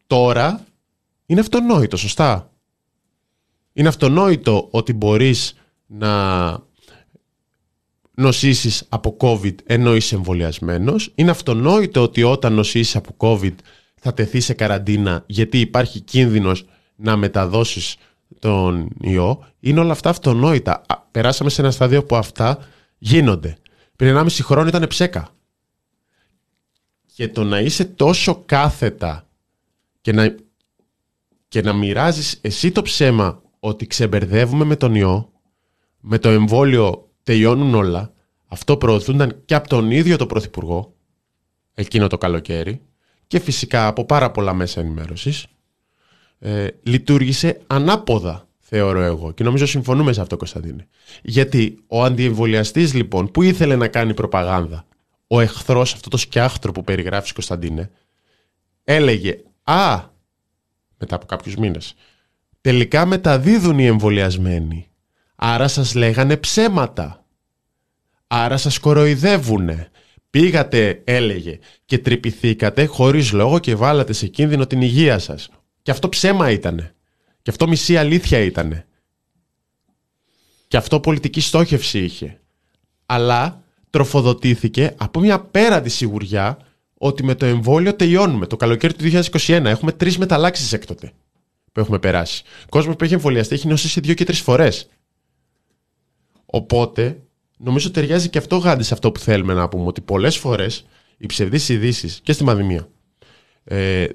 τώρα 0.07 0.65
είναι 1.27 1.41
αυτονόητο, 1.41 1.97
σωστά. 1.97 2.51
Είναι 3.73 3.89
αυτονόητο 3.89 4.69
ότι 4.71 4.93
μπορείς 4.93 5.55
να 5.87 6.51
νοσήσεις 8.15 8.85
από 8.89 9.17
COVID 9.21 9.55
ενώ 9.65 9.95
είσαι 9.95 10.15
εμβολιασμένος. 10.15 11.13
Είναι 11.15 11.31
αυτονόητο 11.31 12.03
ότι 12.03 12.23
όταν 12.23 12.53
νοσήσεις 12.53 12.97
από 12.97 13.15
COVID 13.17 13.55
θα 14.01 14.15
τεθεί 14.15 14.41
σε 14.41 14.55
καραντίνα 14.55 15.25
γιατί 15.27 15.61
υπάρχει 15.61 16.01
κίνδυνος 16.01 16.65
να 16.97 17.17
μεταδώσεις 17.17 17.97
τον 18.39 18.89
ιό. 19.01 19.47
Είναι 19.61 19.81
όλα 19.81 19.93
αυτά 19.93 20.11
αυτονόητα. 20.11 20.83
Περάσαμε 21.11 21.51
σε 21.51 21.61
ένα 21.61 21.71
στάδιο 21.71 22.05
που 22.05 22.17
αυτά 22.17 22.59
γίνονται 22.99 23.57
πριν 23.97 24.17
1,5 24.17 24.29
χρόνο 24.31 24.69
ήταν 24.69 24.87
ψέκα. 24.87 25.29
Και 27.15 27.29
το 27.29 27.45
να 27.45 27.61
είσαι 27.61 27.85
τόσο 27.85 28.43
κάθετα 28.47 29.27
και 30.01 30.13
να, 30.13 30.37
και 31.49 31.63
να 31.63 31.73
μοιράζεις 31.73 32.39
εσύ 32.41 32.73
το 32.73 32.83
ψέμα 32.83 33.43
ότι 33.61 33.87
ξεμπερδεύουμε 33.87 34.65
με 34.65 34.77
τον 34.77 34.95
ιό, 34.95 35.33
με 36.01 36.19
το 36.19 36.29
εμβόλιο 36.29 37.12
τελειώνουν 37.23 37.75
όλα. 37.75 38.12
Αυτό 38.47 38.77
προωθούνταν 38.77 39.43
και 39.45 39.55
από 39.55 39.68
τον 39.68 39.91
ίδιο 39.91 40.16
το 40.16 40.27
Πρωθυπουργό, 40.27 40.95
εκείνο 41.75 42.07
το 42.07 42.18
καλοκαίρι, 42.18 42.81
και 43.27 43.39
φυσικά 43.39 43.87
από 43.87 44.05
πάρα 44.05 44.31
πολλά 44.31 44.55
μέσα 44.55 44.81
ενημέρωσης. 44.81 45.47
Ε, 46.39 46.66
λειτουργήσε 46.83 47.61
ανάποδα, 47.66 48.49
θεωρώ 48.59 49.01
εγώ. 49.01 49.33
Και 49.33 49.45
νομίζω 49.45 49.66
συμφωνούμε 49.66 50.12
σε 50.12 50.20
αυτό, 50.20 50.37
Κωνσταντίνε. 50.37 50.87
Γιατί 51.23 51.79
ο 51.87 52.05
αντιεμβολιαστής, 52.05 52.95
λοιπόν, 52.95 53.31
που 53.31 53.43
ήθελε 53.43 53.77
να 53.77 53.89
κάνει 53.89 54.14
προπαγάνδα, 54.14 54.85
ο 55.27 55.41
εχθρός, 55.41 55.93
αυτό 55.93 56.09
το 56.09 56.16
σκιάχτρο 56.16 56.73
που 56.73 56.85
περιγράφεις 56.85 57.33
Κωνσταντίνε, 57.33 57.91
έλεγε 58.85 59.39
«Α, 59.62 60.03
μετά 60.99 61.16
από 61.16 61.27
κάποιους 61.27 61.57
μήνες, 61.57 61.95
τελικά 62.61 63.07
μεταδίδουν 63.07 63.79
οι 63.79 63.87
εμβολιασμένοι. 63.87 64.87
Άρα 65.45 65.68
σας 65.68 65.95
λέγανε 65.95 66.36
ψέματα. 66.36 67.24
Άρα 68.26 68.57
σας 68.57 68.78
κοροϊδεύουνε. 68.78 69.90
Πήγατε, 70.30 71.03
έλεγε, 71.05 71.59
και 71.84 71.99
τρυπηθήκατε 71.99 72.84
χωρίς 72.84 73.32
λόγο 73.32 73.59
και 73.59 73.74
βάλατε 73.74 74.12
σε 74.12 74.26
κίνδυνο 74.26 74.66
την 74.66 74.82
υγεία 74.82 75.18
σας. 75.18 75.49
Και 75.82 75.90
αυτό 75.90 76.09
ψέμα 76.09 76.51
ήτανε. 76.51 76.95
Και 77.43 77.51
αυτό 77.51 77.68
μισή 77.68 77.97
αλήθεια 77.97 78.38
ήτανε. 78.38 78.86
Και 80.68 80.76
αυτό 80.76 81.01
πολιτική 81.01 81.40
στόχευση 81.40 81.99
είχε. 81.99 82.40
Αλλά 83.07 83.62
τροφοδοτήθηκε 83.90 84.95
από 84.97 85.20
μια 85.20 85.40
πέραντη 85.40 85.88
σιγουριά 85.88 86.59
ότι 86.99 87.24
με 87.24 87.34
το 87.34 87.47
εμβόλιο 87.47 87.95
τελειώνουμε. 87.95 88.47
Το 88.47 88.57
καλοκαίρι 88.57 88.95
του 88.95 89.22
2021 89.40 89.64
έχουμε 89.64 89.93
τρεις 89.93 90.18
μεταλλάξεις 90.18 90.72
έκτοτε 90.72 91.12
που 91.72 91.80
έχουμε 91.80 91.99
περάσει. 91.99 92.43
Ο 92.64 92.68
κόσμος 92.68 92.97
που 92.97 93.05
έχει 93.05 93.14
εμβολιαστεί 93.14 93.55
έχει 93.55 93.66
νοσήσει 93.66 94.01
δύο 94.01 94.14
και 94.14 94.24
τρεις 94.24 94.40
φορές. 94.40 94.88
Οπότε, 96.55 97.22
νομίζω 97.57 97.90
ταιριάζει 97.90 98.28
και 98.28 98.38
αυτό 98.38 98.57
γάντι 98.57 98.82
σε 98.82 98.94
αυτό 98.94 99.12
που 99.12 99.20
θέλουμε 99.20 99.55
να 99.55 99.68
πούμε, 99.68 99.86
ότι 99.86 100.00
πολλές 100.00 100.36
φορές 100.36 100.86
οι 101.18 101.26
ψευδείς 101.26 101.68
ειδήσει 101.68 102.09
και 102.22 102.32
στη 102.32 102.44
Μαδημία 102.44 102.88
ε, 103.64 104.07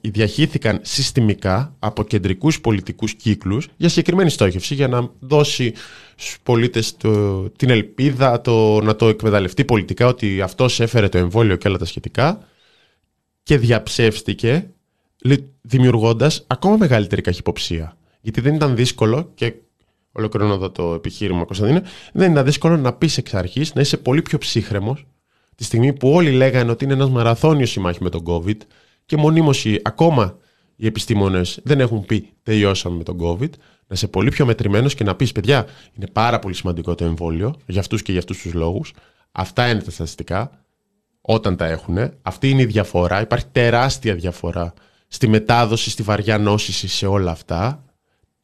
διαχύθηκαν 0.00 0.78
συστημικά 0.82 1.76
από 1.78 2.04
κεντρικούς 2.04 2.60
πολιτικούς 2.60 3.14
κύκλους 3.14 3.68
για 3.76 3.88
συγκεκριμένη 3.88 4.30
στόχευση, 4.30 4.74
για 4.74 4.88
να 4.88 5.10
δώσει 5.18 5.72
στους 6.16 6.38
πολίτες 6.42 6.96
την 7.56 7.70
ελπίδα 7.70 8.40
το, 8.40 8.80
να 8.80 8.96
το 8.96 9.08
εκμεταλλευτεί 9.08 9.64
πολιτικά 9.64 10.06
ότι 10.06 10.40
αυτός 10.40 10.80
έφερε 10.80 11.08
το 11.08 11.18
εμβόλιο 11.18 11.56
και 11.56 11.68
όλα 11.68 11.78
τα 11.78 11.84
σχετικά 11.84 12.48
και 13.42 13.58
διαψεύστηκε 13.58 14.70
δημιουργώντας 15.60 16.44
ακόμα 16.46 16.76
μεγαλύτερη 16.76 17.22
καχυποψία. 17.22 17.96
Γιατί 18.20 18.40
δεν 18.40 18.54
ήταν 18.54 18.76
δύσκολο 18.76 19.30
και 19.34 19.54
ολοκληρώνω 20.16 20.54
εδώ 20.54 20.70
το 20.70 20.94
επιχείρημα 20.94 21.44
Κωνσταντίνε, 21.44 21.82
δεν 22.12 22.32
ήταν 22.32 22.44
δύσκολο 22.44 22.76
να 22.76 22.92
πεις 22.92 23.18
εξ 23.18 23.34
αρχής 23.34 23.74
να 23.74 23.80
είσαι 23.80 23.96
πολύ 23.96 24.22
πιο 24.22 24.38
ψύχρεμος 24.38 25.06
τη 25.54 25.64
στιγμή 25.64 25.92
που 25.92 26.10
όλοι 26.10 26.30
λέγανε 26.30 26.70
ότι 26.70 26.84
είναι 26.84 26.92
ένας 26.92 27.10
μαραθώνιος 27.10 27.76
η 27.76 27.80
με 27.80 28.08
τον 28.10 28.22
COVID 28.26 28.56
και 29.06 29.16
μονίμως 29.16 29.66
ακόμα 29.82 30.38
οι 30.76 30.86
επιστήμονες 30.86 31.60
δεν 31.62 31.80
έχουν 31.80 32.06
πει 32.06 32.28
τελειώσαμε 32.42 32.96
με 32.96 33.02
τον 33.02 33.18
COVID, 33.22 33.50
να 33.86 33.94
είσαι 33.94 34.08
πολύ 34.08 34.30
πιο 34.30 34.46
μετρημένος 34.46 34.94
και 34.94 35.04
να 35.04 35.14
πεις 35.14 35.32
παιδιά 35.32 35.66
είναι 35.92 36.06
πάρα 36.06 36.38
πολύ 36.38 36.54
σημαντικό 36.54 36.94
το 36.94 37.04
εμβόλιο 37.04 37.54
για 37.66 37.80
αυτούς 37.80 38.02
και 38.02 38.10
για 38.10 38.20
αυτούς 38.20 38.40
τους 38.40 38.52
λόγους. 38.52 38.92
Αυτά 39.32 39.68
είναι 39.68 39.82
τα 39.82 39.90
στατιστικά 39.90 40.50
όταν 41.20 41.56
τα 41.56 41.66
έχουν. 41.66 41.98
Αυτή 42.22 42.50
είναι 42.50 42.62
η 42.62 42.66
διαφορά. 42.66 43.20
Υπάρχει 43.20 43.46
τεράστια 43.52 44.14
διαφορά 44.14 44.74
στη 45.08 45.28
μετάδοση, 45.28 45.90
στη 45.90 46.02
βαριά 46.02 46.38
νόσηση 46.38 46.88
σε 46.88 47.06
όλα 47.06 47.30
αυτά. 47.30 47.84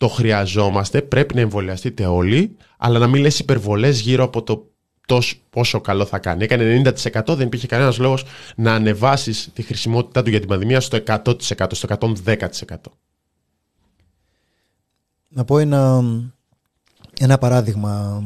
Το 0.03 0.09
χρειαζόμαστε, 0.09 1.03
πρέπει 1.03 1.35
να 1.35 1.41
εμβολιαστείτε 1.41 2.07
όλοι, 2.07 2.57
αλλά 2.79 2.99
να 2.99 3.07
μην 3.07 3.23
λες 3.23 3.39
υπερβολές 3.39 4.01
γύρω 4.01 4.25
από 4.25 4.43
το 4.43 4.71
τόσο 5.07 5.37
πόσο 5.51 5.81
καλό 5.81 6.05
θα 6.05 6.19
κάνει. 6.19 6.45
Έκανε 6.45 6.83
90% 6.85 7.35
δεν 7.37 7.47
υπήρχε 7.47 7.67
κανένας 7.67 7.99
λόγος 7.99 8.25
να 8.57 8.75
ανεβάσεις 8.75 9.51
τη 9.53 9.63
χρησιμότητά 9.63 10.23
του 10.23 10.31
για 10.31 10.39
την 10.39 10.49
πανδημία 10.49 10.81
στο 10.81 10.99
100%, 11.07 11.35
στο 11.71 11.89
110%. 12.25 12.47
Να 15.29 15.45
πω 15.45 15.59
ένα, 15.59 16.03
ένα 17.19 17.39
παράδειγμα 17.39 18.23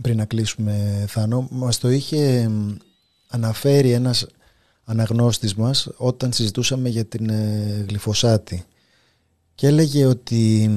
πριν 0.00 0.16
να 0.16 0.24
κλείσουμε 0.24 1.04
Θάνο. 1.08 1.48
Μας 1.50 1.78
το 1.78 1.90
είχε 1.90 2.50
αναφέρει 3.28 3.90
ένας 3.90 4.26
αναγνώστης 4.84 5.54
μας 5.54 5.88
όταν 5.96 6.32
συζητούσαμε 6.32 6.88
για 6.88 7.04
την 7.04 7.28
ε, 7.28 7.84
γλυφοσάτη 7.88 8.64
και 9.54 9.66
έλεγε 9.66 10.06
ότι 10.06 10.70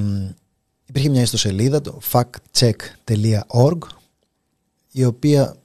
υπήρχε 0.86 1.08
μια 1.08 1.22
ιστοσελίδα 1.22 1.80
το 1.80 2.00
factcheck.org 2.12 3.78
η 4.92 5.04
οποία 5.04 5.56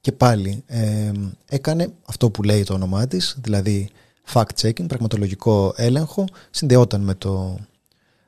και 0.00 0.12
πάλι 0.12 0.62
ε, 0.66 1.12
έκανε 1.48 1.92
αυτό 2.04 2.30
που 2.30 2.42
λέει 2.42 2.64
το 2.64 2.74
όνομά 2.74 3.06
της, 3.06 3.36
δηλαδή 3.42 3.88
fact-checking, 4.32 4.86
πραγματολογικό 4.86 5.72
έλεγχο, 5.76 6.24
συνδεόταν 6.50 7.00
με 7.00 7.14
το, 7.14 7.58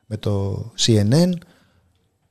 με 0.05 0.17
το 0.17 0.65
CNN, 0.79 1.31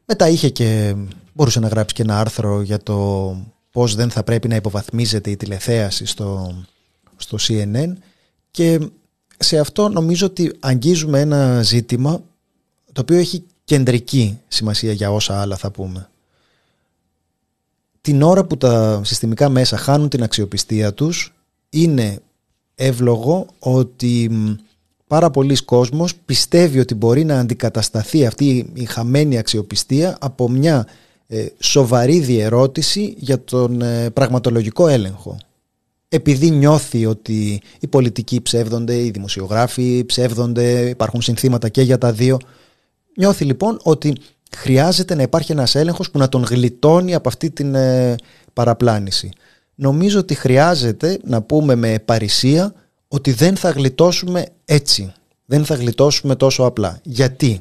μετά 0.05 0.29
είχε 0.29 0.49
και, 0.49 0.95
μπορούσε 1.33 1.61
να 1.61 1.68
γράψει 1.68 1.95
και 1.95 2.03
ένα 2.03 2.20
άρθρο 2.20 2.62
για 2.62 2.79
το 2.79 3.37
πώς 3.70 3.95
δεν 3.95 4.11
θα 4.11 4.22
πρέπει 4.22 4.49
να 4.49 4.55
υποβαθμίζεται 4.55 5.31
η 5.31 5.37
τηλεθέαση 5.37 6.07
στο, 6.07 6.55
στο 7.16 7.39
CNN 7.41 7.93
και 8.51 8.91
σε 9.39 9.59
αυτό 9.59 9.89
νομίζω 9.89 10.26
ότι 10.26 10.57
αγγίζουμε 10.61 11.20
ένα 11.20 11.62
ζήτημα 11.62 12.22
το 12.93 13.01
οποίο 13.01 13.16
έχει 13.16 13.45
κεντρική 13.64 14.39
σημασία 14.49 14.93
για 14.93 15.12
όσα 15.12 15.41
άλλα 15.41 15.57
θα 15.57 15.70
πούμε 15.70 16.09
την 18.09 18.22
ώρα 18.22 18.45
που 18.45 18.57
τα 18.57 19.01
συστημικά 19.05 19.49
μέσα 19.49 19.76
χάνουν 19.76 20.09
την 20.09 20.22
αξιοπιστία 20.22 20.95
τους 20.95 21.34
είναι 21.70 22.18
εύλογο 22.74 23.47
ότι 23.59 24.30
πάρα 25.07 25.30
πολλοί 25.30 25.64
κόσμος 25.64 26.14
πιστεύει 26.14 26.78
ότι 26.78 26.95
μπορεί 26.95 27.24
να 27.24 27.39
αντικατασταθεί 27.39 28.26
αυτή 28.26 28.70
η 28.74 28.84
χαμένη 28.84 29.39
αξιοπιστία 29.39 30.16
από 30.20 30.49
μια 30.49 30.86
ε, 31.26 31.47
σοβαρή 31.59 32.18
διερώτηση 32.18 33.14
για 33.18 33.45
τον 33.45 33.82
ε, 33.82 34.11
πραγματολογικό 34.11 34.89
έλεγχο. 34.89 35.39
Επειδή 36.09 36.51
νιώθει 36.51 37.07
ότι 37.07 37.61
οι 37.81 37.87
πολιτικοί 37.87 38.41
ψεύδονται, 38.41 39.05
οι 39.05 39.11
δημοσιογράφοι 39.11 40.05
ψεύδονται, 40.07 40.89
υπάρχουν 40.89 41.23
συνθήματα 41.23 41.69
και 41.69 41.83
για 41.83 41.99
τα 41.99 42.13
δύο. 42.13 42.39
Νιώθει 43.17 43.45
λοιπόν 43.45 43.79
ότι 43.83 44.13
χρειάζεται 44.57 45.15
να 45.15 45.23
υπάρχει 45.23 45.53
ένας 45.53 45.75
έλεγχος 45.75 46.11
που 46.11 46.19
να 46.19 46.29
τον 46.29 46.43
γλιτώνει 46.43 47.15
από 47.15 47.29
αυτή 47.29 47.51
την 47.51 47.75
ε, 47.75 48.15
παραπλάνηση. 48.53 49.31
Νομίζω 49.75 50.19
ότι 50.19 50.35
χρειάζεται 50.35 51.19
να 51.25 51.43
πούμε 51.43 51.75
με 51.75 51.99
παρησία 52.05 52.75
ότι 53.09 53.33
δεν 53.33 53.57
θα 53.57 53.71
γλιτώσουμε 53.71 54.47
έτσι. 54.65 55.13
Δεν 55.45 55.65
θα 55.65 55.75
γλιτώσουμε 55.75 56.35
τόσο 56.37 56.63
απλά. 56.63 57.01
Γιατί; 57.03 57.59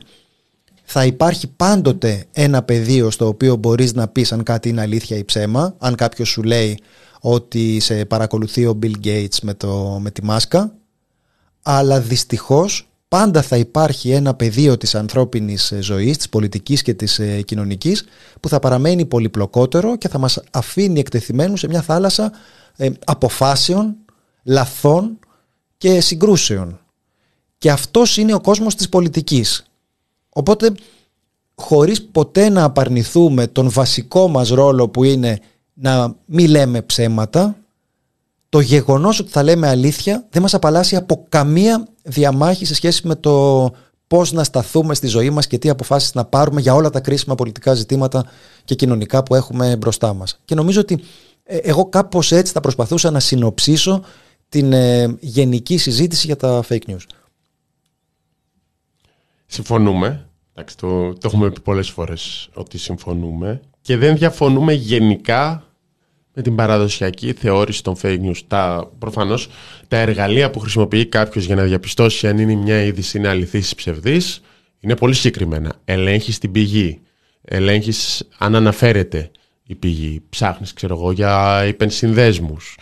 Θα 0.83 1.05
υπάρχει 1.05 1.47
πάντοτε 1.47 2.25
ένα 2.31 2.63
πεδίο 2.63 3.11
στο 3.11 3.27
οποίο 3.27 3.55
μπορείς 3.55 3.93
να 3.93 4.07
πεις 4.07 4.31
αν 4.31 4.43
κάτι 4.43 4.69
είναι 4.69 4.81
αλήθεια 4.81 5.17
ή 5.17 5.23
ψέμα. 5.23 5.75
Αν 5.79 5.95
κάποιος 5.95 6.29
σου 6.29 6.43
λέει 6.43 6.79
ότι 7.21 7.79
σε 7.79 8.05
παρακολουθεί 8.05 8.65
ο 8.65 8.79
Bill 8.83 8.93
Gates 9.03 9.37
με, 9.41 9.53
το, 9.53 9.99
με 10.01 10.11
τη 10.11 10.23
μάσκα. 10.23 10.73
Αλλά 11.61 11.99
δυστυχώς 11.99 12.87
πάντα 13.07 13.41
θα 13.41 13.57
υπάρχει 13.57 14.11
ένα 14.11 14.33
πεδίο 14.33 14.77
της 14.77 14.95
ανθρώπινης 14.95 15.71
ε, 15.71 15.81
ζωής, 15.81 16.17
της 16.17 16.29
πολιτικής 16.29 16.81
και 16.81 16.93
της 16.93 17.19
ε, 17.19 17.41
κοινωνικής 17.41 18.05
που 18.39 18.49
θα 18.49 18.59
παραμένει 18.59 19.05
πολυπλοκότερο 19.05 19.97
και 19.97 20.07
θα 20.07 20.17
μας 20.17 20.39
αφήνει 20.51 20.99
εκτεθειμένους 20.99 21.59
σε 21.59 21.67
μια 21.67 21.81
θάλασσα 21.81 22.31
ε, 22.75 22.89
αποφάσεων, 23.05 23.95
λαθών 24.43 25.19
και 25.77 26.01
συγκρούσεων. 26.01 26.79
Και 27.57 27.71
αυτός 27.71 28.17
είναι 28.17 28.33
ο 28.33 28.41
κόσμος 28.41 28.75
της 28.75 28.89
πολιτικής. 28.89 29.65
Οπότε 30.29 30.71
χωρίς 31.55 32.03
ποτέ 32.03 32.49
να 32.49 32.63
απαρνηθούμε 32.63 33.47
τον 33.47 33.69
βασικό 33.69 34.27
μας 34.27 34.49
ρόλο 34.49 34.89
που 34.89 35.03
είναι 35.03 35.39
να 35.79 36.15
μην 36.25 36.49
λέμε 36.49 36.81
ψέματα 36.81 37.55
το 38.49 38.59
γεγονός 38.59 39.19
ότι 39.19 39.31
θα 39.31 39.43
λέμε 39.43 39.67
αλήθεια 39.67 40.25
δεν 40.29 40.41
μας 40.41 40.53
απαλλάσσει 40.53 40.95
από 40.95 41.25
καμία 41.29 41.87
διαμάχη 42.03 42.65
σε 42.65 42.75
σχέση 42.75 43.07
με 43.07 43.15
το 43.15 43.71
πώς 44.07 44.31
να 44.31 44.43
σταθούμε 44.43 44.95
στη 44.95 45.07
ζωή 45.07 45.29
μας 45.29 45.47
και 45.47 45.57
τι 45.57 45.69
αποφάσεις 45.69 46.13
να 46.13 46.25
πάρουμε 46.25 46.61
για 46.61 46.73
όλα 46.73 46.89
τα 46.89 46.99
κρίσιμα 46.99 47.35
πολιτικά 47.35 47.73
ζητήματα 47.73 48.25
και 48.65 48.75
κοινωνικά 48.75 49.23
που 49.23 49.35
έχουμε 49.35 49.75
μπροστά 49.75 50.13
μας. 50.13 50.39
Και 50.45 50.55
νομίζω 50.55 50.79
ότι 50.81 50.99
ε, 51.43 51.57
εγώ 51.57 51.85
κάπως 51.85 52.31
έτσι 52.31 52.53
θα 52.53 52.59
προσπαθούσα 52.59 53.11
να 53.11 53.19
συνοψίσω 53.19 54.03
την 54.49 54.73
ε, 54.73 55.15
γενική 55.19 55.77
συζήτηση 55.77 56.25
για 56.25 56.35
τα 56.35 56.63
fake 56.69 56.85
news. 56.87 57.05
Συμφωνούμε. 59.45 60.29
Εντάξει, 60.53 60.77
το, 60.77 61.13
το 61.13 61.19
έχουμε 61.23 61.51
πει 61.51 61.61
πολλές 61.61 61.89
φορές 61.89 62.49
ότι 62.53 62.77
συμφωνούμε 62.77 63.61
και 63.81 63.97
δεν 63.97 64.17
διαφωνούμε 64.17 64.73
γενικά 64.73 65.66
με 66.37 66.43
την 66.43 66.55
παραδοσιακή 66.55 67.33
θεώρηση 67.33 67.83
των 67.83 67.95
fake 68.01 68.19
news. 68.19 68.39
Τα, 68.47 68.91
προφανώς 68.99 69.49
τα 69.87 69.97
εργαλεία 69.97 70.49
που 70.49 70.59
χρησιμοποιεί 70.59 71.05
κάποιος 71.05 71.45
για 71.45 71.55
να 71.55 71.63
διαπιστώσει 71.63 72.27
αν 72.27 72.37
είναι 72.37 72.55
μια 72.55 72.83
είδηση 72.83 73.17
είναι 73.17 73.27
αληθής 73.27 73.71
ή 73.71 73.75
ψευδής 73.75 74.41
είναι 74.79 74.95
πολύ 74.95 75.13
συγκεκριμένα. 75.13 75.73
Ελέγχεις 75.85 76.37
την 76.37 76.51
πηγή, 76.51 76.99
ελέγχεις 77.41 78.27
αν 78.37 78.55
αναφέρεται 78.55 79.31
η 79.63 79.75
πηγή. 79.75 80.21
Ψάχνεις, 80.29 80.73
ξέρω 80.73 80.95
εγώ, 80.95 81.11
για 81.11 81.63
υπενσυνδέσμους. 81.67 82.77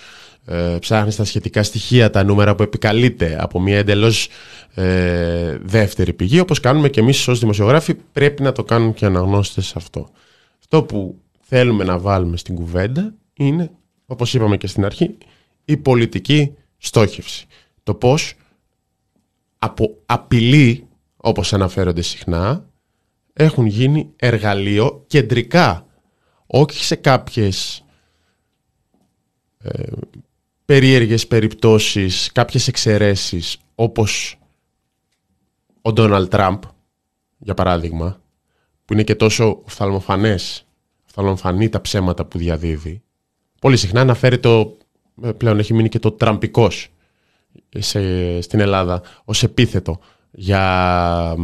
Ε, 0.46 0.78
ψάχνεις 0.80 1.16
τα 1.16 1.24
σχετικά 1.24 1.64
στοιχεία, 1.64 2.10
τα 2.10 2.24
νούμερα 2.24 2.56
που 2.56 2.64
επικαλείται 2.64 3.38
από 3.40 3.60
μια 3.60 3.78
εντελώς 3.78 4.28
ε, 4.74 5.58
δεύτερη 5.62 6.14
πηγή, 6.14 6.40
όπως 6.40 6.60
κάνουμε 6.60 6.90
και 6.90 7.00
εμείς 7.00 7.28
ως 7.28 7.40
δημοσιογράφοι, 7.40 7.94
πρέπει 7.94 8.44
να 8.44 8.52
το 8.52 8.64
κάνουν 8.64 8.94
και 8.94 9.06
αναγνώστες 9.06 9.76
αυτό. 9.76 10.10
Αυτό 10.60 10.84
που 10.84 11.16
θέλουμε 11.42 11.84
να 11.84 11.98
βάλουμε 12.00 12.38
στην 12.38 12.56
κουβέντα 12.56 13.14
είναι, 13.38 13.72
όπως 14.06 14.34
είπαμε 14.34 14.58
και 14.58 14.68
στην 14.68 14.86
αρχή, 14.86 15.18
η 15.66 15.78
πολιτική 15.78 16.54
στόχευση. 16.78 17.48
Το 17.84 17.94
πώς 17.94 18.34
από 19.58 19.98
απειλή, 20.06 20.88
όπως 21.18 21.54
αναφέρονται 21.54 22.02
συχνά, 22.02 22.70
έχουν 23.34 23.66
γίνει 23.66 24.14
εργαλείο 24.16 25.04
κεντρικά, 25.08 25.86
όχι 26.46 26.84
σε 26.84 26.96
κάποιες 26.96 27.86
ε, 29.58 29.92
περίεργες 30.66 31.28
περιπτώσεις, 31.28 32.32
κάποιες 32.32 32.68
εξαιρέσεις, 32.68 33.58
όπως 33.76 34.40
ο 35.82 35.94
Ντόναλτ 35.94 36.30
Τραμπ, 36.30 36.64
για 37.38 37.54
παράδειγμα, 37.54 38.22
που 38.86 38.94
είναι 38.94 39.04
και 39.04 39.16
τόσο 39.16 39.62
οφθαλμοφανές, 39.66 40.68
οφθαλμοφανή 41.06 41.70
τα 41.70 41.82
ψέματα 41.82 42.26
που 42.26 42.38
διαδίδει. 42.38 43.04
Πολύ 43.60 43.78
συχνά 43.78 44.02
αναφέρει 44.02 44.40
το, 44.40 44.78
ε, 45.24 45.32
πλέον 45.32 45.60
έχει 45.60 45.74
μείνει 45.74 45.90
και 45.90 46.00
το 46.00 46.12
τραμπικός 46.12 46.90
σε, 47.78 48.42
στην 48.42 48.60
Ελλάδα 48.60 49.02
ως 49.26 49.44
επίθετο 49.44 50.00
για 50.32 51.36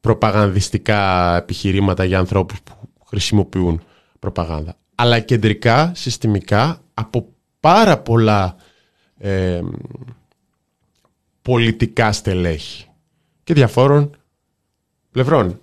προπαγανδιστικά 0.00 1.36
επιχειρήματα 1.36 2.04
για 2.04 2.18
ανθρώπους 2.18 2.60
που 2.62 2.72
χρησιμοποιούν 3.06 3.82
προπαγάνδα. 4.18 4.76
Αλλά 4.94 5.20
κεντρικά, 5.20 5.92
συστημικά, 5.94 6.82
από 6.94 7.28
πάρα 7.60 7.98
πολλά 7.98 8.56
ε, 9.18 9.60
πολιτικά 11.42 12.12
στελέχη 12.12 12.86
και 13.44 13.54
διαφόρων 13.54 14.16
πλευρών. 15.10 15.60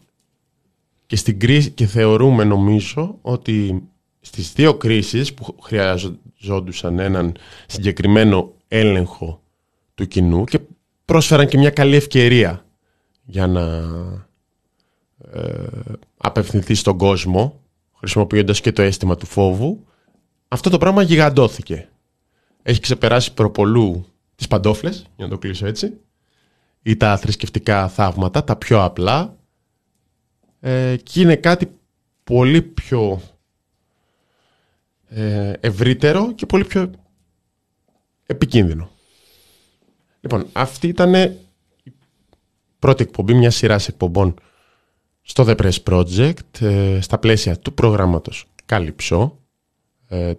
Και, 1.06 1.16
στην 1.16 1.40
κρίση, 1.40 1.72
και 1.72 1.86
θεωρούμε 1.86 2.44
νομίζω 2.44 3.18
ότι 3.22 3.84
στις 4.28 4.54
δύο 4.54 4.74
κρίσεις 4.74 5.34
που 5.34 5.56
χρειαζόντουσαν 5.62 7.00
έναν 7.00 7.36
συγκεκριμένο 7.66 8.54
έλεγχο 8.68 9.42
του 9.96 10.08
κοινού 10.08 10.44
και 10.44 10.60
πρόσφεραν 11.06 11.48
και 11.48 11.58
μια 11.58 11.70
καλή 11.70 11.96
ευκαιρία 11.96 12.66
για 13.26 13.48
να 13.48 13.64
ε, 15.32 15.94
απευθυνθεί 16.18 16.74
στον 16.76 16.98
κόσμο 16.98 17.60
χρησιμοποιώντας 17.98 18.62
και 18.62 18.72
το 18.72 18.82
αίσθημα 18.82 19.16
του 19.16 19.26
φόβου 19.26 19.86
αυτό 20.48 20.70
το 20.70 20.78
πράγμα 20.78 21.02
γιγαντώθηκε. 21.02 21.90
Έχει 22.64 22.80
ξεπεράσει 22.80 23.34
προπολού 23.34 24.06
τις 24.36 24.48
παντόφλες, 24.48 25.06
για 25.16 25.26
να 25.26 25.32
το 25.32 25.38
κλείσω 25.38 25.66
έτσι, 25.66 25.94
ή 26.82 26.98
τα 26.98 27.18
θρησκευτικά 27.18 27.88
θαύματα, 27.88 28.44
τα 28.44 28.56
πιο 28.56 28.84
απλά 28.84 29.36
ε, 30.60 30.96
και 31.04 31.22
είναι 31.22 31.36
κάτι 31.36 31.72
πολύ 32.24 32.62
πιο 32.62 33.22
ε, 35.10 35.54
ευρύτερο 35.60 36.34
και 36.34 36.46
πολύ 36.46 36.66
πιο 36.66 36.92
επικίνδυνο. 38.26 38.90
Λοιπόν, 40.20 40.46
αυτή 40.52 40.88
ήταν 40.88 41.14
η 41.84 41.94
πρώτη 42.80 43.04
εκπομπή 43.04 43.34
μια 43.34 43.52
σειράς 43.52 43.88
εκπομπών 43.88 44.34
στο 45.22 45.46
The 45.48 45.56
Press 45.56 45.84
Project 45.84 46.62
ε, 46.62 47.02
στα 47.02 47.18
πλαίσια 47.18 47.58
του 47.60 47.74
προγράμματος 47.74 48.46
Καλυψό, 48.66 49.38
ε, 50.08 50.34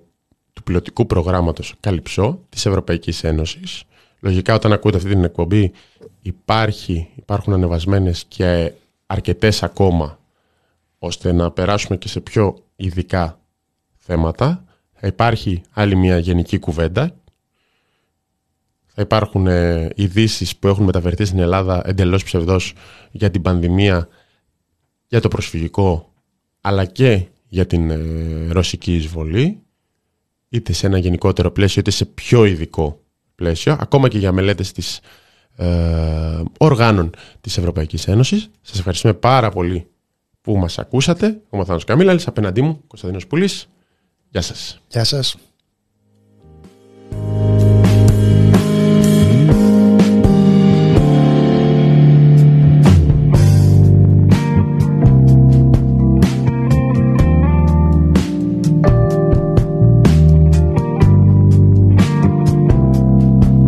του 0.53 0.63
πιλωτικού 0.63 1.07
προγράμματος 1.07 1.75
Καλυψό 1.81 2.41
της 2.49 2.67
Ευρωπαϊκής 2.67 3.25
Ένωσης. 3.25 3.83
Λογικά 4.21 4.55
όταν 4.55 4.73
ακούτε 4.73 4.97
αυτή 4.97 5.09
την 5.09 5.25
εκπομπή 5.25 5.73
υπάρχει, 6.23 7.09
υπάρχουν 7.15 7.53
ανεβασμένες 7.53 8.25
και 8.29 8.73
αρκετές 9.07 9.63
ακόμα 9.63 10.19
ώστε 10.99 11.33
να 11.33 11.51
περάσουμε 11.51 11.97
και 11.97 12.09
σε 12.09 12.21
πιο 12.21 12.59
ειδικά 12.77 13.41
θέματα. 14.09 14.65
Θα 14.93 15.07
υπάρχει 15.07 15.63
άλλη 15.71 15.97
μια 15.97 16.19
γενική 16.19 16.59
κουβέντα 16.59 17.15
θα 19.01 19.05
υπάρχουν 19.05 19.47
ε, 19.47 19.89
ειδήσεις 19.95 20.57
που 20.57 20.69
έχουν 20.69 20.85
μεταφερθεί 20.85 21.25
στην 21.25 21.39
Ελλάδα 21.39 21.83
εντελώς 21.85 22.25
ψευδός 22.25 22.75
για 23.11 23.31
την 23.31 23.43
πανδημία, 23.43 24.09
για 25.09 25.21
το 25.21 25.29
προσφυγικό, 25.29 26.13
αλλά 26.61 26.85
και 26.85 27.27
για 27.49 27.67
την 27.67 27.91
ε, 27.91 28.53
ρωσική 28.53 28.97
εισβολή, 28.97 29.63
είτε 30.49 30.73
σε 30.73 30.87
ένα 30.87 30.99
γενικότερο 30.99 31.51
πλαίσιο, 31.51 31.81
είτε 31.81 31.91
σε 31.91 32.05
πιο 32.05 32.45
ειδικό 32.45 33.01
πλαίσιο, 33.35 33.77
ακόμα 33.81 34.09
και 34.09 34.19
για 34.19 34.33
μελέτες 34.33 34.73
της 34.73 35.01
ε, 35.57 36.43
οργάνων 36.59 37.11
της 37.41 37.59
Ευρωπαϊκής 37.59 38.09
Ένωσης. 38.09 38.51
Σας 38.61 38.79
ευχαριστούμε 38.79 39.15
πάρα 39.15 39.51
πολύ 39.51 39.87
που 40.41 40.57
μας 40.57 40.79
ακούσατε. 40.79 41.41
Ο 41.51 41.57
Μαθάνος 41.57 41.85
Καμίλαλης, 41.85 42.27
απέναντί 42.27 42.63
μου, 42.63 42.81
Κωνσταντίνος 42.87 43.27
Πουλής. 43.27 43.69
Γεια 44.31 44.43
σας. 44.43 44.81
Γεια 44.89 45.05
σας. 45.05 45.37